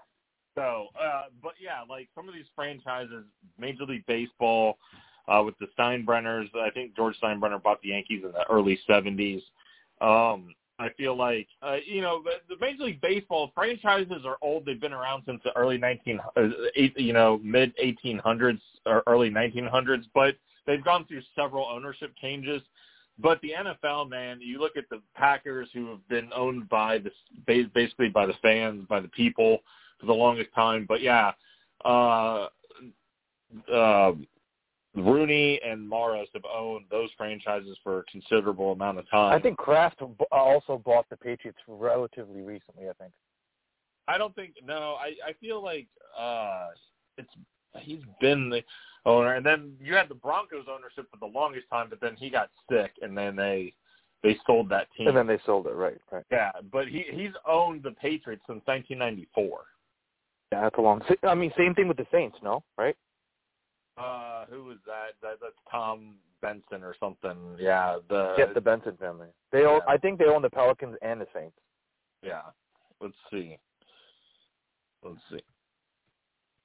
So, 0.56 0.88
uh, 1.00 1.24
but 1.44 1.54
yeah, 1.62 1.82
like 1.90 2.08
some 2.16 2.28
of 2.30 2.34
these 2.34 2.46
franchises, 2.56 3.26
Major 3.60 3.84
League 3.84 4.06
Baseball, 4.08 4.78
uh, 5.28 5.42
with 5.46 5.56
the 5.60 5.68
Steinbrenners. 5.78 6.48
I 6.56 6.70
think 6.70 6.96
George 6.96 7.16
Steinbrenner 7.22 7.62
bought 7.62 7.82
the 7.82 7.90
Yankees 7.90 8.24
in 8.24 8.32
the 8.32 8.46
early 8.50 8.80
'70s. 8.90 9.42
Um, 10.02 10.54
I 10.78 10.90
feel 10.98 11.16
like 11.16 11.48
uh, 11.62 11.78
you 11.86 12.02
know 12.02 12.22
the, 12.24 12.56
the 12.56 12.60
Major 12.60 12.84
League 12.84 13.02
Baseball 13.02 13.52
franchises 13.56 14.24
are 14.26 14.38
old. 14.42 14.66
They've 14.66 14.80
been 14.80 14.94
around 14.94 15.24
since 15.26 15.42
the 15.44 15.56
early 15.56 15.78
19, 15.78 16.20
uh, 16.36 16.42
you 16.98 17.14
know, 17.14 17.40
mid 17.44 17.74
1800s 17.78 18.60
or 18.86 19.04
early 19.08 19.30
1900s, 19.30 20.04
but 20.14 20.36
they've 20.68 20.84
gone 20.84 21.06
through 21.06 21.22
several 21.36 21.68
ownership 21.68 22.12
changes. 22.22 22.62
But 23.18 23.40
the 23.42 23.52
NFL, 23.58 24.10
man, 24.10 24.40
you 24.42 24.60
look 24.60 24.76
at 24.76 24.90
the 24.90 25.02
Packers, 25.16 25.70
who 25.74 25.90
have 25.90 26.06
been 26.10 26.30
owned 26.36 26.68
by 26.68 26.98
the 26.98 27.12
basically 27.74 28.10
by 28.10 28.26
the 28.26 28.34
fans, 28.42 28.86
by 28.90 29.00
the 29.00 29.08
people 29.10 29.60
for 30.00 30.08
the 30.08 30.14
longest 30.14 30.50
time. 30.54 30.86
But 30.88 31.02
yeah, 31.02 31.32
uh, 31.86 32.48
uh, 33.72 34.12
Rooney 34.96 35.60
and 35.66 35.88
Morris 35.88 36.30
have 36.34 36.46
owned 36.46 36.86
those 36.90 37.10
franchises 37.18 37.78
for 37.84 38.00
a 38.00 38.04
considerable 38.04 38.72
amount 38.72 38.98
of 38.98 39.10
time. 39.10 39.34
I 39.34 39.40
think 39.42 39.58
Kraft 39.58 40.02
also 40.32 40.78
bought 40.78 41.10
the 41.10 41.18
Patriots 41.18 41.60
relatively 41.68 42.42
recently. 42.42 42.90
I 42.90 42.94
think. 42.94 43.12
I 44.08 44.18
don't 44.18 44.34
think 44.36 44.54
no. 44.66 44.96
I 45.00 45.14
I 45.28 45.34
feel 45.42 45.64
like 45.64 45.88
uh 46.18 46.68
it's 47.18 47.30
he's 47.80 48.02
been 48.22 48.50
the 48.50 48.62
owner, 49.06 49.36
and 49.36 49.46
then 49.46 49.74
you 49.82 49.94
had 49.96 50.10
the 50.10 50.16
Broncos 50.16 50.66
ownership 50.70 51.08
for 51.12 51.18
the 51.20 51.32
longest 51.32 51.66
time, 51.70 51.88
but 51.90 52.00
then 52.02 52.16
he 52.16 52.30
got 52.30 52.50
sick, 52.72 52.94
and 53.02 53.18
then 53.18 53.36
they 53.36 53.74
they 54.24 54.38
sold 54.48 54.70
that 54.70 54.88
team. 54.98 55.08
And 55.08 55.18
then 55.18 55.28
they 55.28 55.40
sold 55.46 55.68
it, 55.68 55.74
right? 55.74 55.98
Right. 56.12 56.24
yeah, 56.32 56.52
but 56.72 56.88
he 56.88 57.06
he's 57.12 57.34
owned 57.48 57.84
the 57.84 57.92
Patriots 57.92 58.44
since 58.48 58.62
1994. 58.66 59.60
Yeah, 60.52 60.62
that's 60.62 60.78
a 60.78 60.82
long. 60.82 61.02
I 61.24 61.36
mean, 61.36 61.52
same 61.58 61.76
thing 61.76 61.88
with 61.88 61.98
the 61.98 62.08
Saints, 62.12 62.38
no? 62.42 62.64
Right? 62.78 62.96
Uh, 63.98 64.46
who 64.50 64.66
was 64.66 64.78
that? 64.86 65.14
that 65.22 65.38
that's 65.42 65.56
Tom 65.72 66.16
Benson 66.42 66.84
or 66.84 66.96
something. 67.00 67.38
Yeah, 67.58 67.98
the 68.10 68.36
Yeah, 68.38 68.46
the 68.54 68.62
Benson 68.62 68.98
family. 68.98 69.28
They 69.52 69.66
own. 69.66 69.82
I 69.88 69.98
think 69.98 70.20
they 70.20 70.26
own 70.26 70.42
the 70.42 70.50
Pelicans 70.50 70.96
and 71.02 71.22
the 71.22 71.28
Saints. 71.34 71.58
yeah. 72.22 72.42
Let's 73.02 73.16
see. 73.30 73.58
Let's 75.04 75.20
see. 75.30 75.42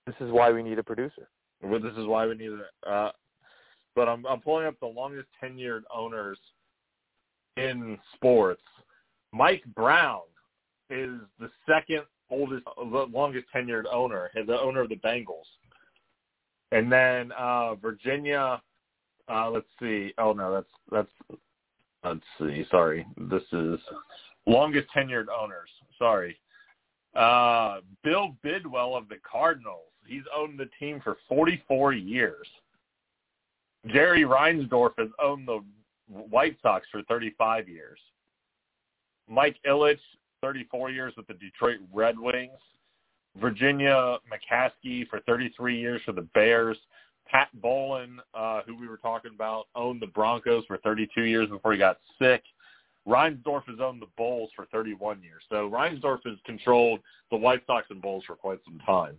This 0.06 0.14
is 0.20 0.30
why 0.30 0.50
we 0.52 0.62
need 0.62 0.78
a 0.78 0.82
producer. 0.82 1.28
Well, 1.62 1.80
this 1.80 1.92
is 1.96 2.06
why 2.06 2.26
we 2.26 2.36
need 2.36 2.52
it. 2.52 2.88
Uh, 2.88 3.10
but 3.94 4.08
I'm 4.08 4.24
I'm 4.26 4.40
pulling 4.40 4.66
up 4.66 4.74
the 4.80 4.86
longest 4.86 5.26
tenured 5.42 5.82
owners 5.94 6.38
in 7.56 7.98
sports. 8.14 8.62
Mike 9.32 9.62
Brown 9.74 10.22
is 10.88 11.20
the 11.38 11.50
second 11.68 12.02
oldest, 12.30 12.64
the 12.76 13.06
longest 13.12 13.46
tenured 13.54 13.84
owner, 13.92 14.30
the 14.34 14.60
owner 14.60 14.80
of 14.82 14.88
the 14.88 14.96
Bengals. 14.96 15.46
And 16.72 16.90
then 16.90 17.32
uh, 17.38 17.74
Virginia. 17.74 18.62
Uh, 19.28 19.50
let's 19.50 19.66
see. 19.80 20.12
Oh 20.18 20.32
no, 20.32 20.52
that's 20.52 20.70
that's. 20.90 21.40
Let's 22.02 22.20
see. 22.38 22.64
Sorry, 22.70 23.06
this 23.16 23.42
is 23.52 23.78
longest 24.46 24.88
tenured 24.96 25.26
owners. 25.28 25.68
Sorry. 25.98 26.38
Uh, 27.14 27.80
Bill 28.04 28.36
Bidwell 28.42 28.96
of 28.96 29.08
the 29.08 29.16
Cardinals. 29.30 29.86
He's 30.06 30.22
owned 30.34 30.58
the 30.58 30.68
team 30.78 31.00
for 31.02 31.16
44 31.28 31.92
years. 31.92 32.46
Jerry 33.88 34.22
Reinsdorf 34.22 34.92
has 34.98 35.08
owned 35.22 35.46
the 35.46 35.60
White 36.08 36.56
Sox 36.62 36.86
for 36.90 37.02
35 37.02 37.68
years. 37.68 37.98
Mike 39.28 39.56
Ilitch, 39.66 40.00
34 40.42 40.90
years 40.90 41.14
with 41.16 41.26
the 41.26 41.34
Detroit 41.34 41.78
Red 41.92 42.18
Wings. 42.18 42.58
Virginia 43.36 44.18
McCaskey 44.30 45.08
for 45.08 45.20
33 45.20 45.78
years 45.78 46.00
for 46.04 46.12
the 46.12 46.26
Bears. 46.34 46.76
Pat 47.26 47.48
Bowlen, 47.60 48.18
uh, 48.34 48.62
who 48.66 48.76
we 48.76 48.88
were 48.88 48.96
talking 48.96 49.30
about, 49.34 49.66
owned 49.76 50.02
the 50.02 50.08
Broncos 50.08 50.64
for 50.66 50.78
32 50.78 51.22
years 51.22 51.48
before 51.48 51.72
he 51.72 51.78
got 51.78 51.98
sick. 52.18 52.42
Reinsdorf 53.06 53.64
has 53.66 53.78
owned 53.80 54.02
the 54.02 54.08
Bulls 54.16 54.50
for 54.54 54.66
31 54.66 55.22
years. 55.22 55.42
So 55.48 55.70
Reinsdorf 55.70 56.18
has 56.26 56.38
controlled 56.44 57.00
the 57.30 57.36
White 57.36 57.62
Sox 57.66 57.86
and 57.90 58.02
Bulls 58.02 58.24
for 58.26 58.34
quite 58.34 58.58
some 58.64 58.80
time. 58.84 59.16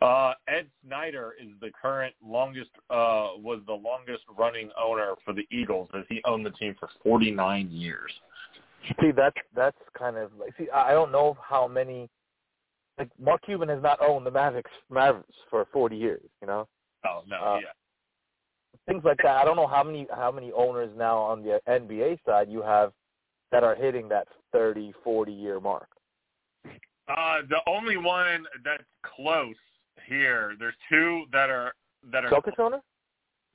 Uh, 0.00 0.34
Ed 0.48 0.66
Snider 0.84 1.34
is 1.40 1.48
the 1.60 1.70
current 1.80 2.14
longest, 2.24 2.70
uh, 2.90 3.30
was 3.36 3.60
the 3.66 3.72
longest 3.72 4.24
running 4.36 4.70
owner 4.80 5.14
for 5.24 5.32
the 5.32 5.46
Eagles 5.52 5.88
as 5.94 6.02
he 6.08 6.20
owned 6.24 6.44
the 6.44 6.50
team 6.50 6.74
for 6.78 6.88
49 7.04 7.70
years. 7.70 8.10
See, 9.00 9.12
that's 9.12 9.36
that's 9.54 9.76
kind 9.96 10.16
of 10.16 10.32
like. 10.38 10.52
See, 10.58 10.68
I 10.70 10.90
I 10.90 10.92
don't 10.92 11.12
know 11.12 11.36
how 11.40 11.68
many. 11.68 12.10
Like 12.98 13.10
Mark 13.18 13.42
Cuban 13.44 13.68
has 13.68 13.82
not 13.82 13.98
owned 14.00 14.26
the 14.26 14.30
Mavericks 14.30 14.70
Mavericks 14.90 15.34
for 15.50 15.66
40 15.72 15.96
years. 15.96 16.22
You 16.40 16.46
know, 16.46 16.68
Oh, 17.04 17.22
no, 17.26 17.36
Uh, 17.36 17.58
yeah. 17.62 17.72
things 18.86 19.02
like 19.04 19.18
that. 19.18 19.36
I 19.36 19.44
don't 19.44 19.56
know 19.56 19.66
how 19.66 19.82
many 19.82 20.06
how 20.14 20.30
many 20.30 20.52
owners 20.52 20.90
now 20.96 21.18
on 21.18 21.42
the 21.42 21.60
NBA 21.68 22.18
side 22.24 22.48
you 22.50 22.62
have 22.62 22.92
that 23.50 23.64
are 23.64 23.74
hitting 23.74 24.08
that 24.08 24.28
30, 24.52 24.92
40 25.04 25.32
year 25.32 25.60
mark. 25.60 25.88
Uh, 27.08 27.42
the 27.48 27.60
only 27.66 27.96
one 27.96 28.46
that's 28.64 28.84
close 29.02 29.56
here, 30.06 30.54
there's 30.58 30.74
two 30.88 31.24
that 31.32 31.50
are, 31.50 31.74
that 32.12 32.24
are 32.24 32.30
Celtics 32.30 32.58
owner? 32.58 32.80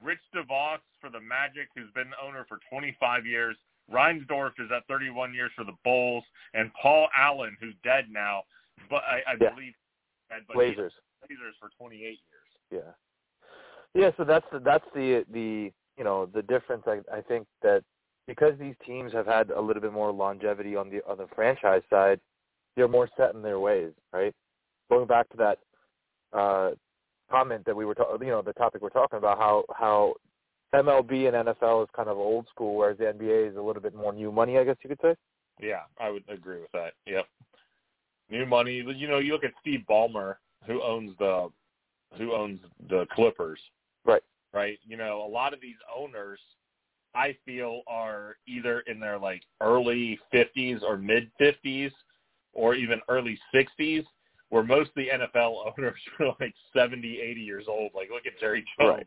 Rich 0.04 0.20
DeVos 0.36 0.80
for 1.02 1.10
the 1.10 1.20
Magic, 1.20 1.70
who's 1.76 1.90
been 1.96 2.12
owner 2.22 2.46
for 2.48 2.60
25 2.70 3.26
years. 3.26 3.56
Reinsdorf 3.92 4.52
is 4.60 4.70
at 4.76 4.86
31 4.88 5.34
years 5.34 5.52
for 5.56 5.64
the 5.64 5.76
Bulls, 5.84 6.24
and 6.54 6.72
Paul 6.80 7.08
Allen, 7.18 7.56
who's 7.60 7.74
dead 7.84 8.06
now, 8.12 8.44
but 8.90 9.04
I, 9.04 9.18
I 9.28 9.36
Yeah. 9.40 9.50
believe 9.52 9.74
but 10.30 10.54
Blazers. 10.54 10.94
Blazers 11.28 11.56
for 11.60 11.70
28 11.78 12.00
years. 12.02 12.20
Yeah. 12.72 12.92
Yeah, 13.94 14.12
so 14.18 14.24
that's 14.24 14.46
the, 14.52 14.60
that's 14.60 14.86
the 14.94 15.26
the 15.32 15.72
you 15.98 16.04
know 16.04 16.26
the 16.28 16.42
difference. 16.44 16.84
I 16.86 17.00
I 17.12 17.22
think 17.22 17.48
that 17.64 17.84
because 18.28 18.54
these 18.60 18.76
teams 18.86 19.14
have 19.14 19.26
had 19.26 19.50
a 19.52 19.60
little 19.60 19.82
bit 19.82 19.94
more 19.94 20.12
longevity 20.12 20.76
on 20.76 20.90
the 20.90 21.02
on 21.10 21.18
the 21.18 21.28
franchise 21.34 21.82
side, 21.90 22.20
they're 22.76 22.88
more 22.88 23.10
set 23.18 23.34
in 23.34 23.42
their 23.42 23.60
ways, 23.60 23.94
right? 24.14 24.34
Going 24.90 25.08
back 25.08 25.30
to 25.30 25.38
that 25.38 25.60
uh, 26.34 26.72
comment 27.32 27.66
that 27.66 27.76
we 27.76 27.86
were, 27.86 27.96
ta- 27.96 28.18
you 28.22 28.28
know, 28.28 28.42
the 28.42 28.54
topic 28.54 28.82
we're 28.82 28.90
talking 28.90 29.18
about, 29.18 29.38
how 29.40 29.64
how 29.74 30.14
MLB 30.76 31.28
and 31.34 31.48
NFL 31.48 31.84
is 31.84 31.90
kind 31.96 32.10
of 32.10 32.18
old 32.18 32.48
school, 32.50 32.76
whereas 32.76 32.98
the 32.98 33.06
NBA 33.06 33.52
is 33.52 33.56
a 33.58 33.62
little 33.62 33.82
bit 33.82 33.96
more 33.96 34.12
new 34.14 34.32
money, 34.32 34.58
I 34.58 34.66
guess 34.66 34.76
you 34.84 34.90
could 34.90 35.00
say. 35.02 35.16
Yeah, 35.60 35.84
I 36.00 36.10
would 36.10 36.24
agree 36.28 36.60
with 36.60 36.72
that. 36.74 36.94
Yep. 37.06 37.26
New 38.30 38.46
money. 38.46 38.84
You 38.96 39.08
know, 39.08 39.20
you 39.20 39.34
look 39.34 39.44
at 39.44 39.54
Steve 39.62 39.84
Ballmer, 39.90 40.36
who 40.66 40.82
owns 40.82 41.14
the 41.20 41.50
who 42.18 42.34
owns 42.34 42.60
the 42.90 43.06
Clippers. 43.14 43.60
Right. 44.06 44.24
Right. 44.54 44.80
You 44.86 44.98
know, 44.98 45.24
a 45.26 45.30
lot 45.30 45.54
of 45.54 45.62
these 45.62 45.76
owners 45.96 46.40
I 47.16 47.36
feel 47.46 47.82
are 47.88 48.36
either 48.48 48.82
in 48.82 49.00
their 49.00 49.18
like 49.18 49.42
early 49.62 50.20
fifties 50.32 50.80
or 50.86 50.98
mid 50.98 51.30
fifties 51.38 51.92
or 52.54 52.76
even 52.76 53.00
early 53.08 53.38
sixties, 53.54 54.04
where 54.50 54.64
most 54.64 54.90
of 54.90 54.96
the 54.96 55.08
NFL 55.10 55.72
owners 55.78 55.96
are 56.20 56.36
like 56.40 56.54
70, 56.76 57.20
80 57.22 57.42
years 57.42 57.66
old. 57.68 57.92
Like 57.96 58.10
look 58.10 58.26
at 58.26 58.40
Jerry 58.40 58.64
Jones, 58.80 58.98
Right. 58.98 59.06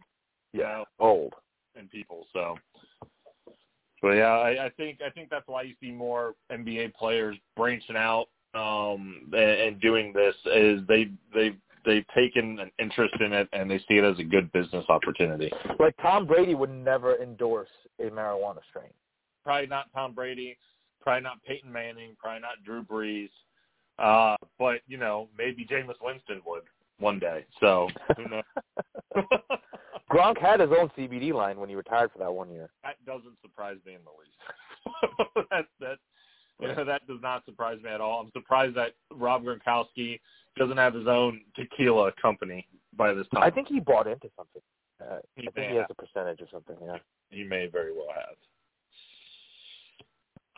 you 0.53 0.61
know, 0.61 0.85
Old. 0.99 1.35
and 1.77 1.91
people. 1.91 2.27
So, 2.33 2.57
but 4.03 4.11
yeah, 4.13 4.39
I, 4.39 4.67
I 4.67 4.71
think 4.77 5.01
I 5.07 5.11
think 5.11 5.29
that's 5.31 5.47
why 5.47 5.63
you 5.63 5.75
see 5.81 5.91
more 5.91 6.35
NBA 6.51 6.95
players 6.95 7.37
branching 7.57 7.97
out 7.97 8.27
um, 8.55 9.29
and, 9.33 9.61
and 9.61 9.81
doing 9.81 10.13
this. 10.13 10.35
Is 10.47 10.81
they 10.89 11.11
they 11.35 11.55
they've 11.85 12.07
taken 12.15 12.59
an 12.59 12.71
interest 12.79 13.15
in 13.21 13.33
it 13.33 13.49
and 13.53 13.71
they 13.71 13.79
see 13.89 13.95
it 13.95 14.05
as 14.05 14.19
a 14.19 14.25
good 14.25 14.51
business 14.53 14.85
opportunity. 14.89 15.51
Like 15.79 15.95
Tom 16.03 16.27
Brady 16.27 16.55
would 16.55 16.71
never 16.71 17.17
endorse 17.23 17.71
a 17.99 18.05
marijuana 18.05 18.61
strain. 18.69 18.93
Probably 19.45 19.67
not 19.67 19.87
Tom 19.95 20.13
Brady, 20.13 20.59
probably 21.01 21.23
not 21.23 21.43
Peyton 21.45 21.73
Manning, 21.73 22.17
probably 22.19 22.41
not 22.41 22.63
Drew 22.65 22.83
Brees, 22.83 23.31
uh, 23.99 24.37
but 24.59 24.81
you 24.87 24.99
know 24.99 25.29
maybe 25.37 25.65
Jameis 25.65 25.95
Winston 26.03 26.43
would 26.47 26.63
one 26.99 27.19
day. 27.19 27.47
So 27.61 27.89
who 28.17 28.25
knows? 28.29 28.43
Gronk 30.11 30.39
had 30.39 30.61
his 30.61 30.71
own 30.71 30.91
CBD 30.99 31.33
line 31.33 31.59
when 31.59 31.69
he 31.69 31.75
retired 31.75 32.11
for 32.13 32.19
that 32.19 32.33
one 32.33 32.51
year. 32.51 32.71
that 32.83 32.97
doesn't 33.07 33.41
surprise 33.43 33.77
me 33.87 33.95
in 33.95 34.01
the 34.05 34.11
least. 34.19 35.47
that 35.51 35.67
that 35.81 35.99
you 36.61 36.69
know, 36.77 36.85
that 36.85 37.07
does 37.07 37.21
not 37.23 37.45
surprise 37.45 37.79
me 37.83 37.91
at 37.91 38.01
all. 38.01 38.21
I'm 38.21 38.31
surprised 38.33 38.77
that 38.77 38.93
Rob 39.13 39.45
Gronkowski 39.45 40.21
doesn't 40.57 40.77
have 40.77 40.95
his 40.95 41.07
own 41.07 41.41
tequila 41.57 42.13
company 42.21 42.67
by 42.97 43.15
this 43.15 43.27
time. 43.33 43.43
I 43.43 43.51
think 43.51 43.69
he 43.69 43.81
bought 43.81 44.07
into 44.07 44.29
something. 44.37 44.63
Uh, 45.01 45.19
He 45.37 45.49
I 45.49 45.51
think 45.53 45.71
he 45.71 45.77
has 45.77 45.87
a 45.91 45.95
percentage 45.95 46.41
or 46.41 46.49
something. 46.53 46.77
Yeah. 46.85 46.97
he 47.31 47.45
may 47.45 47.67
very 47.67 47.93
well 47.93 48.09
have. 48.15 48.37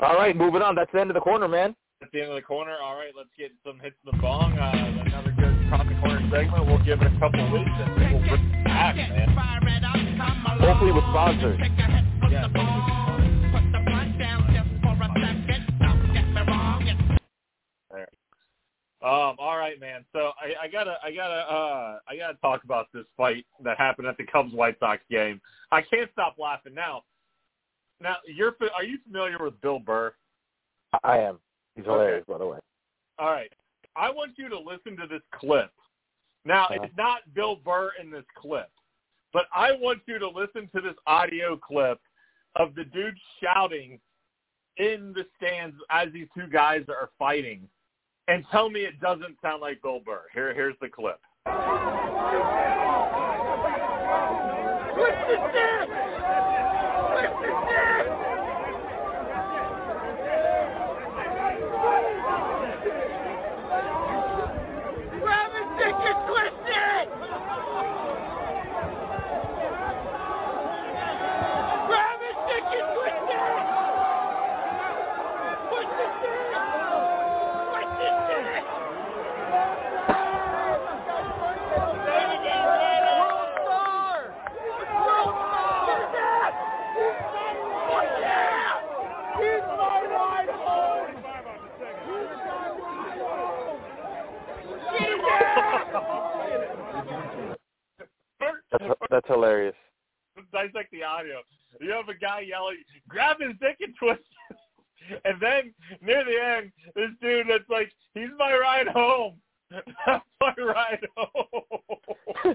All 0.01 0.17
right, 0.17 0.37
moving 0.37 0.63
on. 0.63 0.75
That's 0.75 0.91
the 0.93 1.01
end 1.01 1.11
of 1.11 1.15
the 1.15 1.21
corner, 1.21 1.47
man. 1.47 1.77
At 2.03 2.11
the 2.11 2.21
end 2.23 2.31
of 2.31 2.35
the 2.35 2.43
corner, 2.43 2.77
all 2.83 2.97
right, 2.97 3.13
let's 3.17 3.29
get 3.39 3.53
some 3.65 3.79
hits 3.79 3.95
in 4.05 4.11
the 4.17 4.21
bong. 4.21 4.59
Uh, 4.59 5.03
another 5.07 5.31
good 5.39 5.71
top 5.71 5.87
the 5.87 5.95
corner 6.01 6.21
segment. 6.33 6.67
We'll 6.67 6.83
give 6.85 7.01
it 7.01 7.07
a 7.07 7.19
couple 7.21 7.45
weeks 7.53 7.71
and 7.71 8.03
then 8.03 8.13
we'll 8.13 8.29
bring 8.29 8.43
it 8.43 8.65
back, 8.65 8.97
man. 8.97 9.29
Hopefully 10.59 10.91
with 10.91 11.05
sponsors. 11.05 11.61
Yeah, 12.31 12.49
Um, 19.03 19.35
all 19.39 19.57
right, 19.59 19.81
man. 19.81 20.05
So 20.13 20.31
I, 20.41 20.65
I 20.67 20.69
gotta, 20.69 20.97
I 21.03 21.11
gotta, 21.13 21.35
uh, 21.35 21.99
I 22.09 22.17
gotta 22.17 22.39
talk 22.41 22.63
about 22.65 22.87
this 22.95 23.05
fight 23.17 23.45
that 23.65 23.77
happened 23.77 24.07
at 24.07 24.17
the 24.17 24.25
Cubs 24.25 24.53
White 24.55 24.79
Sox 24.79 25.03
game. 25.11 25.41
I 25.73 25.83
can't 25.83 26.11
stop 26.13 26.37
laughing 26.39 26.75
now. 26.75 27.03
Now, 28.01 28.17
you're, 28.27 28.55
are 28.77 28.85
you 28.85 28.99
familiar 29.05 29.43
with 29.43 29.61
Bill 29.61 29.79
Burr? 29.81 30.15
I 31.03 31.19
am. 31.19 31.39
He's 31.75 31.85
hilarious, 31.85 32.25
by 32.29 32.39
the 32.39 32.47
way. 32.47 32.59
All 33.19 33.31
right. 33.33 33.53
I 33.97 34.11
want 34.11 34.33
you 34.37 34.49
to 34.49 34.59
listen 34.59 34.97
to 34.99 35.07
this 35.07 35.23
clip. 35.35 35.71
Now, 36.45 36.65
Uh-huh. 36.65 36.83
it's 36.83 36.97
not 36.97 37.21
Bill 37.35 37.57
Burr 37.57 37.93
in 38.01 38.11
this 38.11 38.25
clip, 38.37 38.71
but 39.33 39.47
I 39.55 39.73
want 39.73 40.01
you 40.07 40.19
to 40.19 40.29
listen 40.29 40.69
to 40.75 40.81
this 40.81 40.95
audio 41.07 41.57
clip 41.57 41.99
of 42.57 42.75
the 42.75 42.85
dude 42.85 43.19
shouting 43.43 43.99
in 44.77 45.13
the 45.15 45.27
stands 45.37 45.77
as 45.91 46.09
these 46.13 46.29
two 46.37 46.47
guys 46.47 46.85
are 46.89 47.11
fighting 47.19 47.69
and 48.29 48.45
tell 48.51 48.70
me 48.70 48.81
it 48.81 49.01
doesn't 49.01 49.37
sound 49.43 49.61
like 49.61 49.83
Bill 49.83 50.01
Burr. 50.01 50.23
Here, 50.33 50.55
here's 50.55 50.77
the 50.81 50.89
clip. 50.89 51.20
What's? 54.95 55.16
What's? 57.12 58.32
That's 99.11 99.26
hilarious. 99.26 99.74
dissect 100.53 100.91
the 100.93 101.03
audio. 101.03 101.41
You 101.80 101.91
have 101.91 102.09
a 102.09 102.14
guy 102.14 102.41
yelling, 102.41 102.78
"Grab 103.09 103.39
his 103.41 103.53
dick 103.61 103.78
and 103.80 103.95
twist," 103.97 104.22
and 105.24 105.41
then 105.41 105.74
near 106.01 106.24
the 106.24 106.43
end, 106.43 106.72
this 106.95 107.11
dude 107.20 107.47
that's 107.49 107.68
like, 107.68 107.93
"He's 108.14 108.30
my 108.39 108.55
ride 108.57 108.89
home." 108.89 109.41
That's 110.07 110.24
my 110.39 110.53
ride 110.59 111.07
home. 111.16 111.62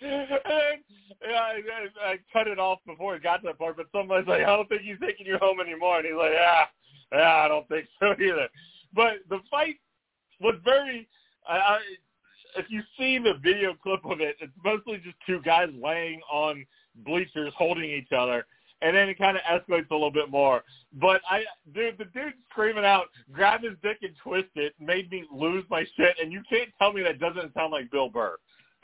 and 0.00 0.82
yeah, 1.22 1.40
I, 1.40 1.60
I, 2.04 2.10
I 2.10 2.16
cut 2.32 2.48
it 2.48 2.58
off 2.58 2.78
before 2.86 3.16
it 3.16 3.22
got 3.22 3.38
to 3.38 3.46
that 3.46 3.58
part, 3.58 3.76
but 3.76 3.86
somebody's 3.92 4.28
like, 4.28 4.42
I 4.42 4.56
don't 4.56 4.68
think 4.68 4.82
he's 4.82 4.98
taking 5.00 5.26
you 5.26 5.38
home 5.38 5.60
anymore. 5.60 5.98
And 5.98 6.06
he's 6.06 6.16
like, 6.16 6.32
yeah, 6.32 6.64
yeah, 7.12 7.34
I 7.44 7.48
don't 7.48 7.68
think 7.68 7.86
so 7.98 8.12
either. 8.12 8.48
But 8.94 9.14
the 9.28 9.40
fight 9.50 9.76
was 10.40 10.54
very, 10.64 11.08
I, 11.48 11.56
I, 11.56 11.78
if 12.58 12.66
you 12.68 12.82
see 12.98 13.18
the 13.18 13.34
video 13.42 13.74
clip 13.74 14.04
of 14.04 14.20
it, 14.20 14.36
it's 14.40 14.52
mostly 14.64 14.98
just 14.98 15.16
two 15.26 15.40
guys 15.42 15.68
laying 15.82 16.20
on 16.30 16.66
bleachers 17.06 17.52
holding 17.56 17.90
each 17.90 18.12
other. 18.16 18.46
And 18.80 18.96
then 18.96 19.08
it 19.08 19.18
kind 19.18 19.36
of 19.36 19.42
escalates 19.42 19.90
a 19.90 19.94
little 19.94 20.12
bit 20.12 20.30
more. 20.30 20.62
But 20.92 21.20
I, 21.28 21.42
dude, 21.74 21.98
the 21.98 22.04
dude 22.04 22.34
screaming 22.50 22.84
out, 22.84 23.06
grab 23.32 23.62
his 23.62 23.72
dick 23.82 23.98
and 24.02 24.12
twist 24.22 24.50
it, 24.54 24.74
made 24.78 25.10
me 25.10 25.24
lose 25.32 25.64
my 25.68 25.84
shit. 25.96 26.16
And 26.22 26.32
you 26.32 26.42
can't 26.48 26.70
tell 26.78 26.92
me 26.92 27.02
that 27.02 27.18
doesn't 27.18 27.54
sound 27.54 27.72
like 27.72 27.90
Bill 27.90 28.08
Burr. 28.08 28.36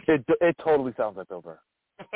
It 0.08 0.24
it 0.40 0.56
totally 0.62 0.92
sounds 0.96 1.16
like 1.16 1.28
Bill 1.28 1.42
Burr. 1.42 1.60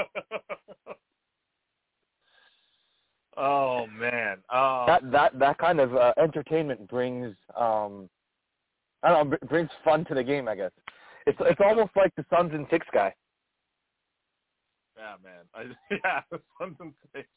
oh 3.37 3.87
man, 3.87 4.39
uh, 4.53 4.87
That 4.87 5.11
that 5.13 5.39
that 5.39 5.59
kind 5.59 5.79
of 5.79 5.95
uh, 5.95 6.13
entertainment 6.19 6.89
brings 6.89 7.35
um, 7.57 8.11
I 9.03 9.11
don't 9.11 9.31
know, 9.31 9.37
brings 9.49 9.71
fun 9.85 10.05
to 10.07 10.15
the 10.15 10.25
game. 10.25 10.49
I 10.49 10.57
guess 10.57 10.73
it's 11.29 11.39
it's 11.43 11.61
almost 11.65 11.91
like 11.95 12.15
the 12.17 12.25
Suns 12.35 12.53
and 12.55 12.67
Six 12.71 12.87
guy. 12.93 13.15
yeah, 14.97 15.15
man, 15.23 15.45
I, 15.55 15.95
yeah, 16.05 16.39
Suns 16.59 16.77
and 16.81 16.93
six, 17.15 17.29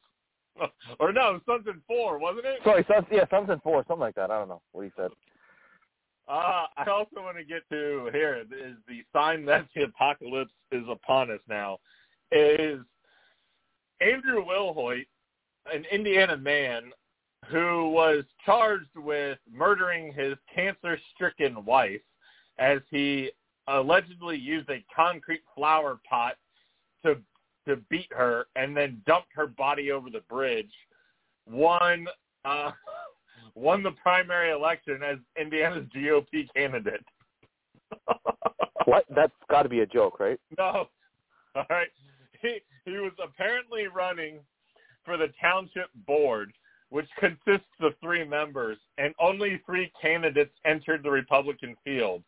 or 0.99 1.11
no, 1.11 1.39
Suns 1.45 1.65
and 1.67 1.81
four, 1.87 2.17
wasn't 2.19 2.45
it? 2.45 2.59
Sorry, 2.63 2.85
Suns. 2.91 3.05
Yeah, 3.11 3.25
Suns 3.29 3.49
and 3.49 3.61
four, 3.61 3.83
something 3.87 4.01
like 4.01 4.15
that. 4.15 4.31
I 4.31 4.39
don't 4.39 4.47
know 4.47 4.61
what 4.71 4.85
he 4.85 4.91
said. 4.95 5.11
Uh, 6.27 6.65
I 6.77 6.85
also 6.89 7.17
want 7.17 7.37
to 7.37 7.43
get 7.43 7.63
to 7.71 8.09
here 8.13 8.35
is 8.41 8.75
the 8.87 9.03
sign 9.13 9.45
that 9.45 9.67
the 9.75 9.83
apocalypse 9.83 10.53
is 10.71 10.83
upon 10.89 11.29
us 11.31 11.41
now. 11.49 11.79
Is 12.31 12.79
Andrew 13.99 14.45
Wilhoite, 14.45 15.07
an 15.71 15.83
Indiana 15.91 16.37
man 16.37 16.91
who 17.47 17.89
was 17.89 18.23
charged 18.45 18.95
with 18.95 19.39
murdering 19.51 20.13
his 20.13 20.35
cancer-stricken 20.53 21.65
wife 21.65 22.01
as 22.59 22.79
he 22.89 23.31
allegedly 23.67 24.37
used 24.37 24.69
a 24.69 24.83
concrete 24.95 25.43
flower 25.55 25.99
pot 26.09 26.35
to 27.03 27.17
to 27.67 27.75
beat 27.89 28.07
her 28.11 28.47
and 28.55 28.75
then 28.75 29.01
dumped 29.05 29.29
her 29.35 29.45
body 29.45 29.91
over 29.91 30.09
the 30.09 30.21
bridge, 30.21 30.71
won 31.47 32.07
uh, 32.45 32.71
won 33.55 33.83
the 33.83 33.91
primary 33.91 34.51
election 34.51 35.01
as 35.03 35.17
Indiana's 35.39 35.87
GOP 35.95 36.47
candidate. 36.55 37.03
What? 38.85 39.05
That's 39.15 39.31
got 39.49 39.63
to 39.63 39.69
be 39.69 39.81
a 39.81 39.85
joke, 39.85 40.19
right? 40.19 40.39
No. 40.57 40.87
All 41.55 41.65
right. 41.69 41.87
He 42.41 42.59
he 42.85 42.91
was 42.93 43.11
apparently 43.23 43.87
running 43.87 44.39
for 45.05 45.17
the 45.17 45.27
township 45.39 45.89
board, 46.07 46.51
which 46.89 47.07
consists 47.19 47.67
of 47.79 47.93
three 48.01 48.23
members, 48.23 48.77
and 48.97 49.13
only 49.19 49.61
three 49.65 49.91
candidates 50.01 50.53
entered 50.65 51.03
the 51.03 51.11
Republican 51.11 51.75
field. 51.83 52.23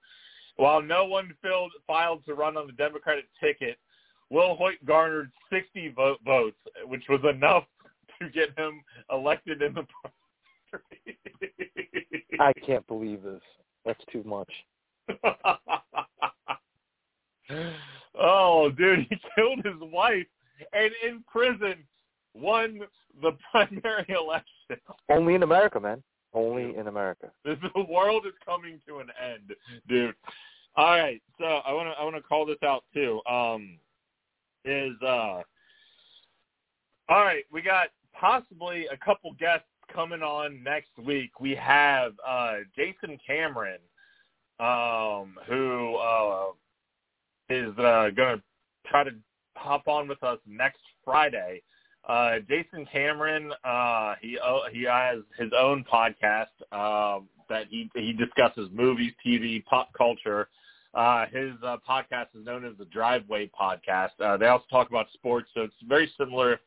While 0.55 0.81
no 0.81 1.05
one 1.05 1.33
filled, 1.41 1.71
filed 1.87 2.25
to 2.25 2.35
run 2.35 2.57
on 2.57 2.67
the 2.67 2.73
Democratic 2.73 3.25
ticket, 3.39 3.77
Wilhoite 4.31 4.83
garnered 4.85 5.31
60 5.51 5.89
vote, 5.89 6.19
votes, 6.25 6.57
which 6.85 7.03
was 7.09 7.21
enough 7.29 7.65
to 8.21 8.29
get 8.29 8.57
him 8.57 8.81
elected 9.11 9.61
in 9.61 9.73
the 9.73 9.85
primary. 10.01 11.17
I 12.39 12.53
can't 12.65 12.85
believe 12.87 13.21
this. 13.23 13.41
That's 13.85 14.03
too 14.11 14.23
much. 14.23 14.49
oh, 18.19 18.71
dude, 18.71 19.05
he 19.09 19.17
killed 19.35 19.63
his 19.63 19.75
wife 19.81 20.25
and 20.71 20.91
in 21.05 21.23
prison 21.27 21.83
won 22.33 22.79
the 23.21 23.31
primary 23.51 24.05
election. 24.09 24.77
Only 25.09 25.35
in 25.35 25.43
America, 25.43 25.79
man. 25.79 26.01
Only 26.33 26.75
in 26.75 26.87
America. 26.87 27.31
The 27.45 27.85
world 27.89 28.25
is 28.25 28.33
coming 28.45 28.79
to 28.87 28.99
an 28.99 29.07
end, 29.23 29.53
dude. 29.87 30.15
All 30.75 30.97
right, 30.97 31.21
so 31.37 31.45
I 31.45 31.71
want 31.71 31.89
to 31.89 31.99
I 31.99 32.03
want 32.03 32.15
to 32.15 32.21
call 32.21 32.45
this 32.45 32.57
out 32.63 32.83
too. 32.93 33.21
Um, 33.29 33.77
is 34.65 34.93
uh, 35.03 35.41
all 37.09 37.23
right, 37.23 37.43
we 37.51 37.61
got 37.61 37.89
possibly 38.19 38.87
a 38.87 38.97
couple 38.97 39.33
guests 39.33 39.67
coming 39.93 40.21
on 40.21 40.63
next 40.63 40.91
week. 41.03 41.39
We 41.39 41.55
have 41.55 42.13
uh, 42.27 42.57
Jason 42.75 43.19
Cameron, 43.25 43.79
um, 44.59 45.35
who 45.47 45.95
uh, 45.95 46.45
is 47.49 47.77
uh, 47.77 48.09
going 48.15 48.37
to 48.37 48.43
try 48.87 49.03
to 49.03 49.11
hop 49.55 49.87
on 49.87 50.07
with 50.07 50.23
us 50.23 50.39
next 50.47 50.81
Friday. 51.03 51.61
Uh, 52.07 52.39
Jason 52.49 52.85
Cameron, 52.91 53.51
uh, 53.63 54.15
he 54.21 54.37
uh, 54.37 54.69
he 54.71 54.83
has 54.83 55.19
his 55.37 55.51
own 55.57 55.85
podcast 55.91 56.47
um, 56.71 57.29
that 57.49 57.67
he 57.69 57.89
he 57.95 58.13
discusses 58.13 58.69
movies, 58.73 59.13
TV, 59.25 59.63
pop 59.65 59.89
culture. 59.97 60.49
Uh, 60.93 61.25
his 61.31 61.53
uh, 61.65 61.77
podcast 61.87 62.27
is 62.37 62.45
known 62.45 62.65
as 62.65 62.73
the 62.77 62.85
Driveway 62.85 63.49
Podcast. 63.59 64.11
Uh, 64.23 64.37
they 64.37 64.47
also 64.47 64.65
talk 64.69 64.89
about 64.89 65.07
sports, 65.13 65.49
so 65.53 65.61
it's 65.61 65.73
very 65.87 66.11
similar 66.17 66.59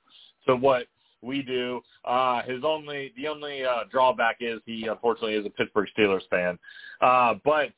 to 0.48 0.56
what 0.56 0.86
we 1.22 1.42
do. 1.42 1.80
Uh, 2.04 2.42
his 2.42 2.64
only 2.64 3.12
the 3.16 3.28
only 3.28 3.64
uh, 3.64 3.84
drawback 3.90 4.38
is 4.40 4.60
he 4.64 4.86
unfortunately 4.86 5.34
is 5.34 5.46
a 5.46 5.50
Pittsburgh 5.50 5.88
Steelers 5.96 6.28
fan, 6.30 6.58
uh, 7.00 7.34
but. 7.44 7.70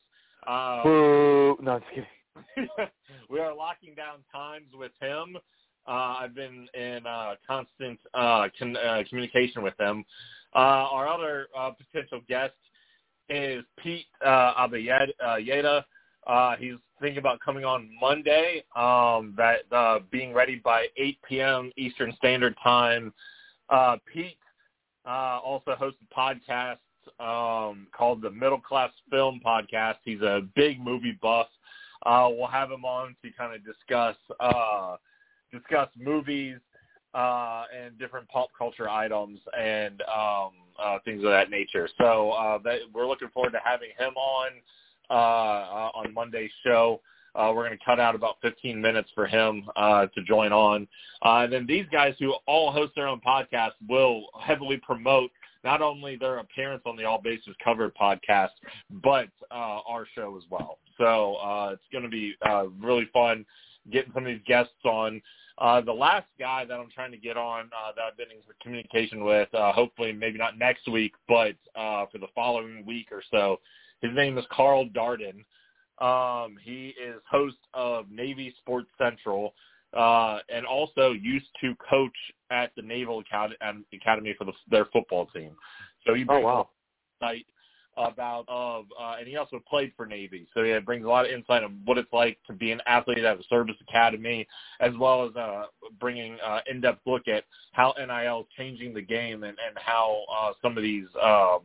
Uh, 0.47 0.81
Boo. 0.83 1.57
No, 1.61 1.73
I'm 1.73 1.81
just 1.81 1.91
kidding. 1.93 2.69
we 3.29 3.39
are 3.39 3.53
locking 3.53 3.93
down 3.93 4.19
times 4.31 4.67
with 4.73 4.93
him. 5.01 5.37
Uh, 5.87 6.17
I've 6.19 6.35
been 6.35 6.67
in 6.73 7.05
uh, 7.05 7.35
constant 7.47 7.99
uh, 8.13 8.47
con- 8.57 8.77
uh, 8.77 9.03
communication 9.09 9.63
with 9.63 9.75
them. 9.77 10.05
Uh, 10.55 10.87
our 10.91 11.07
other 11.07 11.47
uh, 11.57 11.71
potential 11.71 12.21
guest 12.27 12.53
is 13.29 13.63
Pete 13.77 14.07
uh, 14.25 14.53
Abayeda. 14.67 15.83
Uh, 16.27 16.55
he's 16.57 16.75
thinking 17.01 17.17
about 17.17 17.39
coming 17.39 17.65
on 17.65 17.89
Monday. 17.99 18.63
Um, 18.75 19.33
that 19.37 19.61
uh, 19.71 19.99
being 20.11 20.33
ready 20.33 20.55
by 20.55 20.87
8 20.97 21.17
p.m. 21.27 21.71
Eastern 21.77 22.13
Standard 22.17 22.55
Time. 22.63 23.13
Uh, 23.69 23.97
Pete 24.11 24.37
uh, 25.05 25.39
also 25.43 25.75
hosts 25.75 25.99
a 26.11 26.19
podcast 26.19 26.77
um, 27.19 27.87
called 27.95 28.21
the 28.21 28.29
Middle 28.29 28.59
Class 28.59 28.91
Film 29.09 29.39
Podcast. 29.45 29.95
He's 30.03 30.21
a 30.21 30.41
big 30.55 30.79
movie 30.79 31.17
buff. 31.21 31.47
Uh, 32.05 32.29
we'll 32.31 32.47
have 32.47 32.71
him 32.71 32.85
on 32.85 33.15
to 33.23 33.31
kind 33.31 33.53
of 33.53 33.65
discuss 33.65 34.15
uh, 34.39 34.95
discuss 35.51 35.89
movies 35.97 36.57
uh, 37.13 37.63
and 37.75 37.97
different 37.97 38.27
pop 38.29 38.49
culture 38.57 38.89
items 38.89 39.39
and 39.57 40.01
um, 40.03 40.51
uh, 40.83 40.99
things 41.05 41.23
of 41.23 41.29
that 41.29 41.49
nature. 41.49 41.89
So 41.97 42.31
uh, 42.31 42.59
that, 42.63 42.79
we're 42.93 43.07
looking 43.07 43.29
forward 43.29 43.51
to 43.51 43.59
having 43.63 43.89
him 43.97 44.13
on 44.15 44.51
uh, 45.09 45.13
uh, 45.13 45.91
on 45.95 46.13
Monday's 46.13 46.51
show. 46.63 47.01
Uh, 47.35 47.51
we're 47.55 47.65
going 47.65 47.77
to 47.77 47.85
cut 47.85 47.99
out 47.99 48.15
about 48.15 48.37
15 48.41 48.79
minutes 48.81 49.09
for 49.13 49.27
him 49.27 49.63
uh, 49.75 50.07
to 50.07 50.23
join 50.27 50.51
on. 50.51 50.87
Uh, 51.23 51.41
and 51.43 51.53
then 51.53 51.65
these 51.67 51.85
guys 51.91 52.15
who 52.19 52.33
all 52.47 52.71
host 52.71 52.93
their 52.95 53.07
own 53.07 53.21
podcasts 53.21 53.73
will 53.87 54.25
heavily 54.41 54.77
promote 54.77 55.29
not 55.63 55.81
only 55.81 56.15
their 56.15 56.39
appearance 56.39 56.81
on 56.85 56.95
the 56.95 57.03
All 57.03 57.21
Bases 57.21 57.55
Covered 57.63 57.93
podcast, 57.95 58.49
but 59.03 59.27
uh, 59.51 59.79
our 59.87 60.07
show 60.15 60.37
as 60.37 60.43
well. 60.49 60.79
So 60.97 61.35
uh, 61.35 61.71
it's 61.73 61.83
going 61.91 62.03
to 62.03 62.09
be 62.09 62.35
uh, 62.45 62.65
really 62.81 63.09
fun 63.13 63.45
getting 63.91 64.11
some 64.13 64.25
of 64.25 64.27
these 64.27 64.41
guests 64.45 64.73
on. 64.85 65.21
Uh, 65.57 65.81
the 65.81 65.91
last 65.91 66.27
guy 66.39 66.63
that 66.63 66.79
I'm 66.79 66.89
trying 66.89 67.11
to 67.11 67.17
get 67.17 67.35
on 67.35 67.65
uh, 67.65 67.91
that 67.95 68.01
I've 68.01 68.17
been 68.17 68.31
in 68.31 68.37
communication 68.61 69.25
with, 69.25 69.53
uh, 69.53 69.73
hopefully 69.73 70.13
maybe 70.13 70.37
not 70.37 70.57
next 70.57 70.87
week, 70.89 71.13
but 71.27 71.55
uh, 71.75 72.05
for 72.11 72.17
the 72.17 72.27
following 72.33 72.85
week 72.85 73.07
or 73.11 73.21
so, 73.29 73.59
his 74.01 74.11
name 74.15 74.37
is 74.37 74.45
Carl 74.51 74.87
Darden. 74.87 75.43
Um, 75.99 76.55
he 76.63 76.93
is 77.01 77.21
host 77.29 77.57
of 77.73 78.09
Navy 78.09 78.55
Sports 78.59 78.89
Central 78.97 79.53
uh, 79.93 80.39
and 80.47 80.65
also 80.65 81.11
used 81.11 81.47
to 81.61 81.75
coach 81.89 82.15
at 82.51 82.71
the 82.75 82.81
Naval 82.81 83.21
Academy 83.21 84.35
for 84.37 84.45
the, 84.45 84.53
their 84.69 84.85
football 84.85 85.25
team. 85.27 85.51
So 86.05 86.13
he 86.13 86.23
Oh 86.23 86.25
brings 86.25 86.45
wow. 86.45 86.69
About 87.99 88.45
of, 88.47 88.85
uh, 88.99 89.15
and 89.19 89.27
he 89.27 89.35
also 89.35 89.61
played 89.69 89.91
for 89.95 90.05
Navy, 90.05 90.47
so 90.53 90.63
he 90.63 90.77
brings 90.79 91.05
a 91.05 91.07
lot 91.07 91.25
of 91.25 91.31
insight 91.31 91.63
of 91.63 91.71
what 91.85 91.97
it's 91.97 92.11
like 92.13 92.37
to 92.47 92.53
be 92.53 92.71
an 92.71 92.81
athlete 92.87 93.19
at 93.19 93.39
a 93.39 93.43
service 93.49 93.75
academy, 93.87 94.47
as 94.79 94.93
well 94.99 95.25
as 95.27 95.35
uh, 95.35 95.65
bringing 95.99 96.37
uh, 96.45 96.59
in-depth 96.69 97.01
look 97.05 97.27
at 97.27 97.43
how 97.73 97.93
NIL 97.97 98.41
is 98.41 98.47
changing 98.57 98.93
the 98.93 99.01
game 99.01 99.43
and 99.43 99.57
and 99.65 99.77
how 99.77 100.23
uh, 100.33 100.53
some 100.61 100.77
of 100.77 100.83
these, 100.83 101.07
um, 101.21 101.59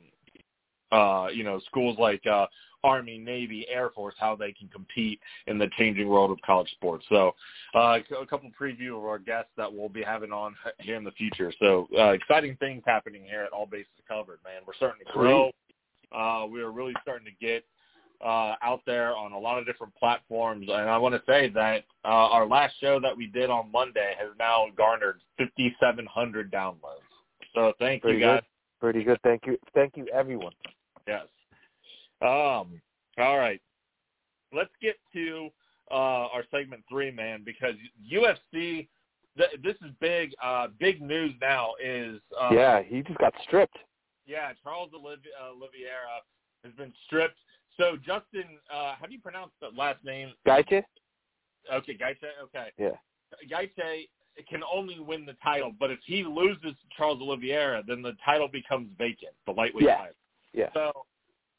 uh, 0.93 1.29
you 1.33 1.45
know, 1.45 1.61
schools 1.69 1.97
like 1.99 2.27
uh, 2.27 2.47
Army, 2.85 3.19
Navy, 3.19 3.67
Air 3.69 3.91
Force, 3.91 4.15
how 4.19 4.37
they 4.37 4.53
can 4.53 4.69
compete 4.69 5.19
in 5.47 5.59
the 5.59 5.69
changing 5.79 6.07
world 6.07 6.31
of 6.31 6.39
college 6.45 6.71
sports. 6.73 7.05
So 7.09 7.35
uh, 7.75 7.99
a 8.21 8.27
couple 8.27 8.51
preview 8.61 8.99
of 8.99 9.05
our 9.05 9.19
guests 9.19 9.51
that 9.57 9.73
we'll 9.73 9.89
be 9.89 10.03
having 10.03 10.31
on 10.31 10.55
here 10.79 10.97
in 10.97 11.03
the 11.03 11.11
future. 11.13 11.53
So 11.59 11.89
uh, 11.99 12.11
exciting 12.11 12.57
things 12.57 12.83
happening 12.87 13.25
here 13.25 13.43
at 13.43 13.53
All 13.53 13.67
Bases 13.67 13.89
Covered, 14.07 14.39
man. 14.45 14.63
We're 14.67 14.75
starting 14.75 15.05
to 15.07 15.13
grow. 15.13 15.51
Uh, 16.13 16.47
we 16.51 16.61
are 16.61 16.73
really 16.73 16.95
starting 17.03 17.27
to 17.27 17.45
get 17.45 17.65
uh, 18.25 18.55
out 18.63 18.81
there 18.87 19.15
on 19.17 19.33
a 19.33 19.39
lot 19.39 19.59
of 19.59 19.67
different 19.67 19.95
platforms. 19.97 20.67
And 20.69 20.89
I 20.89 20.97
want 20.99 21.15
to 21.15 21.23
say 21.27 21.49
that 21.51 21.85
uh, 22.05 22.09
our 22.09 22.47
last 22.47 22.75
show 22.81 22.99
that 23.01 23.17
we 23.17 23.27
did 23.27 23.51
on 23.51 23.71
Monday 23.71 24.15
has 24.19 24.31
now 24.39 24.67
garnered 24.77 25.21
5,700 25.39 26.51
downloads. 26.51 26.77
So 27.55 27.73
thank 27.79 28.03
Pretty 28.03 28.19
you 28.19 28.25
guys. 28.25 28.41
good. 28.41 28.45
Pretty 28.81 29.05
good. 29.05 29.19
Thank 29.23 29.43
you. 29.47 29.59
Thank 29.75 29.97
you, 29.97 30.07
everyone. 30.13 30.53
Yes. 31.07 31.27
Um. 32.21 32.81
All 33.19 33.39
right. 33.39 33.61
Let's 34.53 34.71
get 34.81 34.97
to 35.13 35.49
uh, 35.91 35.95
our 35.95 36.45
segment 36.51 36.83
three, 36.89 37.11
man, 37.11 37.43
because 37.45 37.75
UFC. 38.13 38.89
Th- 39.37 39.51
this 39.63 39.75
is 39.85 39.91
big. 40.01 40.33
Uh, 40.43 40.69
big 40.79 41.03
news 41.03 41.33
now 41.41 41.73
is. 41.83 42.21
Uh, 42.41 42.51
yeah, 42.53 42.83
he 42.83 43.03
just 43.03 43.19
got 43.19 43.35
stripped. 43.43 43.77
Yeah, 44.27 44.53
Charles 44.63 44.91
Oliv- 44.95 45.27
uh, 45.41 45.51
Oliveira 45.51 46.23
has 46.65 46.73
been 46.75 46.93
stripped. 47.07 47.39
So 47.77 47.97
Justin, 47.97 48.59
uh, 48.73 48.95
how 48.99 49.07
do 49.07 49.13
you 49.13 49.21
pronounce 49.21 49.51
the 49.61 49.69
last 49.77 50.03
name? 50.05 50.33
Gaethje? 50.47 50.83
Okay, 51.73 51.97
Gaethje. 51.97 52.29
Okay. 52.45 52.71
Yeah. 52.79 52.91
Gaethje 53.51 54.09
can 54.49 54.63
only 54.73 54.99
win 55.01 55.27
the 55.27 55.35
title, 55.43 55.73
but 55.79 55.91
if 55.91 55.99
he 56.05 56.25
loses 56.25 56.63
to 56.63 56.75
Charles 56.97 57.21
Oliveira, 57.21 57.83
then 57.87 58.03
the 58.03 58.17
title 58.25 58.49
becomes 58.49 58.91
vacant, 58.99 59.33
the 59.47 59.53
lightweight 59.53 59.85
Yeah. 59.85 59.97
title. 59.97 60.15
Yeah. 60.53 60.73
So, 60.73 61.07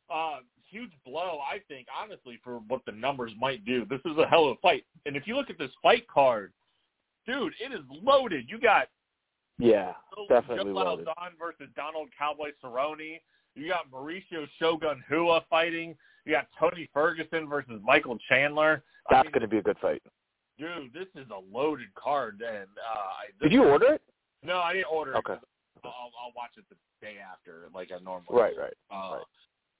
uh, 0.09 0.39
huge 0.70 0.91
blow, 1.05 1.39
I 1.39 1.59
think, 1.68 1.88
honestly, 1.95 2.38
for 2.43 2.59
what 2.68 2.84
the 2.86 2.91
numbers 2.91 3.32
might 3.39 3.63
do. 3.66 3.86
This 3.86 4.01
is 4.05 4.18
a 4.18 4.28
hell 4.28 4.45
of 4.45 4.57
a 4.57 4.59
fight. 4.61 4.86
And 5.05 5.16
if 5.16 5.28
you 5.28 5.36
look 5.36 5.49
at 5.49 5.57
this 5.57 5.72
fight 5.82 6.07
card, 6.07 6.53
dude, 7.26 7.53
it 7.59 7.72
is 7.74 7.86
loaded. 7.89 8.49
You 8.49 8.59
got 8.59 8.89
Yeah, 9.57 9.93
Joe 10.15 10.25
definitely 10.29 10.71
loaded. 10.73 11.05
Lauzon 11.07 11.31
versus 11.39 11.71
Donald 11.75 12.09
Cowboy 12.17 12.51
Cerrone. 12.63 13.19
You 13.55 13.69
got 13.69 13.89
Mauricio 13.89 14.47
Shogun 14.59 15.03
Rua 15.09 15.45
fighting. 15.49 15.95
You 16.25 16.33
got 16.33 16.47
Tony 16.59 16.89
Ferguson 16.93 17.47
versus 17.47 17.79
Michael 17.83 18.17
Chandler. 18.27 18.83
I 19.09 19.13
That's 19.15 19.25
mean, 19.25 19.31
going 19.33 19.41
to 19.43 19.47
be 19.47 19.57
a 19.59 19.63
good 19.63 19.77
fight. 19.79 20.01
dude, 20.57 20.91
this 20.93 21.07
is 21.15 21.29
a 21.29 21.55
loaded 21.55 21.93
card. 21.95 22.41
And 22.45 22.67
uh, 22.67 22.97
I- 22.97 23.43
Did 23.43 23.51
you 23.53 23.63
order 23.63 23.93
it? 23.93 24.01
No, 24.43 24.57
I 24.59 24.73
didn't 24.73 24.87
order 24.91 25.13
it. 25.13 25.17
Okay. 25.17 25.35
'cause 25.35 25.83
I'll, 25.83 26.11
I'll 26.21 26.33
watch 26.35 26.51
it 26.57 26.65
the 26.69 26.75
day 27.05 27.15
after, 27.19 27.69
like 27.73 27.91
I 27.91 27.99
normally. 28.03 28.25
Right, 28.29 28.55
do. 28.55 28.61
right. 28.61 28.73
Uh, 28.91 29.15
right. 29.17 29.23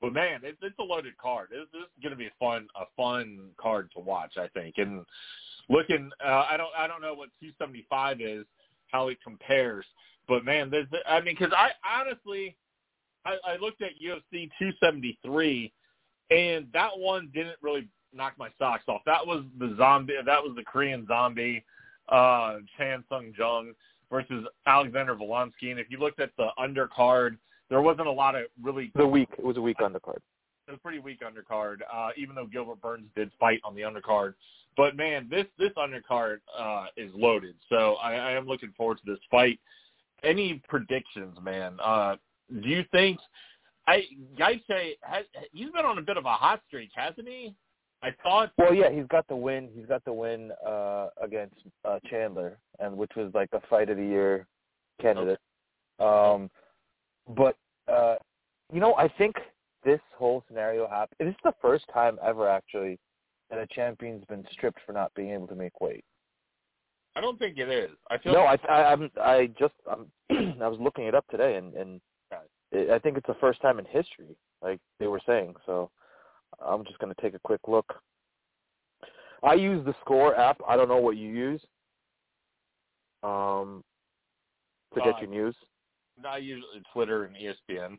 But 0.02 0.14
man, 0.14 0.42
it's 0.44 0.58
it's 0.62 0.78
a 0.80 0.84
loaded 0.84 1.18
card. 1.18 1.50
This, 1.52 1.62
this 1.74 1.82
is 1.82 2.02
going 2.04 2.12
to 2.12 2.18
be 2.18 2.28
a 2.28 2.32
fun 2.40 2.68
a 2.80 2.84
fun 2.96 3.50
card 3.58 3.90
to 3.94 4.00
watch, 4.00 4.34
I 4.38 4.48
think. 4.50 4.76
And 4.78 5.06
looking, 5.70 6.12
uh, 6.24 6.46
I 6.50 6.58
don't 6.58 6.70
I 6.78 6.86
don't 6.88 7.02
know 7.02 7.14
what 7.14 7.30
275 7.42 8.22
is, 8.22 8.46
how 8.92 9.08
it 9.10 9.18
compares, 9.24 9.86
but 10.28 10.46
man, 10.46 10.70
there's 10.70 10.88
I 11.08 11.22
mean, 11.22 11.36
because 11.40 11.54
I 11.56 11.70
honestly, 12.00 12.56
I, 13.26 13.38
I 13.46 13.58
looked 13.58 13.82
at 13.82 13.92
UFC 14.04 14.50
273, 14.60 15.72
and 16.32 16.68
that 16.74 16.92
one 16.98 17.30
didn't 17.34 17.58
really 17.62 17.88
knock 18.14 18.34
my 18.38 18.50
socks 18.58 18.84
off. 18.88 19.02
That 19.06 19.26
was 19.26 19.44
the 19.60 19.76
zombie. 19.78 20.14
That 20.26 20.42
was 20.42 20.54
the 20.56 20.64
Korean 20.64 21.06
zombie, 21.08 21.64
uh, 22.10 22.58
Chan 22.78 23.04
Sung 23.10 23.34
Jung 23.38 23.74
versus 24.12 24.46
Alexander 24.66 25.16
Volkanovski. 25.16 25.72
And 25.72 25.80
if 25.80 25.88
you 25.90 26.00
looked 26.00 26.20
at 26.20 26.32
the 26.38 26.48
undercard, 26.60 27.38
there 27.70 27.82
wasn't 27.82 28.08
a 28.08 28.12
lot 28.12 28.36
of 28.36 28.44
really 28.62 28.92
The 28.96 29.06
week. 29.06 29.30
It 29.38 29.44
was 29.46 29.58
a 29.58 29.62
week 29.62 29.78
undercard. 29.78 30.20
It 30.68 30.72
was 30.72 30.78
a 30.78 30.82
pretty 30.82 31.00
weak 31.00 31.22
undercard, 31.22 31.78
uh, 31.94 32.10
even 32.18 32.36
though 32.36 32.46
Gilbert 32.46 32.82
Burns 32.82 33.08
did 33.16 33.32
fight 33.40 33.60
on 33.64 33.76
the 33.76 33.82
undercard. 33.82 34.34
But 34.78 34.96
man, 34.96 35.28
this 35.30 35.46
this 35.58 35.72
undercard 35.78 36.38
uh, 36.58 36.88
is 36.98 37.12
loaded, 37.14 37.56
so 37.70 37.96
I, 37.96 38.16
I 38.16 38.32
am 38.32 38.46
looking 38.46 38.74
forward 38.76 39.00
to 39.06 39.12
this 39.12 39.20
fight. 39.32 39.60
Any 40.24 40.62
predictions, 40.68 41.38
man? 41.42 41.78
Uh, 41.84 42.16
do 42.62 42.68
you 42.68 42.84
think 42.92 43.20
I 43.88 44.04
Gaethje 44.38 44.98
has 45.02 45.26
he's 45.52 45.70
been 45.72 45.86
on 45.86 45.98
a 45.98 46.02
bit 46.02 46.18
of 46.18 46.26
a 46.26 46.34
hot 46.34 46.62
streak, 46.68 46.90
hasn't 46.96 47.28
he? 47.28 47.54
I 48.04 48.10
thought 48.22 48.52
Well, 48.58 48.74
yeah, 48.74 48.92
he's 48.92 49.08
got 49.08 49.28
the 49.28 49.36
win. 49.36 49.70
He's 49.74 49.86
got 49.86 50.04
the 50.06 50.14
win 50.14 50.52
uh, 50.66 51.08
against 51.22 51.56
uh, 51.86 52.00
Chandler, 52.10 52.58
and 52.80 52.96
which 52.96 53.12
was 53.16 53.32
like 53.34 53.50
a 53.54 53.62
fight 53.70 53.90
of 53.90 53.98
the 53.98 54.04
year 54.04 54.46
candidate. 55.02 55.40
Um, 56.00 56.50
but 57.36 57.56
uh, 57.88 58.16
you 58.74 58.80
know, 58.80 58.96
I 58.96 59.08
think 59.08 59.36
this 59.86 60.02
whole 60.18 60.44
scenario 60.48 60.88
happened. 60.90 61.30
This 61.30 61.36
is 61.36 61.42
the 61.44 61.54
first 61.62 61.86
time 61.94 62.18
ever, 62.22 62.50
actually, 62.50 63.00
that 63.50 63.60
a 63.60 63.68
champion's 63.68 64.26
been 64.26 64.46
stripped 64.52 64.80
for 64.86 64.92
not 64.92 65.14
being 65.16 65.32
able 65.32 65.48
to 65.48 65.56
make 65.56 65.80
weight. 65.80 66.04
I 67.16 67.22
don't 67.22 67.40
think 67.40 67.58
it 67.58 67.70
is. 67.70 67.92
I 68.10 68.18
feel 68.18 68.34
No, 68.34 68.42
I, 68.42 68.58
I, 68.68 68.92
I'm, 68.92 69.10
I 69.22 69.50
just, 69.58 69.76
I'm, 69.90 70.08
I 70.62 70.68
was 70.68 70.80
looking 70.82 71.06
it 71.06 71.16
up 71.16 71.26
today, 71.30 71.56
and 71.56 71.74
and 71.76 72.02
it, 72.72 72.90
I 72.90 73.00
think 73.00 73.16
it's 73.18 73.28
the 73.28 73.38
first 73.40 73.62
time 73.62 73.80
in 73.80 73.86
history, 73.86 74.36
like 74.62 74.80
they 75.00 75.08
were 75.08 75.22
saying. 75.26 75.54
So, 75.66 75.92
I'm 76.60 76.84
just 76.84 77.00
going 77.00 77.14
to 77.14 77.22
take 77.22 77.36
a 77.36 77.40
quick 77.40 77.62
look. 77.68 77.94
I 79.44 79.54
use 79.54 79.86
the 79.86 79.96
Score 80.02 80.36
app. 80.36 80.60
I 80.68 80.76
don't 80.76 80.90
know 80.90 80.98
what 80.98 81.18
you 81.18 81.30
use. 81.30 81.62
Um, 83.24 83.84
to 84.94 85.02
get 85.02 85.16
Uh, 85.16 85.22
your 85.22 85.30
news. 85.30 85.56
I 86.28 86.38
usually 86.38 86.82
Twitter 86.94 87.26
and 87.26 87.36
ESPN. 87.36 87.98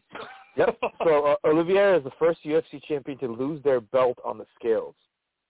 Yep. 0.57 0.79
So 1.05 1.27
uh, 1.27 1.37
Oliveira 1.45 1.99
is 1.99 2.05
the 2.05 2.11
first 2.19 2.41
UFC 2.45 2.83
champion 2.89 3.19
to 3.19 3.29
lose 3.29 3.63
their 3.63 3.81
belt 3.81 4.19
on 4.25 4.39
the 4.39 4.47
scales. 4.59 4.95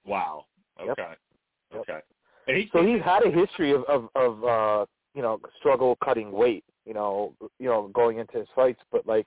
wow. 0.04 0.44
Okay. 0.80 1.14
Yep. 1.72 1.80
Okay. 1.80 1.98
And 2.48 2.56
he 2.56 2.68
So 2.72 2.84
he's 2.84 3.00
had 3.02 3.24
a 3.24 3.30
history 3.30 3.72
of 3.72 3.84
of, 3.84 4.08
of 4.14 4.44
uh, 4.44 4.86
you 5.14 5.22
know 5.22 5.40
struggle 5.58 5.96
cutting 6.04 6.32
weight. 6.32 6.64
You 6.84 6.94
know, 6.94 7.34
you 7.58 7.66
know 7.68 7.88
going 7.94 8.18
into 8.18 8.38
his 8.38 8.48
fights, 8.54 8.80
but 8.92 9.06
like, 9.06 9.26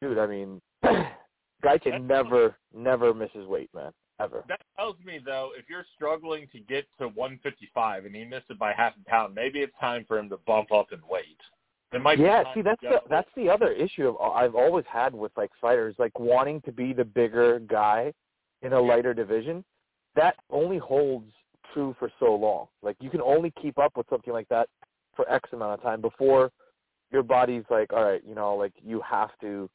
dude, 0.00 0.18
I 0.18 0.26
mean, 0.26 0.60
Gaethje 0.84 1.84
That's- 1.84 2.02
never 2.02 2.56
never 2.74 3.14
misses 3.14 3.46
weight, 3.46 3.70
man, 3.74 3.92
ever. 4.20 4.44
That 4.48 4.60
tells 4.76 4.96
me 5.04 5.18
though, 5.24 5.50
if 5.58 5.66
you're 5.70 5.86
struggling 5.94 6.46
to 6.52 6.58
get 6.60 6.84
to 6.98 7.08
155 7.08 8.04
and 8.04 8.14
he 8.14 8.24
missed 8.24 8.46
it 8.50 8.58
by 8.58 8.72
half 8.72 8.92
a 9.00 9.10
pound, 9.10 9.34
maybe 9.34 9.60
it's 9.60 9.72
time 9.80 10.04
for 10.06 10.18
him 10.18 10.28
to 10.30 10.36
bump 10.46 10.72
up 10.72 10.88
in 10.92 10.98
weight. 11.08 11.38
It 11.92 12.00
might 12.00 12.18
Yeah, 12.18 12.42
see 12.54 12.62
that's 12.62 12.80
the 12.80 13.00
that's 13.10 13.28
the 13.36 13.50
other 13.50 13.70
issue 13.70 14.08
of, 14.08 14.16
I've 14.32 14.54
always 14.54 14.84
had 14.90 15.14
with 15.14 15.32
like 15.36 15.50
fighters, 15.60 15.94
like 15.98 16.18
wanting 16.18 16.60
to 16.62 16.72
be 16.72 16.92
the 16.92 17.04
bigger 17.04 17.58
guy 17.58 18.12
in 18.62 18.72
a 18.72 18.80
lighter 18.80 19.12
division. 19.12 19.64
That 20.16 20.36
only 20.50 20.78
holds 20.78 21.30
true 21.74 21.94
for 21.98 22.10
so 22.18 22.34
long. 22.34 22.68
Like 22.82 22.96
you 23.00 23.10
can 23.10 23.20
only 23.20 23.52
keep 23.60 23.78
up 23.78 23.96
with 23.96 24.06
something 24.08 24.32
like 24.32 24.48
that 24.48 24.68
for 25.14 25.30
X 25.30 25.48
amount 25.52 25.74
of 25.74 25.82
time 25.82 26.00
before 26.00 26.50
your 27.10 27.22
body's 27.22 27.64
like, 27.70 27.92
all 27.92 28.04
right, 28.04 28.22
you 28.26 28.34
know, 28.34 28.54
like 28.54 28.72
you 28.82 29.02
have 29.08 29.30
to 29.42 29.68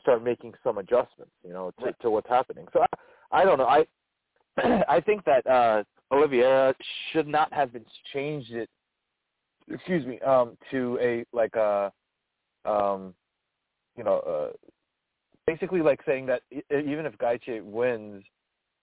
start 0.00 0.24
making 0.24 0.54
some 0.64 0.78
adjustments, 0.78 1.32
you 1.44 1.52
know, 1.52 1.70
to, 1.80 1.92
to 2.02 2.10
what's 2.10 2.28
happening. 2.28 2.66
So 2.72 2.80
I, 2.80 3.42
I 3.42 3.44
don't 3.44 3.58
know. 3.58 3.66
I 3.66 3.86
I 4.88 5.00
think 5.00 5.24
that 5.24 5.46
uh 5.46 5.84
Oliveira 6.10 6.74
should 7.12 7.28
not 7.28 7.52
have 7.52 7.72
been 7.72 7.86
changed 8.12 8.52
it 8.52 8.68
excuse 9.70 10.06
me, 10.06 10.20
um, 10.20 10.56
to 10.70 10.98
a 11.00 11.24
like 11.32 11.54
a 11.54 11.92
um 12.64 13.14
you 13.96 14.04
know, 14.04 14.18
uh 14.20 14.52
basically 15.46 15.80
like 15.82 16.00
saying 16.06 16.26
that 16.26 16.42
even 16.70 17.06
if 17.06 17.16
Gaethje 17.18 17.62
wins, 17.62 18.22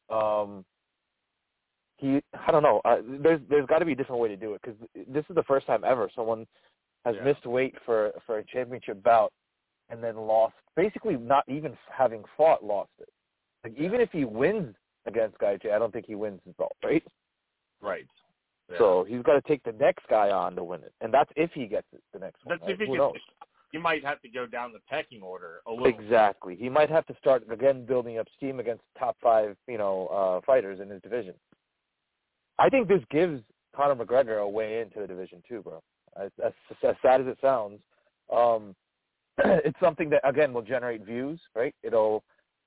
um 0.09 0.65
he 1.97 2.21
I 2.47 2.51
don't 2.51 2.63
know, 2.63 2.81
uh, 2.85 2.97
there's 3.21 3.41
there's 3.49 3.65
got 3.67 3.79
to 3.79 3.85
be 3.85 3.93
a 3.93 3.95
different 3.95 4.21
way 4.21 4.29
to 4.29 4.37
do 4.37 4.53
it 4.53 4.61
cuz 4.61 4.75
this 5.07 5.25
is 5.29 5.35
the 5.35 5.43
first 5.43 5.65
time 5.67 5.83
ever 5.83 6.09
someone 6.15 6.45
has 7.05 7.15
Yeah. 7.15 7.23
missed 7.23 7.45
weight 7.45 7.75
for 7.85 8.11
for 8.25 8.39
a 8.39 8.43
championship 8.45 9.01
bout 9.03 9.31
and 9.89 10.03
then 10.03 10.15
lost 10.17 10.55
basically 10.75 11.15
not 11.17 11.43
even 11.47 11.77
having 11.91 12.23
fought 12.35 12.63
lost 12.63 12.91
it. 12.99 13.09
Like 13.63 13.73
even 13.77 14.01
if 14.01 14.11
he 14.11 14.25
wins 14.25 14.75
against 15.05 15.37
Gaethje, 15.39 15.71
I 15.71 15.79
don't 15.79 15.91
think 15.91 16.05
he 16.05 16.15
wins 16.15 16.41
his 16.45 16.53
belt, 16.55 16.75
right? 16.83 17.03
right. 17.81 18.05
Yeah. 18.71 18.77
So 18.77 19.05
he's 19.07 19.21
got 19.21 19.33
to 19.33 19.41
take 19.41 19.63
the 19.63 19.71
next 19.71 20.05
guy 20.09 20.29
on 20.29 20.55
to 20.55 20.63
win 20.63 20.81
it, 20.81 20.93
and 21.01 21.13
that's 21.13 21.31
if 21.35 21.51
he 21.53 21.67
gets 21.67 21.87
it, 21.93 22.01
the 22.13 22.19
next 22.19 22.45
one. 22.45 22.57
that's 22.57 22.67
right? 22.67 22.71
if 22.73 22.79
he 22.79 22.85
Who 22.85 22.93
gets, 22.93 22.99
knows? 22.99 23.13
he 23.71 23.77
might 23.77 24.03
have 24.03 24.21
to 24.21 24.29
go 24.29 24.45
down 24.45 24.73
the 24.73 24.79
pecking 24.89 25.21
order 25.21 25.61
a 25.67 25.71
little. 25.71 25.87
Exactly. 25.87 26.55
He 26.55 26.69
might 26.69 26.89
have 26.89 27.05
to 27.07 27.15
start 27.19 27.43
again 27.51 27.85
building 27.85 28.17
up 28.17 28.27
steam 28.35 28.59
against 28.59 28.83
top 28.97 29.17
five, 29.21 29.55
you 29.67 29.77
know, 29.77 30.07
uh, 30.07 30.45
fighters 30.45 30.79
in 30.79 30.89
his 30.89 31.01
division. 31.01 31.33
I 32.59 32.69
think 32.69 32.87
this 32.87 33.01
gives 33.11 33.41
Conor 33.75 34.03
McGregor 34.03 34.41
a 34.41 34.47
way 34.47 34.81
into 34.81 34.99
the 34.99 35.07
division 35.07 35.43
too, 35.47 35.61
bro. 35.61 35.81
As, 36.19 36.31
as, 36.43 36.53
as 36.83 36.95
sad 37.01 37.21
as 37.21 37.27
it 37.27 37.37
sounds, 37.41 37.79
um, 38.35 38.75
it's 39.37 39.79
something 39.79 40.09
that 40.09 40.27
again 40.27 40.53
will 40.53 40.61
generate 40.63 41.05
views, 41.05 41.39
right? 41.55 41.75
It'll 41.83 42.23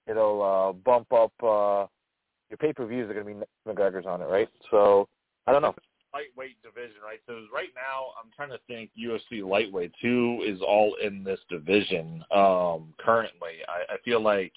it'll 0.06 0.42
uh, 0.42 0.72
bump 0.72 1.12
up 1.12 1.32
uh, 1.42 1.86
your 2.48 2.58
pay 2.58 2.72
per 2.72 2.86
views 2.86 3.10
are 3.10 3.14
going 3.14 3.26
to 3.26 3.34
be 3.34 3.46
McGregor's 3.66 4.06
on 4.06 4.22
it, 4.22 4.26
right? 4.26 4.48
So 4.70 5.08
I 5.46 5.52
don't 5.52 5.62
know. 5.62 5.74
Lightweight 6.12 6.56
division, 6.62 6.96
right? 7.04 7.20
So 7.26 7.34
right 7.52 7.68
now, 7.74 8.12
I'm 8.22 8.30
trying 8.34 8.50
to 8.50 8.58
think 8.66 8.90
UFC 8.98 9.46
lightweight. 9.48 9.92
Who 10.02 10.42
is 10.46 10.60
all 10.60 10.96
in 11.02 11.24
this 11.24 11.40
division 11.48 12.24
um, 12.30 12.92
currently? 12.98 13.62
I, 13.68 13.94
I 13.94 13.96
feel 14.04 14.20
like 14.20 14.52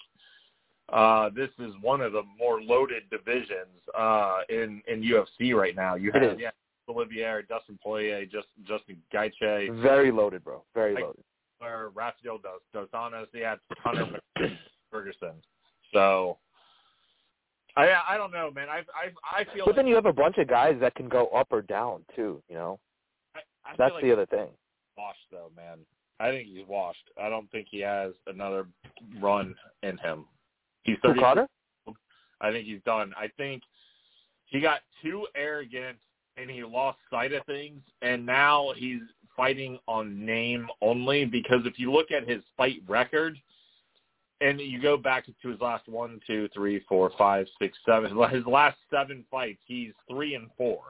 uh, 0.92 1.30
this 1.34 1.50
is 1.58 1.72
one 1.80 2.00
of 2.00 2.12
the 2.12 2.22
more 2.38 2.60
loaded 2.60 3.04
divisions 3.10 3.80
uh, 3.96 4.38
in 4.48 4.82
in 4.88 5.02
UFC 5.02 5.54
right 5.54 5.74
now. 5.76 5.94
You 5.94 6.12
have 6.12 6.38
yeah, 6.38 6.50
Olivier, 6.88 7.42
Dustin 7.48 7.78
Poirier, 7.82 8.26
just 8.26 8.48
Justin 8.66 8.96
Gaethje, 9.12 9.80
Very 9.82 10.10
loaded, 10.10 10.44
bro. 10.44 10.62
Very 10.74 10.94
Like- 10.94 11.04
loaded. 11.04 11.24
or 11.60 11.90
Rafael 11.94 12.38
Dos 12.38 12.60
Dos 12.72 12.88
Anjos. 12.94 13.26
Yeah, 13.32 13.56
Conor 13.82 14.18
Ferguson. 14.90 15.32
So. 15.92 16.38
I 17.76 17.90
I 18.10 18.16
don't 18.16 18.32
know, 18.32 18.50
man. 18.50 18.68
I 18.68 18.78
I 18.94 19.40
I 19.40 19.44
feel 19.54 19.66
But 19.66 19.76
then 19.76 19.86
you 19.86 19.94
have 19.94 20.06
a 20.06 20.12
bunch 20.12 20.38
of 20.38 20.48
guys 20.48 20.76
that 20.80 20.94
can 20.94 21.08
go 21.08 21.26
up 21.28 21.48
or 21.50 21.62
down 21.62 22.04
too. 22.14 22.42
You 22.48 22.54
know, 22.56 22.80
I, 23.34 23.40
I 23.64 23.74
that's 23.76 23.94
like 23.94 24.02
the 24.02 24.12
other 24.12 24.26
thing. 24.26 24.48
washed 24.96 25.18
though, 25.30 25.50
man. 25.56 25.78
I 26.20 26.30
think 26.30 26.48
he's 26.48 26.66
washed. 26.68 27.10
I 27.20 27.28
don't 27.28 27.50
think 27.50 27.66
he 27.70 27.80
has 27.80 28.12
another 28.26 28.66
run 29.20 29.54
in 29.82 29.98
him. 29.98 30.26
He's 30.84 30.96
Who, 31.02 31.08
30. 31.08 31.20
Conor? 31.20 31.48
I 32.40 32.52
think 32.52 32.66
he's 32.66 32.82
done. 32.84 33.12
I 33.16 33.28
think 33.36 33.62
he 34.46 34.60
got 34.60 34.80
too 35.02 35.26
arrogant 35.34 35.98
and 36.36 36.50
he 36.50 36.62
lost 36.62 36.98
sight 37.10 37.32
of 37.32 37.44
things 37.46 37.80
and 38.02 38.24
now 38.24 38.72
he's 38.76 39.00
fighting 39.36 39.78
on 39.88 40.24
name 40.24 40.68
only 40.80 41.24
because 41.24 41.60
if 41.64 41.78
you 41.78 41.92
look 41.92 42.10
at 42.10 42.28
his 42.28 42.42
fight 42.56 42.82
record 42.86 43.36
and 44.44 44.60
you 44.60 44.80
go 44.80 44.96
back 44.96 45.24
to 45.26 45.48
his 45.48 45.60
last 45.60 45.88
one, 45.88 46.20
two, 46.26 46.48
three, 46.54 46.80
four, 46.88 47.10
five, 47.16 47.46
six, 47.58 47.76
seven 47.86 48.16
his 48.30 48.46
last 48.46 48.76
seven 48.92 49.24
fights, 49.30 49.60
he's 49.66 49.92
three 50.08 50.34
and 50.34 50.48
four 50.56 50.80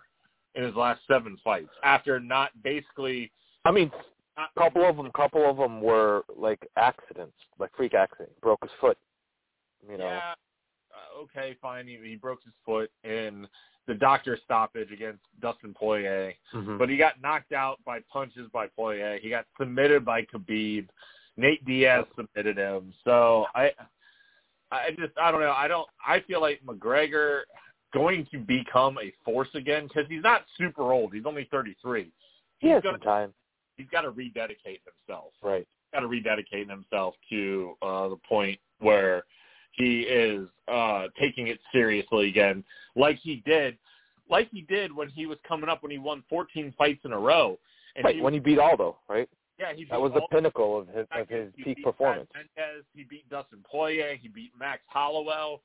in 0.54 0.64
his 0.64 0.74
last 0.74 1.00
seven 1.08 1.36
fights 1.42 1.70
after 1.82 2.20
not 2.20 2.50
basically 2.62 3.30
I 3.64 3.70
mean, 3.70 3.90
not, 4.36 4.54
couple 4.58 4.88
of 4.88 4.96
them, 4.96 5.10
couple 5.12 5.48
of 5.48 5.56
them 5.56 5.80
were 5.80 6.24
like 6.36 6.66
accidents, 6.76 7.36
like 7.58 7.70
freak 7.76 7.94
accident. 7.94 8.30
Broke 8.42 8.62
his 8.62 8.72
foot. 8.80 8.98
You 9.88 9.98
know. 9.98 10.04
Yeah. 10.04 10.34
Uh, 10.92 11.22
okay, 11.22 11.56
fine. 11.62 11.86
He, 11.86 11.98
he 12.02 12.16
broke 12.16 12.40
his 12.44 12.52
foot 12.64 12.90
in 13.04 13.46
the 13.86 13.94
doctor 13.94 14.38
stoppage 14.44 14.90
against 14.90 15.20
Dustin 15.40 15.74
Poirier, 15.74 16.32
Mhm. 16.54 16.78
but 16.78 16.88
he 16.88 16.96
got 16.96 17.20
knocked 17.20 17.52
out 17.52 17.78
by 17.84 18.00
punches 18.10 18.48
by 18.52 18.66
Poirier. 18.68 19.18
He 19.18 19.28
got 19.28 19.46
submitted 19.58 20.04
by 20.04 20.22
Khabib. 20.22 20.88
Nate 21.36 21.64
Diaz 21.64 22.04
submitted 22.16 22.56
him. 22.56 22.92
So 23.04 23.46
I, 23.54 23.72
I 24.70 24.90
just 24.90 25.12
I 25.20 25.30
don't 25.30 25.40
know. 25.40 25.52
I 25.56 25.68
don't. 25.68 25.88
I 26.06 26.20
feel 26.20 26.40
like 26.40 26.60
McGregor 26.66 27.40
going 27.92 28.26
to 28.32 28.38
become 28.38 28.98
a 28.98 29.12
force 29.24 29.48
again 29.54 29.86
because 29.86 30.04
he's 30.08 30.22
not 30.22 30.42
super 30.58 30.92
old. 30.92 31.14
He's 31.14 31.26
only 31.26 31.48
33. 31.50 32.10
he 32.58 32.68
has 32.68 32.82
gonna- 32.82 32.98
some 32.98 33.02
time, 33.02 33.34
He's 33.76 33.88
got 33.90 34.02
to 34.02 34.10
rededicate 34.10 34.82
himself 34.84 35.32
right? 35.42 35.66
got 35.92 36.00
to 36.00 36.06
rededicate 36.06 36.68
himself 36.68 37.14
to 37.30 37.74
uh, 37.82 38.08
the 38.08 38.16
point 38.28 38.58
where 38.78 39.24
he 39.72 40.02
is 40.02 40.46
uh, 40.68 41.06
taking 41.18 41.48
it 41.48 41.58
seriously 41.72 42.28
again, 42.28 42.62
like 42.94 43.18
he 43.20 43.42
did, 43.46 43.76
like 44.30 44.48
he 44.50 44.62
did 44.62 44.94
when 44.94 45.08
he 45.08 45.26
was 45.26 45.38
coming 45.46 45.68
up 45.68 45.82
when 45.82 45.90
he 45.90 45.98
won 45.98 46.22
14 46.30 46.72
fights 46.78 47.00
in 47.04 47.12
a 47.12 47.18
row. 47.18 47.58
And 47.96 48.04
Right 48.04 48.16
he, 48.16 48.20
when 48.20 48.32
he 48.32 48.38
beat 48.38 48.58
Aldo, 48.58 48.96
right? 49.08 49.28
Yeah, 49.58 49.72
he 49.74 49.84
That 49.84 50.00
was 50.00 50.12
the 50.12 50.22
pinnacle 50.32 50.78
of 50.80 50.88
his 50.88 51.06
of 51.12 51.28
his 51.28 51.52
he 51.56 51.62
peak 51.62 51.76
beat 51.76 51.84
performance. 51.84 52.28
Mendes, 52.34 52.84
he 52.94 53.04
beat 53.04 53.28
Dustin 53.30 53.60
Poirier, 53.70 54.16
he 54.20 54.28
beat 54.28 54.50
Max 54.58 54.82
Holloway. 54.86 55.58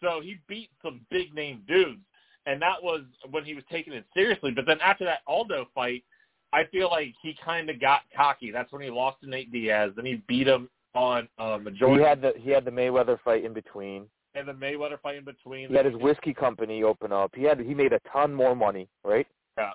So 0.00 0.20
he 0.22 0.38
beat 0.48 0.70
some 0.82 1.00
big 1.10 1.34
name 1.34 1.62
dudes, 1.68 2.00
and 2.46 2.60
that 2.62 2.82
was 2.82 3.02
when 3.30 3.44
he 3.44 3.54
was 3.54 3.64
taking 3.70 3.92
it 3.92 4.04
seriously. 4.14 4.50
But 4.50 4.66
then 4.66 4.78
after 4.80 5.04
that 5.04 5.20
Aldo 5.26 5.66
fight, 5.74 6.04
I 6.52 6.64
feel 6.72 6.88
like 6.88 7.14
he 7.22 7.36
kind 7.44 7.68
of 7.68 7.80
got 7.80 8.02
cocky. 8.16 8.50
That's 8.50 8.72
when 8.72 8.82
he 8.82 8.90
lost 8.90 9.20
to 9.22 9.28
Nate 9.28 9.52
Diaz. 9.52 9.92
Then 9.96 10.06
he 10.06 10.22
beat 10.26 10.46
him 10.46 10.68
on 10.94 11.28
uh, 11.38 11.58
majority 11.58 12.02
He 12.02 12.08
had 12.08 12.22
the 12.22 12.32
he 12.38 12.50
had 12.50 12.64
the 12.64 12.70
Mayweather 12.70 13.18
fight 13.24 13.44
in 13.44 13.52
between. 13.52 14.06
and 14.34 14.48
the 14.48 14.52
Mayweather 14.52 15.00
fight 15.00 15.16
in 15.16 15.24
between. 15.24 15.68
He 15.68 15.74
had 15.74 15.86
his 15.86 15.96
whiskey 15.96 16.32
company 16.32 16.82
open 16.82 17.12
up. 17.12 17.32
He 17.34 17.42
had 17.42 17.60
he 17.60 17.74
made 17.74 17.92
a 17.92 18.00
ton 18.10 18.32
more 18.32 18.56
money, 18.56 18.88
right? 19.04 19.26
Yeah. 19.58 19.70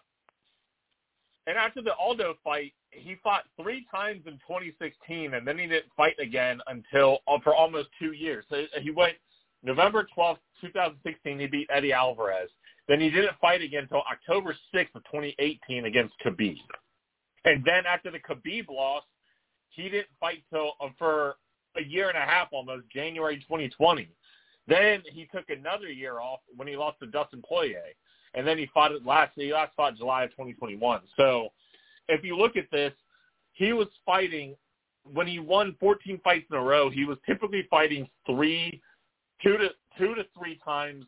And 1.47 1.57
after 1.57 1.81
the 1.81 1.93
Aldo 1.95 2.35
fight, 2.43 2.73
he 2.91 3.15
fought 3.23 3.43
three 3.61 3.85
times 3.91 4.21
in 4.25 4.33
2016, 4.47 5.33
and 5.33 5.47
then 5.47 5.57
he 5.57 5.67
didn't 5.67 5.91
fight 5.95 6.15
again 6.19 6.59
until 6.67 7.19
uh, 7.27 7.37
for 7.43 7.55
almost 7.55 7.89
two 7.99 8.13
years. 8.13 8.45
So 8.49 8.63
he 8.81 8.91
went 8.91 9.15
November 9.63 10.07
12th, 10.17 10.37
2016. 10.61 11.39
He 11.39 11.47
beat 11.47 11.67
Eddie 11.71 11.93
Alvarez. 11.93 12.49
Then 12.87 12.99
he 12.99 13.09
didn't 13.09 13.37
fight 13.39 13.61
again 13.61 13.83
until 13.83 14.03
October 14.11 14.55
6th 14.73 14.95
of 14.95 15.03
2018 15.05 15.85
against 15.85 16.15
Khabib. 16.25 16.57
And 17.45 17.63
then 17.63 17.83
after 17.85 18.11
the 18.11 18.19
Khabib 18.19 18.67
loss, 18.69 19.03
he 19.69 19.83
didn't 19.83 20.07
fight 20.19 20.43
till 20.51 20.73
uh, 20.81 20.89
for 20.97 21.35
a 21.77 21.83
year 21.83 22.09
and 22.09 22.17
a 22.17 22.21
half 22.21 22.47
almost, 22.51 22.89
January 22.93 23.37
2020. 23.37 24.09
Then 24.67 25.03
he 25.11 25.27
took 25.33 25.49
another 25.49 25.89
year 25.89 26.19
off 26.19 26.39
when 26.55 26.67
he 26.67 26.75
lost 26.75 26.99
to 26.99 27.07
Dustin 27.07 27.43
Poirier 27.47 27.81
and 28.33 28.45
then 28.45 28.57
he 28.57 28.69
fought 28.73 28.91
it 28.91 29.05
last. 29.05 29.31
He 29.35 29.51
last 29.53 29.73
fought 29.75 29.97
July 29.97 30.23
of 30.23 30.31
2021. 30.31 31.01
So, 31.17 31.49
if 32.09 32.23
you 32.23 32.35
look 32.35 32.57
at 32.57 32.69
this, 32.71 32.93
he 33.53 33.73
was 33.73 33.87
fighting 34.05 34.55
when 35.03 35.27
he 35.27 35.39
won 35.39 35.75
14 35.79 36.19
fights 36.23 36.45
in 36.51 36.57
a 36.57 36.61
row. 36.61 36.89
He 36.89 37.05
was 37.05 37.17
typically 37.25 37.65
fighting 37.69 38.07
three, 38.25 38.81
two 39.41 39.57
to 39.57 39.69
two 39.97 40.15
to 40.15 40.23
three 40.37 40.59
times 40.63 41.05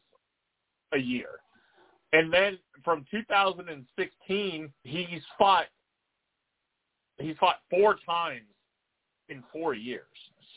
a 0.93 0.97
year, 0.97 1.29
and 2.13 2.31
then 2.31 2.57
from 2.83 3.05
2016, 3.11 4.73
he's 4.83 5.21
fought. 5.37 5.65
He's 7.19 7.35
fought 7.39 7.57
four 7.69 7.97
times 8.05 8.47
in 9.29 9.43
four 9.53 9.73
years. 9.73 10.05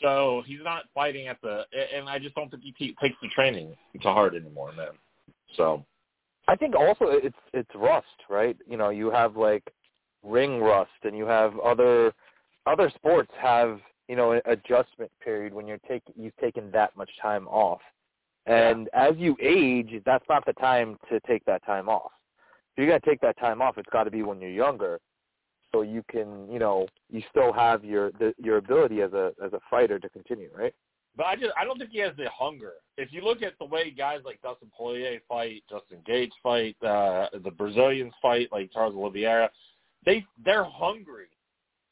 So 0.01 0.43
he's 0.45 0.59
not 0.63 0.85
fighting 0.93 1.27
at 1.27 1.37
the, 1.41 1.63
and 1.95 2.09
I 2.09 2.19
just 2.19 2.35
don't 2.35 2.49
think 2.49 2.63
he 2.63 2.95
takes 2.99 3.15
the 3.21 3.29
training 3.29 3.75
to 4.01 4.07
heart 4.09 4.35
anymore, 4.35 4.71
man. 4.73 4.89
So. 5.57 5.85
I 6.47 6.55
think 6.55 6.75
also 6.75 7.05
it's 7.09 7.35
it's 7.53 7.69
rust, 7.73 8.05
right? 8.29 8.55
You 8.69 8.77
know, 8.77 8.89
you 8.89 9.09
have 9.09 9.35
like 9.35 9.63
ring 10.25 10.59
rust, 10.59 10.91
and 11.03 11.17
you 11.17 11.25
have 11.25 11.57
other 11.59 12.13
other 12.65 12.91
sports 12.95 13.31
have 13.39 13.79
you 14.07 14.15
know 14.15 14.33
an 14.33 14.41
adjustment 14.45 15.11
period 15.23 15.53
when 15.53 15.67
you're 15.67 15.79
take 15.87 16.03
you've 16.15 16.35
taken 16.37 16.71
that 16.71 16.95
much 16.97 17.09
time 17.21 17.47
off, 17.47 17.81
and 18.45 18.89
as 18.93 19.13
you 19.17 19.37
age, 19.41 20.01
that's 20.05 20.25
not 20.29 20.45
the 20.45 20.53
time 20.53 20.97
to 21.09 21.19
take 21.21 21.45
that 21.45 21.65
time 21.65 21.89
off. 21.89 22.11
If 22.75 22.81
you're 22.81 22.87
gonna 22.87 22.99
take 23.05 23.21
that 23.21 23.37
time 23.39 23.61
off, 23.61 23.77
it's 23.77 23.89
got 23.91 24.03
to 24.03 24.11
be 24.11 24.23
when 24.23 24.41
you're 24.41 24.49
younger, 24.49 24.99
so 25.71 25.81
you 25.81 26.03
can 26.09 26.51
you 26.51 26.59
know 26.59 26.87
you 27.11 27.21
still 27.29 27.53
have 27.53 27.83
your 27.83 28.11
the, 28.13 28.33
your 28.37 28.57
ability 28.57 29.01
as 29.01 29.13
a 29.13 29.33
as 29.43 29.53
a 29.53 29.59
fighter 29.69 29.99
to 29.99 30.09
continue, 30.09 30.49
right? 30.55 30.73
But 31.17 31.27
I 31.27 31.35
just 31.35 31.51
I 31.59 31.63
don't 31.63 31.77
think 31.77 31.91
he 31.91 31.99
has 31.99 32.11
the 32.17 32.29
hunger. 32.29 32.73
If 32.97 33.13
you 33.13 33.21
look 33.21 33.41
at 33.41 33.53
the 33.59 33.65
way 33.65 33.89
guys 33.91 34.19
like 34.25 34.41
Dustin 34.41 34.69
Poirier 34.75 35.19
fight, 35.27 35.63
Justin 35.69 35.99
Gates 36.05 36.35
fight, 36.43 36.75
uh, 36.83 37.27
the 37.43 37.51
Brazilians 37.51 38.13
fight, 38.21 38.49
like 38.51 38.71
Charles 38.73 38.95
Oliveira, 38.95 39.49
they 40.05 40.25
they're 40.43 40.63
hungry. 40.63 41.27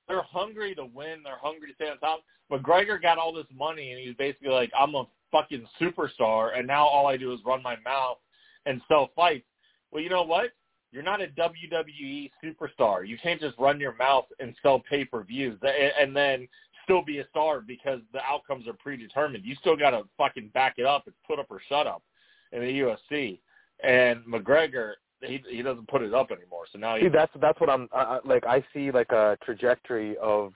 They're 0.08 0.24
hungry 0.24 0.76
to 0.76 0.86
win. 0.86 1.22
They're 1.24 1.38
hungry 1.42 1.70
to 1.70 1.76
stay 1.76 1.90
on 1.90 1.98
top. 2.00 2.22
But 2.50 2.62
McGregor 2.62 3.02
got 3.02 3.18
all 3.18 3.34
this 3.34 3.46
money, 3.58 3.92
and 3.92 4.02
he's 4.02 4.16
basically 4.16 4.50
like, 4.50 4.72
I'm 4.78 4.96
a 4.96 5.06
fucking 5.32 5.66
superstar, 5.82 6.58
and 6.58 6.68
now 6.68 6.86
all 6.86 7.08
I 7.08 7.18
do 7.18 7.34
is 7.34 7.40
run 7.46 7.64
my 7.64 7.78
mouth 7.86 8.18
and 8.66 8.82
sell 8.88 9.10
fights. 9.16 9.46
Well, 9.92 10.04
you 10.04 10.10
know 10.10 10.24
what? 10.24 10.52
You're 10.92 11.04
not 11.04 11.22
a 11.22 11.28
WWE 11.28 12.30
superstar. 12.44 13.08
You 13.08 13.18
can't 13.18 13.42
just 13.42 13.58
run 13.58 13.80
your 13.80 13.96
mouth 13.96 14.26
and 14.40 14.56
sell 14.62 14.84
pay 14.88 15.06
per 15.06 15.24
views 15.24 15.58
and 16.00 16.16
then 16.16 16.48
still 16.84 17.04
be 17.04 17.20
a 17.20 17.28
star 17.30 17.62
because 17.62 18.00
the 18.12 18.20
outcomes 18.22 18.68
are 18.68 18.74
predetermined. 18.74 19.44
You 19.44 19.56
still 19.56 19.76
got 19.76 19.92
to 19.92 20.04
fucking 20.18 20.52
back 20.54 20.76
it 20.78 20.86
up. 20.86 21.06
It's 21.08 21.18
put 21.26 21.40
up 21.40 21.48
or 21.50 21.62
shut 21.68 21.88
up 21.88 22.04
in 22.52 22.62
the 22.62 22.68
UFC. 22.68 23.40
And 23.84 24.24
McGregor, 24.26 24.94
he 25.26 25.44
he 25.50 25.62
doesn't 25.62 25.88
put 25.88 26.02
it 26.02 26.14
up 26.14 26.32
anymore. 26.32 26.66
So 26.72 26.80
now 26.80 26.96
he 26.96 27.04
See, 27.04 27.10
that's 27.10 27.32
that's 27.42 27.60
what 27.60 27.70
I'm 27.70 27.88
I, 27.94 28.20
like. 28.26 28.46
I 28.46 28.64
see 28.74 28.92
like 28.92 29.12
a 29.12 29.38
trajectory 29.44 30.18
of 30.18 30.54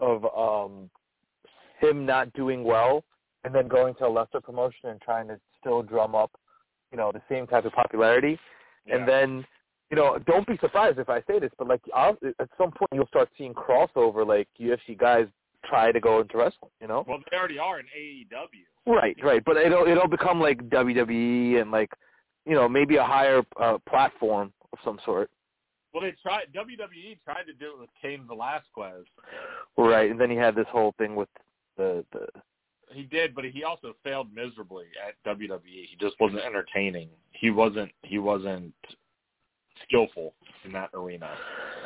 of 0.00 0.24
um 0.36 0.90
him 1.80 2.06
not 2.06 2.32
doing 2.32 2.64
well 2.64 3.04
and 3.44 3.54
then 3.54 3.68
going 3.68 3.94
to 3.94 4.06
a 4.06 4.08
lesser 4.08 4.40
promotion 4.40 4.88
and 4.88 5.00
trying 5.00 5.28
to 5.28 5.38
still 5.60 5.82
drum 5.82 6.14
up, 6.14 6.32
you 6.90 6.98
know, 6.98 7.12
the 7.12 7.22
same 7.28 7.46
type 7.46 7.64
of 7.64 7.72
popularity. 7.72 8.38
yeah. 8.86 8.96
And 8.96 9.08
then, 9.08 9.44
you 9.90 9.96
know, 9.96 10.18
don't 10.26 10.46
be 10.46 10.56
surprised 10.60 10.98
if 10.98 11.08
I 11.08 11.20
say 11.28 11.38
this, 11.38 11.50
but 11.58 11.68
like 11.68 11.80
I'll, 11.94 12.16
at 12.40 12.48
some 12.58 12.72
point 12.72 12.90
you'll 12.92 13.06
start 13.06 13.28
seeing 13.38 13.54
crossover, 13.54 14.26
like 14.26 14.48
UFC 14.60 14.98
guys 14.98 15.26
try 15.64 15.92
to 15.92 16.00
go 16.00 16.20
into 16.20 16.38
wrestling. 16.38 16.72
You 16.80 16.88
know? 16.88 17.04
well, 17.06 17.18
they 17.30 17.36
already 17.36 17.58
are 17.58 17.78
in 17.80 17.86
AEW. 17.86 18.92
Right, 18.92 19.16
right. 19.22 19.42
But 19.44 19.56
it'll 19.58 19.86
it'll 19.86 20.08
become 20.08 20.40
like 20.40 20.68
WWE 20.68 21.60
and 21.60 21.70
like, 21.70 21.90
you 22.46 22.54
know, 22.54 22.68
maybe 22.68 22.96
a 22.96 23.04
higher 23.04 23.42
uh, 23.60 23.78
platform 23.88 24.52
of 24.72 24.78
some 24.84 24.98
sort. 25.04 25.30
Well, 25.92 26.02
they 26.02 26.14
tried. 26.22 26.44
WWE 26.54 27.18
tried 27.24 27.44
to 27.44 27.54
do 27.54 27.72
it 27.72 27.80
with 27.80 27.90
Cain 28.00 28.24
Velasquez. 28.26 29.06
Right, 29.78 30.10
and 30.10 30.20
then 30.20 30.30
he 30.30 30.36
had 30.36 30.54
this 30.54 30.66
whole 30.70 30.94
thing 30.98 31.16
with 31.16 31.28
the 31.76 32.04
the 32.12 32.26
He 32.92 33.02
did, 33.02 33.34
but 33.34 33.44
he 33.44 33.64
also 33.64 33.94
failed 34.04 34.28
miserably 34.34 34.86
at 35.06 35.14
WWE. 35.30 35.60
He 35.64 35.96
just 36.00 36.14
wasn't 36.20 36.42
entertaining. 36.42 37.08
He 37.32 37.50
wasn't. 37.50 37.90
He 38.02 38.18
wasn't 38.18 38.74
skillful 39.84 40.34
in 40.64 40.72
that 40.72 40.90
arena. 40.94 41.30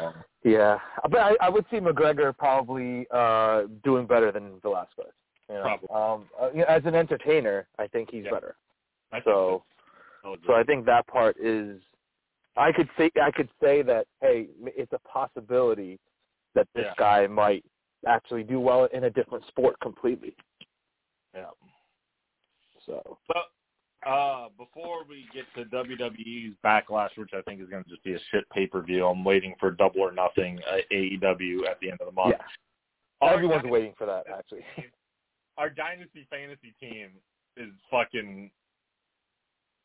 Um, 0.01 0.15
yeah. 0.45 0.79
But 1.11 1.19
I, 1.21 1.33
I 1.41 1.49
would 1.49 1.65
see 1.71 1.79
McGregor 1.79 2.37
probably 2.37 3.07
uh 3.11 3.63
doing 3.85 4.07
better 4.07 4.33
than 4.33 4.59
Velasquez. 4.63 5.07
You 5.49 5.57
know? 5.57 5.63
Probably. 5.63 5.89
Um, 5.95 6.25
uh, 6.41 6.63
as 6.69 6.83
an 6.85 6.95
entertainer, 6.95 7.67
I 7.79 7.87
think 7.87 8.11
he's 8.11 8.25
Yeah. 8.25 8.33
better. 8.33 8.57
I 9.13 9.17
think 9.17 9.25
So, 9.25 9.65
so. 10.23 10.55
I 10.55 10.63
think 10.65 10.85
that 10.87 11.07
part 11.07 11.37
is. 11.41 11.81
I 12.57 12.73
could 12.73 12.89
say 12.99 13.11
I 13.23 13.31
could 13.31 13.49
say 13.63 13.83
that 13.83 14.07
hey, 14.21 14.49
it's 14.65 14.93
a 14.93 14.99
possibility 15.09 15.99
that 16.55 16.67
this 16.75 16.85
Yeah. 16.87 16.95
guy 16.99 17.27
might 17.27 17.65
actually 18.07 18.43
do 18.43 18.59
well 18.61 18.87
in 18.87 19.05
a 19.05 19.11
different 19.11 19.45
sport 19.47 19.79
completely. 19.81 20.35
yeah. 21.35 21.51
So 22.87 23.19
But 23.29 24.09
uh, 24.11 24.49
before 24.59 25.05
we 25.09 25.27
get 25.35 25.45
to 25.55 25.65
WWE's 25.67 26.57
Backlash, 26.65 27.11
which 27.17 27.31
I 27.35 27.43
think 27.43 27.61
is 27.61 27.69
going 27.69 27.85
to 27.85 27.91
just 27.91 28.03
be 28.03 28.15
a 28.15 28.19
shit 28.31 28.49
pay 28.51 28.67
per 28.67 28.81
view, 28.83 29.07
I'm 29.07 29.23
waiting 29.23 29.55
for 29.61 29.71
Double 29.71 30.01
or 30.01 30.13
Nothing 30.13 30.59
uh, 30.71 30.79
AEW 30.93 31.69
at 31.71 31.79
the 31.81 31.91
end 31.91 32.01
of 32.01 32.07
the 32.07 32.13
month. 32.13 32.35
yeah, 33.23 33.29
everyone's 33.31 33.59
Dynasty- 33.63 33.71
waiting 33.71 33.95
for 33.97 34.07
that 34.07 34.25
actually. 34.37 34.65
Our 35.59 35.69
Dynasty 35.71 36.27
Fantasy 36.31 36.75
team 36.81 37.11
is 37.57 37.71
fucking. 37.91 38.51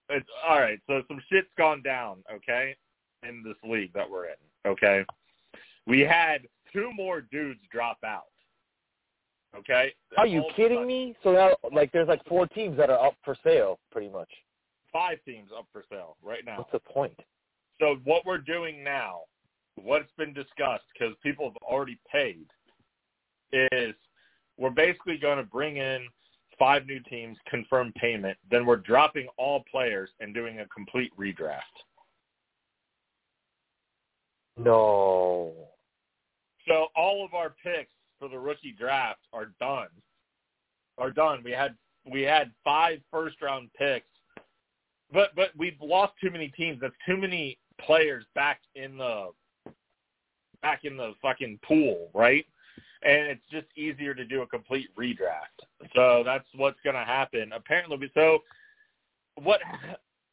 It's 0.10 0.30
all 0.48 0.60
right. 0.60 0.80
So 0.88 1.02
some 1.08 1.22
shit's 1.32 1.48
gone 1.58 1.82
down. 1.82 2.24
Okay, 2.34 2.76
in 3.28 3.44
this 3.44 3.58
league 3.70 3.94
that 3.94 4.10
we're 4.10 4.26
in. 4.26 4.36
Okay, 4.66 5.06
we 5.86 6.02
had 6.02 6.48
two 6.72 6.92
more 6.94 7.22
dudes 7.22 7.60
drop 7.72 7.98
out. 8.06 8.26
Okay. 9.58 9.94
Are 10.18 10.28
you 10.28 10.44
kidding 10.56 10.86
me? 10.86 11.16
So 11.24 11.32
now, 11.32 11.52
like, 11.72 11.92
there's 11.92 12.08
like 12.08 12.24
four 12.26 12.48
teams 12.48 12.78
that 12.78 12.90
are 12.90 13.04
up 13.04 13.16
for 13.24 13.38
sale, 13.44 13.80
pretty 13.92 14.10
much. 14.10 14.30
Five 14.92 15.20
teams 15.26 15.50
up 15.58 15.66
for 15.72 15.84
sale 15.90 16.18
right 16.22 16.44
now. 16.46 16.58
What's 16.58 16.72
the 16.72 16.80
point? 16.80 17.18
So 17.80 17.98
what 18.04 18.26
we're 18.26 18.38
doing 18.38 18.84
now, 18.84 19.22
what's 19.82 20.12
been 20.18 20.34
discussed, 20.34 20.84
because 20.98 21.16
people 21.24 21.46
have 21.46 21.56
already 21.62 21.98
paid, 22.12 22.46
is 23.72 23.96
we're 24.58 24.70
basically 24.70 25.18
going 25.18 25.38
to 25.38 25.44
bring 25.44 25.78
in 25.78 26.06
five 26.58 26.86
new 26.86 27.00
teams, 27.02 27.38
confirm 27.48 27.94
payment, 27.94 28.38
then 28.50 28.66
we're 28.66 28.78
dropping 28.78 29.28
all 29.38 29.64
players 29.70 30.10
and 30.20 30.34
doing 30.34 30.60
a 30.60 30.68
complete 30.68 31.12
redraft. 31.18 31.62
No. 34.58 35.54
So 36.68 36.88
all 36.96 37.26
of 37.26 37.34
our 37.34 37.54
picks 37.64 37.92
for 38.20 38.30
the 38.30 38.40
rookie 38.40 38.76
draft 38.78 39.20
are 39.34 39.52
done. 39.60 39.88
Are 40.98 41.12
done. 41.12 41.42
We 41.44 41.52
had 41.52 41.76
we 42.10 42.22
had 42.22 42.52
five 42.64 43.00
first 43.12 43.42
round 43.42 43.70
picks, 43.78 44.08
but 45.12 45.36
but 45.36 45.50
we've 45.58 45.80
lost 45.82 46.14
too 46.22 46.32
many 46.32 46.48
teams. 46.50 46.80
That's 46.82 46.96
too 47.06 47.18
many 47.18 47.58
players 47.82 48.24
back 48.34 48.62
in 48.76 48.98
the 48.98 49.32
back 50.62 50.86
in 50.86 50.96
the 50.96 51.14
fucking 51.22 51.60
pool, 51.68 52.10
right? 52.14 52.46
And 53.06 53.28
it's 53.28 53.46
just 53.52 53.68
easier 53.78 54.16
to 54.16 54.26
do 54.26 54.42
a 54.42 54.48
complete 54.48 54.90
redraft. 54.98 55.62
So 55.96 56.24
that's 56.26 56.48
what's 56.56 56.80
going 56.84 56.96
to 56.96 57.04
happen. 57.04 57.52
Apparently, 57.54 58.12
so 58.14 58.40
what? 59.36 59.62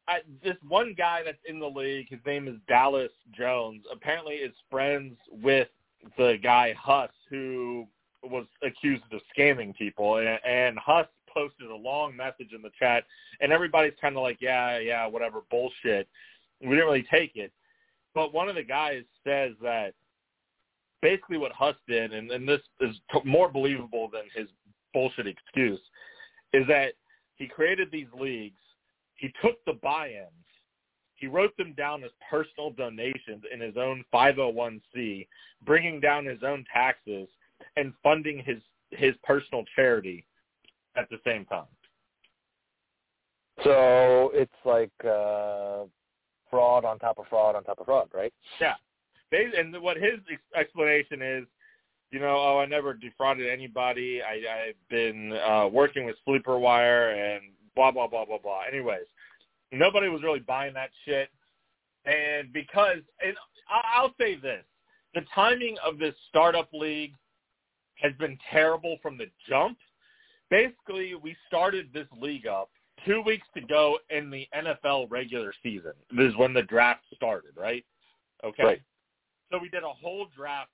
I, 0.09 0.21
this 0.43 0.57
one 0.67 0.95
guy 0.97 1.21
that's 1.25 1.39
in 1.47 1.61
the 1.61 1.67
league, 1.67 2.09
his 2.09 2.19
name 2.27 2.49
is 2.49 2.57
Dallas 2.67 3.13
Jones. 3.37 3.85
Apparently, 3.93 4.35
is 4.35 4.55
friends 4.71 5.17
with 5.31 5.69
the 6.19 6.39
guy 6.43 6.75
Huss, 6.81 7.11
who 7.31 7.87
was 8.25 8.47
accused 8.65 9.05
of 9.13 9.21
scamming 9.37 9.77
people, 9.77 10.17
and, 10.17 10.39
and 10.45 10.79
Huss 10.79 11.07
posted 11.33 11.71
a 11.71 11.77
long 11.77 12.17
message 12.17 12.53
in 12.55 12.63
the 12.63 12.71
chat, 12.79 13.05
and 13.41 13.53
everybody's 13.53 13.95
kind 14.01 14.17
of 14.17 14.23
like, 14.23 14.39
yeah, 14.41 14.79
yeah, 14.79 15.07
whatever, 15.07 15.41
bullshit. 15.51 16.09
We 16.61 16.71
didn't 16.71 16.87
really 16.87 17.07
take 17.11 17.37
it, 17.37 17.53
but 18.15 18.33
one 18.33 18.49
of 18.49 18.55
the 18.55 18.63
guys 18.63 19.03
says 19.25 19.53
that 19.63 19.95
basically 21.03 21.37
what 21.37 21.53
Huss 21.53 21.77
did, 21.87 22.13
and, 22.13 22.31
and 22.31 22.49
this 22.49 22.61
is 22.81 22.97
t- 23.13 23.21
more 23.25 23.51
believable 23.51 24.09
than 24.11 24.23
his 24.35 24.49
bullshit 24.95 25.27
excuse, 25.27 25.81
is 26.53 26.67
that 26.69 26.93
he 27.37 27.47
created 27.47 27.89
these 27.91 28.07
leagues, 28.19 28.61
he 29.17 29.33
took 29.43 29.63
the 29.67 29.75
buy-ins, 29.83 30.29
he 31.17 31.27
wrote 31.27 31.57
them 31.57 31.75
down 31.77 32.03
as 32.03 32.11
personal 32.29 32.71
donations 32.71 33.43
in 33.53 33.61
his 33.61 33.77
own 33.77 34.05
501c, 34.13 35.27
bringing 35.65 36.01
down 36.01 36.25
his 36.25 36.43
own 36.43 36.65
taxes 36.73 37.29
and 37.77 37.93
funding 38.03 38.43
his 38.45 38.59
his 38.91 39.15
personal 39.23 39.65
charity 39.75 40.27
at 40.97 41.09
the 41.11 41.19
same 41.25 41.45
time. 41.47 41.65
So 43.63 44.33
it's 44.35 44.53
like 44.65 44.91
uh 45.05 45.85
fraud 46.51 46.85
on 46.85 46.99
top 46.99 47.19
of 47.19 47.27
fraud 47.31 47.55
on 47.55 47.63
top 47.63 47.79
of 47.79 47.87
fraud, 47.87 48.09
right? 48.13 48.33
Yeah. 48.61 48.75
They, 49.33 49.47
and 49.59 49.75
what 49.83 49.97
his 49.97 50.21
explanation 50.55 51.23
is, 51.23 51.45
you 52.13 52.21
know, 52.21 52.37
oh, 52.39 52.59
I 52.61 52.67
never 52.67 52.93
defrauded 52.93 53.49
anybody. 53.49 54.21
I, 54.23 54.69
I've 54.69 54.89
been 54.91 55.33
uh, 55.33 55.69
working 55.73 56.05
with 56.05 56.17
Sleeper 56.25 56.59
Wire 56.59 57.11
and 57.11 57.45
blah 57.75 57.91
blah 57.91 58.07
blah 58.07 58.27
blah 58.27 58.39
blah. 58.39 58.61
Anyways, 58.71 59.07
nobody 59.73 60.09
was 60.09 60.23
really 60.23 60.41
buying 60.41 60.75
that 60.75 60.91
shit, 61.07 61.31
and 62.05 62.53
because, 62.53 62.99
and 63.25 63.35
I'll 63.71 64.15
say 64.21 64.37
this: 64.37 64.63
the 65.15 65.23
timing 65.35 65.77
of 65.85 65.99
this 65.99 66.15
startup 66.29 66.69
league 66.75 67.15
has 67.95 68.13
been 68.19 68.39
terrible 68.51 68.99
from 69.01 69.17
the 69.17 69.27
jump. 69.49 69.79
Basically, 70.51 71.15
we 71.15 71.35
started 71.49 71.89
this 71.95 72.07
league 72.21 72.47
up 72.47 72.69
two 73.07 73.23
weeks 73.23 73.47
to 73.55 73.63
go 73.63 73.99
in 74.11 74.31
the 74.31 74.47
NFL 74.55 75.11
regular 75.11 75.55
season. 75.63 75.93
This 76.15 76.29
is 76.29 76.37
when 76.37 76.53
the 76.53 76.63
draft 76.63 77.05
started, 77.15 77.53
right? 77.57 77.85
Okay. 78.45 78.63
Right. 78.63 78.83
So 79.53 79.59
we 79.61 79.69
did 79.69 79.85
a 79.85 79.89
whole 79.89 80.27
draft. 80.35 80.71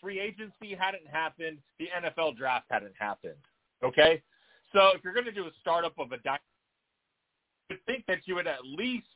Free 0.00 0.20
agency 0.20 0.76
hadn't 0.78 1.06
happened. 1.10 1.58
The 1.78 1.88
NFL 1.96 2.36
draft 2.36 2.66
hadn't 2.70 2.94
happened. 2.98 3.34
Okay? 3.82 4.22
So 4.72 4.90
if 4.94 5.02
you're 5.02 5.14
going 5.14 5.26
to 5.26 5.32
do 5.32 5.44
a 5.46 5.50
startup 5.60 5.98
of 5.98 6.12
a 6.12 6.18
dynasty, 6.18 6.44
you 7.70 7.76
would 7.76 7.86
think 7.86 8.04
that 8.06 8.18
you 8.26 8.34
would 8.34 8.46
at 8.46 8.64
least, 8.64 9.06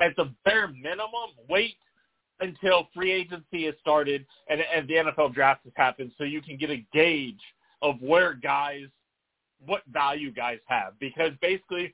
at 0.00 0.16
the 0.16 0.32
bare 0.44 0.68
minimum, 0.68 1.34
wait 1.48 1.74
until 2.40 2.88
free 2.94 3.12
agency 3.12 3.66
has 3.66 3.74
started 3.80 4.24
and, 4.48 4.62
and 4.74 4.88
the 4.88 4.94
NFL 4.94 5.34
draft 5.34 5.64
has 5.64 5.72
happened 5.76 6.10
so 6.16 6.24
you 6.24 6.40
can 6.40 6.56
get 6.56 6.70
a 6.70 6.84
gauge 6.94 7.40
of 7.82 7.96
where 8.00 8.32
guys, 8.32 8.86
what 9.66 9.82
value 9.92 10.32
guys 10.32 10.58
have. 10.66 10.94
Because 10.98 11.32
basically, 11.42 11.92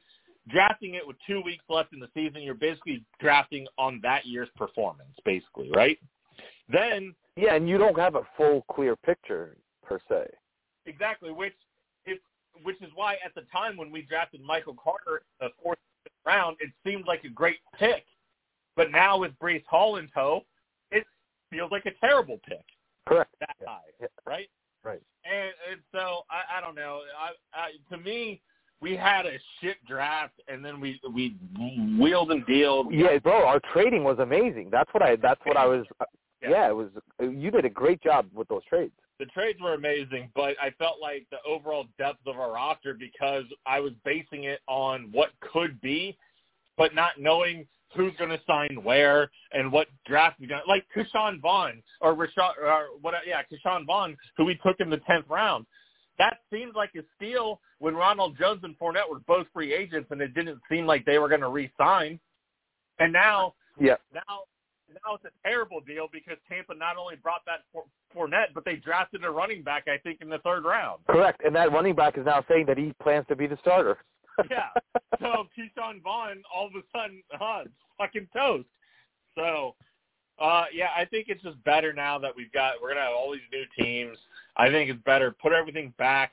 drafting 0.48 0.94
it 0.94 1.04
with 1.04 1.16
two 1.26 1.40
weeks 1.40 1.64
left 1.68 1.92
in 1.92 1.98
the 1.98 2.08
season, 2.14 2.42
you're 2.42 2.54
basically 2.54 3.04
drafting 3.18 3.66
on 3.78 3.98
that 4.04 4.26
year's 4.26 4.48
performance, 4.56 5.10
basically, 5.24 5.70
right? 5.74 5.98
Then 6.68 7.14
Yeah, 7.36 7.54
and 7.54 7.68
you 7.68 7.78
don't 7.78 7.98
have 7.98 8.14
a 8.14 8.22
full 8.36 8.62
clear 8.70 8.96
picture 8.96 9.56
per 9.82 9.98
se. 10.08 10.26
exactly, 10.86 11.30
which 11.32 11.54
if 12.04 12.18
which 12.62 12.80
is 12.80 12.90
why 12.94 13.14
at 13.24 13.34
the 13.34 13.42
time 13.52 13.76
when 13.76 13.90
we 13.90 14.02
drafted 14.02 14.40
Michael 14.42 14.74
Carter 14.82 15.22
in 15.40 15.48
the 15.48 15.52
fourth 15.62 15.78
round, 16.24 16.56
it 16.60 16.70
seemed 16.84 17.06
like 17.06 17.24
a 17.24 17.28
great 17.28 17.58
pick. 17.78 18.04
But 18.76 18.90
now 18.90 19.18
with 19.18 19.32
Breece 19.38 19.64
Hall 19.66 19.96
in 19.96 20.08
tow, 20.14 20.44
it 20.90 21.04
feels 21.50 21.70
like 21.70 21.86
a 21.86 21.92
terrible 22.00 22.38
pick 22.48 22.64
Correct. 23.06 23.30
that 23.40 23.54
Yeah. 23.60 23.66
high, 23.68 23.80
Yeah. 24.00 24.06
right? 24.26 24.48
Right. 24.82 25.02
And, 25.24 25.52
and 25.70 25.80
so 25.92 26.22
I, 26.30 26.58
I 26.58 26.60
don't 26.60 26.74
know. 26.74 27.02
I, 27.18 27.30
I, 27.58 27.70
to 27.90 28.00
me, 28.02 28.40
we 28.80 28.94
had 28.96 29.26
a 29.26 29.38
shit 29.60 29.76
draft, 29.86 30.40
and 30.48 30.64
then 30.64 30.80
we 30.80 31.00
we 31.12 31.36
wheeled 31.98 32.30
and 32.30 32.44
dealed. 32.46 32.92
Yeah, 32.92 33.18
bro, 33.18 33.46
our 33.46 33.60
trading 33.72 34.04
was 34.04 34.18
amazing. 34.18 34.68
That's 34.70 34.92
what 34.92 35.02
I 35.02 35.16
that's 35.16 35.40
what 35.44 35.56
I 35.56 35.66
was 35.66 35.86
Yeah. 36.42 36.50
yeah, 36.50 36.68
it 36.68 36.76
was 36.76 36.88
you 37.20 37.50
did 37.50 37.64
a 37.64 37.70
great 37.70 38.02
job 38.02 38.26
with 38.34 38.48
those 38.48 38.64
trades. 38.68 38.92
the 39.18 39.26
trades 39.26 39.58
were 39.60 39.74
amazing, 39.74 40.30
but 40.34 40.54
I 40.60 40.70
felt 40.78 41.00
like 41.00 41.26
the 41.30 41.38
overall 41.48 41.86
depth 41.98 42.26
of 42.26 42.38
our 42.38 42.52
roster 42.52 42.92
because 42.94 43.44
I 43.64 43.80
was 43.80 43.92
basing 44.04 44.44
it 44.44 44.60
on 44.68 45.08
what 45.12 45.30
could 45.40 45.80
be, 45.80 46.16
but 46.76 46.94
not 46.94 47.12
knowing 47.18 47.66
who's 47.94 48.12
going 48.18 48.28
to 48.30 48.40
sign 48.46 48.80
where 48.82 49.30
and 49.52 49.72
what 49.72 49.86
draft 50.06 50.38
we 50.38 50.46
going 50.46 50.60
to 50.62 50.68
like 50.68 50.84
Ke'Shawn 50.94 51.40
Vaughn 51.40 51.82
or 52.02 52.14
Rashad 52.14 52.58
or 52.62 52.88
what 53.00 53.14
yeah 53.26 53.40
Ke'Shawn 53.50 53.86
Vaughn 53.86 54.16
who 54.36 54.44
we 54.44 54.56
took 54.66 54.76
in 54.80 54.90
the 54.90 54.98
tenth 54.98 55.24
round. 55.30 55.64
That 56.18 56.38
seemed 56.52 56.74
like 56.74 56.90
a 56.96 57.02
steal 57.16 57.60
when 57.78 57.94
Ronald 57.94 58.36
Jones 58.38 58.60
and 58.64 58.78
Fournette 58.78 59.08
were 59.10 59.20
both 59.26 59.46
free 59.52 59.72
agents, 59.74 60.08
and 60.10 60.20
it 60.20 60.34
didn't 60.34 60.58
seem 60.70 60.86
like 60.86 61.04
they 61.06 61.18
were 61.18 61.28
going 61.28 61.42
to 61.42 61.48
re-sign. 61.48 62.18
And 62.98 63.12
now 63.12 63.54
Yeah. 63.80 63.96
now 64.12 64.44
now 64.88 65.14
it's 65.14 65.24
a 65.24 65.48
terrible 65.48 65.80
deal 65.80 66.08
because 66.12 66.36
Tampa 66.48 66.74
not 66.74 66.96
only 66.96 67.16
brought 67.16 67.42
that 67.46 67.64
for 67.72 67.84
Fournette, 68.14 68.54
but 68.54 68.64
they 68.64 68.76
drafted 68.76 69.24
a 69.24 69.30
running 69.30 69.62
back, 69.62 69.84
I 69.88 69.98
think, 69.98 70.20
in 70.20 70.28
the 70.28 70.38
third 70.38 70.64
round. 70.64 71.00
Correct. 71.08 71.42
And 71.44 71.54
that 71.56 71.72
running 71.72 71.94
back 71.94 72.18
is 72.18 72.24
now 72.24 72.44
saying 72.48 72.66
that 72.66 72.78
he 72.78 72.92
plans 73.02 73.26
to 73.28 73.36
be 73.36 73.46
the 73.46 73.56
starter. 73.60 73.98
Yeah. 74.50 74.68
So 75.18 75.46
Ke'Shawn 75.56 76.02
Vaughn, 76.02 76.42
all 76.54 76.66
of 76.66 76.72
a 76.74 76.82
sudden, 76.94 77.22
huh, 77.32 77.64
fucking 77.96 78.28
toast. 78.36 78.68
So, 79.34 79.74
uh, 80.38 80.64
yeah, 80.74 80.88
I 80.94 81.06
think 81.06 81.28
it's 81.30 81.42
just 81.42 81.62
better 81.64 81.94
now 81.94 82.18
that 82.18 82.32
we've 82.36 82.52
got 82.52 82.74
we're 82.82 82.90
gonna 82.90 83.00
have 83.00 83.14
all 83.14 83.32
these 83.32 83.40
new 83.50 83.64
teams. 83.82 84.18
I 84.58 84.68
think 84.68 84.90
it's 84.90 85.02
better 85.04 85.30
put 85.30 85.54
everything 85.54 85.94
back, 85.96 86.32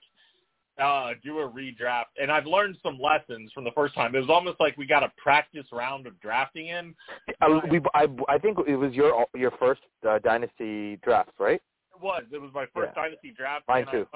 uh, 0.81 1.11
do 1.23 1.39
a 1.39 1.49
redraft, 1.49 2.05
and 2.19 2.31
I've 2.31 2.45
learned 2.47 2.77
some 2.81 2.99
lessons 2.99 3.51
from 3.53 3.63
the 3.63 3.71
first 3.71 3.93
time. 3.93 4.15
It 4.15 4.19
was 4.19 4.29
almost 4.29 4.59
like 4.59 4.75
we 4.77 4.87
got 4.87 5.03
a 5.03 5.11
practice 5.21 5.67
round 5.71 6.07
of 6.07 6.19
drafting 6.19 6.67
in. 6.67 6.95
I, 7.41 7.61
we, 7.69 7.79
I, 7.93 8.07
I 8.27 8.37
think 8.39 8.57
it 8.67 8.75
was 8.75 8.93
your 8.93 9.25
your 9.35 9.51
first 9.59 9.81
uh, 10.07 10.19
dynasty 10.19 10.97
draft, 11.03 11.31
right? 11.39 11.61
It 11.95 12.01
was. 12.01 12.23
It 12.31 12.41
was 12.41 12.51
my 12.53 12.65
first 12.73 12.91
Yeah. 12.95 13.03
dynasty 13.03 13.33
draft. 13.37 13.65
Mine 13.67 13.85
too. 13.91 14.07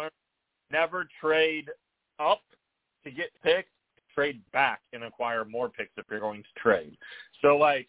Never 0.71 1.07
trade 1.21 1.69
up 2.19 2.41
to 3.03 3.11
get 3.11 3.29
picks. 3.43 3.69
Trade 4.15 4.41
back 4.51 4.81
and 4.93 5.03
acquire 5.03 5.45
more 5.45 5.69
picks 5.69 5.91
if 5.95 6.05
you're 6.09 6.19
going 6.19 6.41
to 6.41 6.49
trade. 6.59 6.97
So 7.43 7.55
like, 7.55 7.87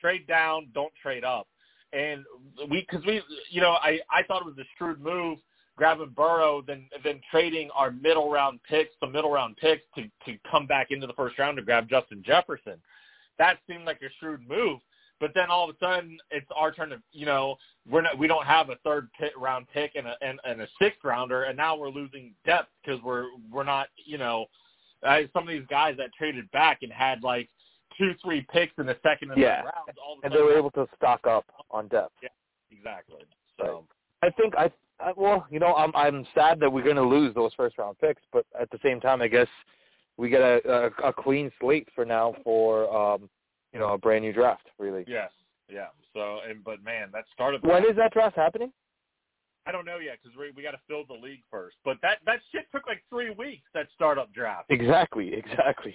trade 0.00 0.26
down, 0.26 0.68
don't 0.72 0.92
trade 1.02 1.24
up. 1.24 1.46
And 1.92 2.24
we, 2.70 2.86
because 2.88 3.04
we, 3.04 3.20
you 3.50 3.60
know, 3.60 3.72
I 3.82 4.00
I 4.10 4.22
thought 4.22 4.40
it 4.40 4.46
was 4.46 4.56
a 4.56 4.64
shrewd 4.78 4.98
move 5.02 5.38
grabbing 5.78 6.10
Burrow 6.10 6.60
than 6.60 6.88
than 7.04 7.20
trading 7.30 7.70
our 7.74 7.90
middle 7.90 8.30
round 8.30 8.60
picks, 8.68 8.90
the 9.00 9.06
middle 9.06 9.30
round 9.30 9.56
picks 9.56 9.82
to 9.94 10.02
to 10.26 10.38
come 10.50 10.66
back 10.66 10.88
into 10.90 11.06
the 11.06 11.14
first 11.14 11.38
round 11.38 11.56
to 11.56 11.62
grab 11.62 11.88
Justin 11.88 12.22
Jefferson. 12.26 12.74
That 13.38 13.58
seemed 13.66 13.84
like 13.84 14.00
a 14.02 14.10
shrewd 14.20 14.46
move. 14.46 14.80
But 15.20 15.32
then 15.34 15.50
all 15.50 15.68
of 15.68 15.74
a 15.74 15.78
sudden, 15.84 16.18
it's 16.30 16.46
our 16.54 16.70
turn 16.70 16.90
to, 16.90 17.02
you 17.10 17.26
know, 17.26 17.56
we're 17.90 18.02
not, 18.02 18.16
we 18.16 18.28
don't 18.28 18.46
have 18.46 18.70
a 18.70 18.76
third 18.84 19.08
pit 19.18 19.32
round 19.36 19.66
pick 19.72 19.92
and 19.96 20.06
a 20.06 20.14
and, 20.20 20.38
and 20.44 20.60
a 20.60 20.68
sixth 20.80 21.00
rounder, 21.02 21.44
and 21.44 21.56
now 21.56 21.76
we're 21.76 21.88
losing 21.90 22.34
depth 22.46 22.68
because 22.84 23.02
we're 23.02 23.24
we're 23.50 23.64
not, 23.64 23.88
you 24.04 24.18
know, 24.18 24.46
uh, 25.04 25.20
some 25.32 25.42
of 25.42 25.48
these 25.48 25.66
guys 25.68 25.96
that 25.98 26.10
traded 26.16 26.48
back 26.52 26.80
and 26.82 26.92
had 26.92 27.22
like 27.22 27.48
two, 27.96 28.12
three 28.24 28.46
picks 28.52 28.72
in 28.78 28.86
the 28.86 28.96
second 29.02 29.32
and 29.32 29.40
Yeah. 29.40 29.62
third 29.62 29.64
rounds. 29.64 29.98
All 30.04 30.12
of 30.12 30.18
a 30.22 30.26
and 30.26 30.32
sudden, 30.32 30.46
they 30.46 30.52
were 30.52 30.58
able 30.58 30.70
to 30.72 30.86
stock 30.96 31.26
up 31.26 31.46
on 31.70 31.88
depth. 31.88 32.14
Yeah, 32.22 32.28
exactly. 32.70 33.22
So 33.58 33.84
I 34.22 34.30
think 34.30 34.54
I, 34.56 34.70
I 35.00 35.12
well, 35.16 35.46
you 35.50 35.58
know, 35.58 35.74
I'm 35.74 35.94
I'm 35.94 36.26
sad 36.34 36.60
that 36.60 36.70
we're 36.70 36.84
going 36.84 36.96
to 36.96 37.02
lose 37.02 37.34
those 37.34 37.52
first 37.54 37.78
round 37.78 37.98
picks, 37.98 38.22
but 38.32 38.44
at 38.58 38.70
the 38.70 38.78
same 38.82 39.00
time, 39.00 39.22
I 39.22 39.28
guess 39.28 39.48
we 40.16 40.28
get 40.28 40.40
a 40.40 40.92
a, 41.04 41.08
a 41.08 41.12
clean 41.12 41.50
slate 41.60 41.88
for 41.94 42.04
now 42.04 42.34
for 42.44 42.92
um, 42.94 43.28
you 43.72 43.78
know, 43.78 43.92
a 43.92 43.98
brand 43.98 44.24
new 44.24 44.32
draft. 44.32 44.66
Really. 44.78 45.04
yes, 45.06 45.30
yeah. 45.68 45.88
So 46.14 46.40
and 46.48 46.64
but 46.64 46.82
man, 46.82 47.10
that 47.12 47.24
started. 47.32 47.62
When 47.62 47.84
is 47.84 47.96
that 47.96 48.12
draft 48.12 48.36
happening? 48.36 48.72
I 49.66 49.72
don't 49.72 49.84
know 49.84 49.98
yet 49.98 50.18
because 50.22 50.36
we 50.36 50.50
we 50.56 50.62
got 50.62 50.72
to 50.72 50.80
fill 50.88 51.04
the 51.06 51.20
league 51.20 51.42
first. 51.50 51.76
But 51.84 51.98
that 52.02 52.18
that 52.26 52.40
shit 52.50 52.66
took 52.72 52.86
like 52.86 53.02
three 53.10 53.30
weeks. 53.30 53.68
That 53.74 53.86
startup 53.94 54.32
draft. 54.32 54.66
Exactly, 54.70 55.34
exactly. 55.34 55.94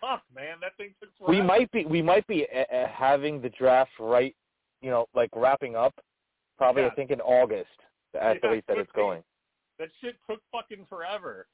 Fuck, 0.00 0.22
man, 0.34 0.58
that 0.60 0.76
thing 0.76 0.94
took. 1.00 1.26
we 1.26 1.40
might 1.40 1.70
be 1.72 1.86
we 1.86 2.02
might 2.02 2.26
be 2.26 2.46
uh, 2.54 2.74
uh, 2.74 2.86
having 2.88 3.40
the 3.40 3.48
draft 3.48 3.90
right, 3.98 4.36
you 4.82 4.90
know, 4.90 5.06
like 5.14 5.30
wrapping 5.34 5.76
up, 5.76 5.94
probably 6.58 6.82
Yeah. 6.82 6.88
I 6.88 6.94
think 6.94 7.10
in 7.10 7.22
August 7.22 7.70
at 8.20 8.40
the 8.40 8.48
Yeah, 8.48 8.52
rate 8.54 8.64
that 8.68 8.78
it's 8.78 8.92
going. 8.92 9.22
That 9.78 9.88
shit 10.00 10.16
took 10.28 10.40
fucking 10.52 10.86
forever. 10.88 11.46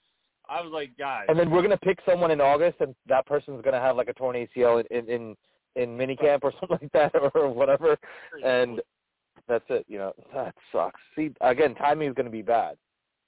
I 0.48 0.60
was 0.60 0.72
like, 0.72 0.96
guys. 0.98 1.26
And 1.28 1.38
then 1.38 1.50
we're 1.50 1.62
gonna 1.62 1.76
pick 1.78 1.98
someone 2.04 2.30
in 2.30 2.40
August, 2.40 2.80
and 2.80 2.94
that 3.06 3.26
person's 3.26 3.62
gonna 3.62 3.80
have 3.80 3.96
like 3.96 4.08
a 4.08 4.14
torn 4.14 4.36
ACL 4.36 4.84
in 4.90 5.08
in 5.08 5.36
in, 5.76 5.82
in 5.82 5.96
minicamp 5.96 6.40
or 6.42 6.52
something 6.60 6.78
like 6.82 6.92
that, 6.92 7.12
or 7.34 7.48
whatever. 7.52 7.96
And 8.44 8.80
that's 9.48 9.64
it. 9.68 9.84
You 9.88 9.98
know, 9.98 10.12
that 10.34 10.54
sucks. 10.72 11.00
See, 11.16 11.30
again, 11.40 11.74
timing 11.76 12.08
is 12.08 12.14
gonna 12.14 12.30
be 12.30 12.42
bad. 12.42 12.76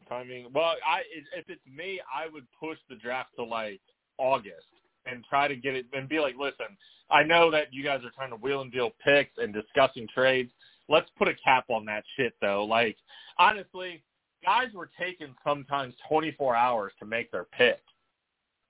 timing. 0.09 0.47
Well, 0.53 0.75
I 0.87 1.01
if 1.15 1.25
if 1.37 1.49
it's 1.49 1.67
me, 1.67 2.01
I 2.13 2.29
would 2.29 2.47
push 2.59 2.79
the 2.89 2.97
draft 2.97 3.31
to 3.37 3.45
like 3.45 3.81
August 4.19 4.67
and 5.07 5.25
try 5.29 5.49
to 5.49 5.57
get 5.57 5.75
it 5.75 5.87
and 5.93 6.09
be 6.09 6.21
like, 6.21 6.35
listen, 6.39 6.77
I 7.11 7.23
know 7.23 7.51
that 7.51 7.73
you 7.73 7.83
guys 7.85 8.01
are 8.05 8.11
trying 8.15 8.31
to 8.31 8.37
wheel 8.37 8.61
and 8.63 8.71
deal 8.73 8.91
picks 9.05 9.33
and 9.39 9.53
discussing 9.53 10.07
trades. 10.15 10.51
Let's 10.93 11.11
put 11.19 11.27
a 11.27 11.35
cap 11.43 11.65
on 11.69 11.85
that 11.87 12.05
shit 12.17 12.35
though. 12.41 12.65
Like 12.65 12.97
honestly, 13.39 14.03
guys 14.45 14.69
were 14.75 14.91
taking 15.01 15.35
sometimes 15.45 15.95
24 16.09 16.55
hours 16.55 16.93
to 17.01 17.07
make 17.07 17.33
their 17.33 17.45
pick. 17.45 17.81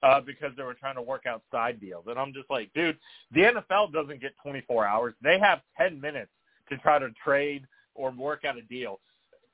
Uh, 0.05 0.21
because 0.21 0.51
they 0.57 0.65
were 0.65 0.75
trying 0.75 0.97
to 0.97 1.03
work 1.03 1.27
out 1.27 1.45
side 1.53 1.81
deals. 1.81 2.03
And 2.09 2.19
I'm 2.19 2.33
just 2.33 2.51
like, 2.51 2.73
dude, 2.75 2.99
the 3.31 3.43
NFL 3.43 3.93
doesn't 3.93 4.21
get 4.21 4.33
24 4.43 4.85
hours. 4.85 5.15
They 5.23 5.39
have 5.39 5.61
10 5.79 6.01
minutes 6.01 6.33
to 6.71 6.77
try 6.79 6.99
to 6.99 7.11
trade 7.25 7.65
or 7.95 8.11
work 8.11 8.45
out 8.45 8.59
a 8.59 8.63
deal 8.63 8.99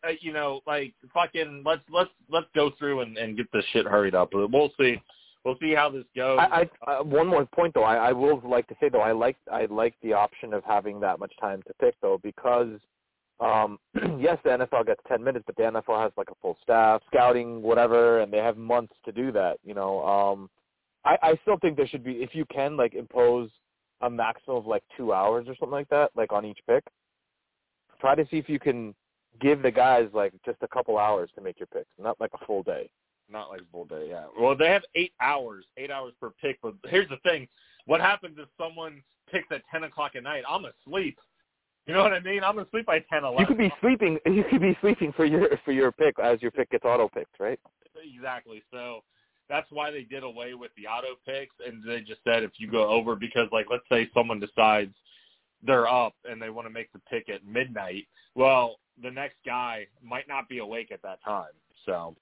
uh, 0.05 0.12
you 0.21 0.33
know, 0.33 0.61
like 0.66 0.95
fucking 1.12 1.62
let's 1.64 1.83
let's 1.91 2.11
let's 2.29 2.47
go 2.55 2.71
through 2.79 3.01
and, 3.01 3.16
and 3.16 3.37
get 3.37 3.51
this 3.53 3.64
shit 3.73 3.87
hurried 3.87 4.14
up. 4.14 4.31
We'll 4.33 4.73
see. 4.79 5.01
We'll 5.45 5.57
see 5.61 5.74
how 5.74 5.89
this 5.91 6.05
goes. 6.16 6.39
I, 6.41 6.68
I 6.86 6.93
uh, 6.93 7.03
one 7.05 7.26
more 7.26 7.47
point 7.47 7.74
though. 7.74 7.84
I, 7.84 8.09
I 8.09 8.12
will 8.12 8.41
like 8.45 8.66
to 8.68 8.76
say 8.80 8.89
though, 8.89 9.01
I 9.01 9.12
like 9.12 9.36
I 9.51 9.66
like 9.66 9.95
the 10.03 10.12
option 10.12 10.53
of 10.53 10.64
having 10.64 11.01
that 11.01 11.18
much 11.18 11.32
time 11.41 11.62
to 11.66 11.74
pick 11.80 11.95
though 12.03 12.20
because 12.22 12.78
um 13.41 13.78
yes, 14.18 14.39
the 14.45 14.51
NFL 14.51 14.86
gets 14.86 15.01
ten 15.07 15.22
minutes, 15.22 15.45
but 15.47 15.57
the 15.57 15.62
NFL 15.62 16.03
has 16.03 16.12
like 16.16 16.30
a 16.30 16.34
full 16.43 16.57
staff, 16.62 17.03
scouting, 17.07 17.62
whatever, 17.62 18.20
and 18.20 18.32
they 18.32 18.39
have 18.39 18.57
months 18.57 18.95
to 19.05 19.12
do 19.12 19.32
that. 19.32 19.59
You 19.64 19.74
know, 19.74 20.05
um 20.05 20.51
I, 21.05 21.16
I 21.22 21.39
still 21.43 21.57
think 21.59 21.76
there 21.76 21.86
should 21.86 22.05
be 22.05 22.14
if 22.22 22.34
you 22.34 22.45
can 22.53 22.76
like 22.76 22.95
impose 22.95 23.51
a 24.01 24.11
maximum 24.11 24.59
of 24.59 24.66
like 24.66 24.82
two 24.97 25.12
hours 25.12 25.47
or 25.49 25.55
something 25.55 25.70
like 25.72 25.89
that, 25.89 26.11
like 26.16 26.32
on 26.32 26.45
each 26.45 26.59
pick. 26.68 26.84
Try 28.01 28.14
to 28.14 28.26
see 28.30 28.39
if 28.39 28.49
you 28.49 28.59
can 28.61 28.95
give 29.41 29.62
the 29.62 29.70
guys 29.70 30.09
like 30.12 30.32
just 30.45 30.59
a 30.62 30.68
couple 30.68 30.99
hours 30.99 31.30
to 31.34 31.41
make 31.41 31.59
your 31.59 31.66
picks, 31.68 31.89
not 31.99 32.20
like 32.20 32.30
a 32.34 32.45
full 32.45 32.62
day. 32.62 32.89
Not 33.31 33.51
like 33.51 33.61
full 33.70 33.85
day, 33.85 34.07
yeah. 34.09 34.24
Well, 34.39 34.57
they 34.57 34.68
have 34.68 34.83
eight 34.95 35.12
hours, 35.20 35.64
eight 35.76 35.91
hours 35.91 36.14
per 36.20 36.31
pick. 36.41 36.59
But 36.62 36.74
here's 36.85 37.09
the 37.09 37.18
thing: 37.18 37.47
what 37.87 38.01
happens 38.01 38.37
if 38.39 38.49
someone 38.57 39.03
picks 39.31 39.49
at 39.51 39.62
ten 39.70 39.85
o'clock 39.85 40.12
at 40.16 40.22
night? 40.22 40.45
I'm 40.49 40.64
asleep. 40.64 41.18
You 41.87 41.95
know 41.95 42.03
what 42.03 42.12
I 42.12 42.20
mean? 42.20 42.43
I'm 42.45 42.59
asleep 42.59 42.87
by 42.87 43.01
ten 43.01 43.24
eleven. 43.24 43.41
You 43.41 43.47
could 43.47 43.59
be 43.59 43.72
sleeping. 43.81 44.18
You 44.26 44.45
could 44.49 44.61
be 44.61 44.76
sleeping 44.81 45.12
for 45.12 45.24
your 45.24 45.49
for 45.64 45.72
your 45.72 45.93
pick 45.93 46.18
as 46.18 46.41
your 46.41 46.51
pick 46.51 46.70
gets 46.70 46.85
auto 46.85 47.09
picked, 47.09 47.39
right? 47.39 47.59
Exactly. 48.14 48.62
So 48.70 49.01
that's 49.49 49.66
why 49.70 49.91
they 49.91 50.03
did 50.03 50.22
away 50.22 50.55
with 50.55 50.70
the 50.76 50.87
auto 50.87 51.16
picks, 51.26 51.55
and 51.66 51.83
they 51.87 52.01
just 52.01 52.20
said 52.24 52.43
if 52.43 52.53
you 52.59 52.70
go 52.70 52.89
over, 52.89 53.16
because 53.16 53.49
like 53.53 53.66
let's 53.70 53.85
say 53.91 54.09
someone 54.14 54.41
decides 54.41 54.95
they're 55.66 55.89
up 55.89 56.14
and 56.24 56.41
they 56.41 56.51
want 56.51 56.66
to 56.66 56.72
make 56.72 56.93
the 56.93 57.01
pick 57.11 57.29
at 57.29 57.45
midnight, 57.47 58.07
well, 58.35 58.76
the 59.03 59.11
next 59.11 59.37
guy 59.45 59.87
might 60.03 60.29
not 60.29 60.49
be 60.49 60.59
awake 60.59 60.93
at 60.93 61.03
that 61.03 61.22
time. 61.24 61.53
So 61.85 62.14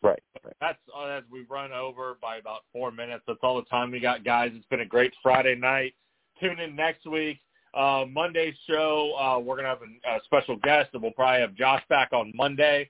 Right. 0.00 0.22
right. 0.44 0.54
that's 0.60 0.78
uh, 0.96 1.06
as 1.06 1.24
we've 1.30 1.50
run 1.50 1.72
over 1.72 2.16
by 2.22 2.36
about 2.36 2.60
four 2.72 2.92
minutes. 2.92 3.24
That's 3.26 3.40
all 3.42 3.56
the 3.56 3.64
time 3.64 3.90
we 3.90 4.00
got, 4.00 4.24
guys. 4.24 4.52
It's 4.54 4.66
been 4.66 4.80
a 4.80 4.86
great 4.86 5.12
Friday 5.22 5.56
night. 5.56 5.94
Tune 6.40 6.60
in 6.60 6.76
next 6.76 7.06
week. 7.06 7.40
Uh, 7.74 8.04
Monday's 8.08 8.54
show, 8.68 9.12
uh, 9.18 9.38
we're 9.38 9.56
gonna 9.56 9.68
have 9.68 9.82
a, 9.82 10.16
a 10.16 10.20
special 10.24 10.56
guest, 10.56 10.90
and 10.94 11.02
we'll 11.02 11.12
probably 11.12 11.40
have 11.40 11.54
Josh 11.54 11.82
back 11.88 12.12
on 12.12 12.32
Monday. 12.34 12.88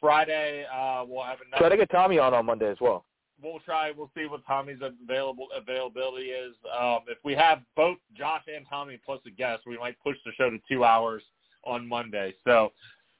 Friday, 0.00 0.64
uh, 0.72 1.04
we'll 1.06 1.24
have 1.24 1.38
another 1.46 1.60
Try 1.60 1.68
to 1.70 1.76
get 1.76 1.90
Tommy 1.90 2.18
on 2.18 2.32
on 2.32 2.46
Monday 2.46 2.70
as 2.70 2.78
well. 2.80 3.04
we'll 3.42 3.60
try. 3.60 3.90
We'll 3.90 4.10
see 4.16 4.26
what 4.26 4.46
Tommy's 4.46 4.78
available 4.82 5.48
availability 5.56 6.26
is. 6.26 6.54
Um, 6.78 7.00
if 7.08 7.18
we 7.24 7.34
have 7.34 7.60
both 7.76 7.98
Josh 8.16 8.42
and 8.54 8.66
Tommy 8.68 9.00
plus 9.04 9.20
a 9.26 9.30
guest, 9.30 9.62
we 9.66 9.78
might 9.78 9.96
push 10.02 10.16
the 10.24 10.32
show 10.32 10.50
to 10.50 10.58
two 10.70 10.84
hours 10.84 11.22
on 11.64 11.88
Monday. 11.88 12.34
So 12.44 12.72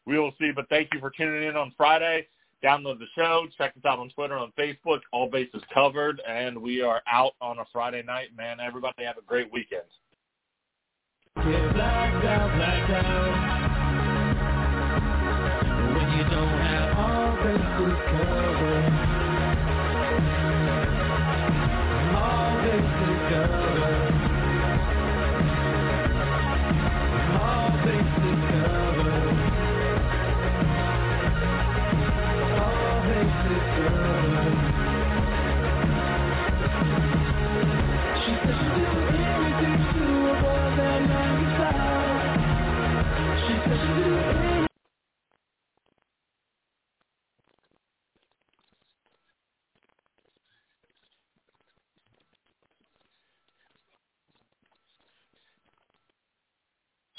we 0.07 0.18
will 0.18 0.32
see. 0.38 0.53
But 0.55 0.68
thank 0.68 0.88
you 0.93 1.01
for 1.01 1.11
tuning 1.11 1.49
in 1.49 1.57
on 1.57 1.72
Friday. 1.76 2.26
Download 2.65 2.99
the 2.99 3.07
show. 3.15 3.47
Check 3.57 3.73
us 3.77 3.85
out 3.87 3.99
on 3.99 4.11
Twitter, 4.11 4.37
on 4.37 4.53
Facebook. 4.59 5.01
All 5.13 5.31
bases 5.31 5.63
covered, 5.73 6.21
and 6.29 6.61
we 6.61 6.83
are 6.83 7.03
out 7.11 7.33
on 7.41 7.59
a 7.59 7.65
Friday 7.73 8.03
night. 8.03 8.37
Man, 8.37 8.59
everybody 8.61 9.05
have 9.05 9.17
a 9.17 9.23
great 9.23 9.51
weekend. 9.53 9.83
Get 11.37 11.73
blacked 11.75 12.25
out, 12.27 12.57
blacked 12.57 12.91
out. 13.07 13.39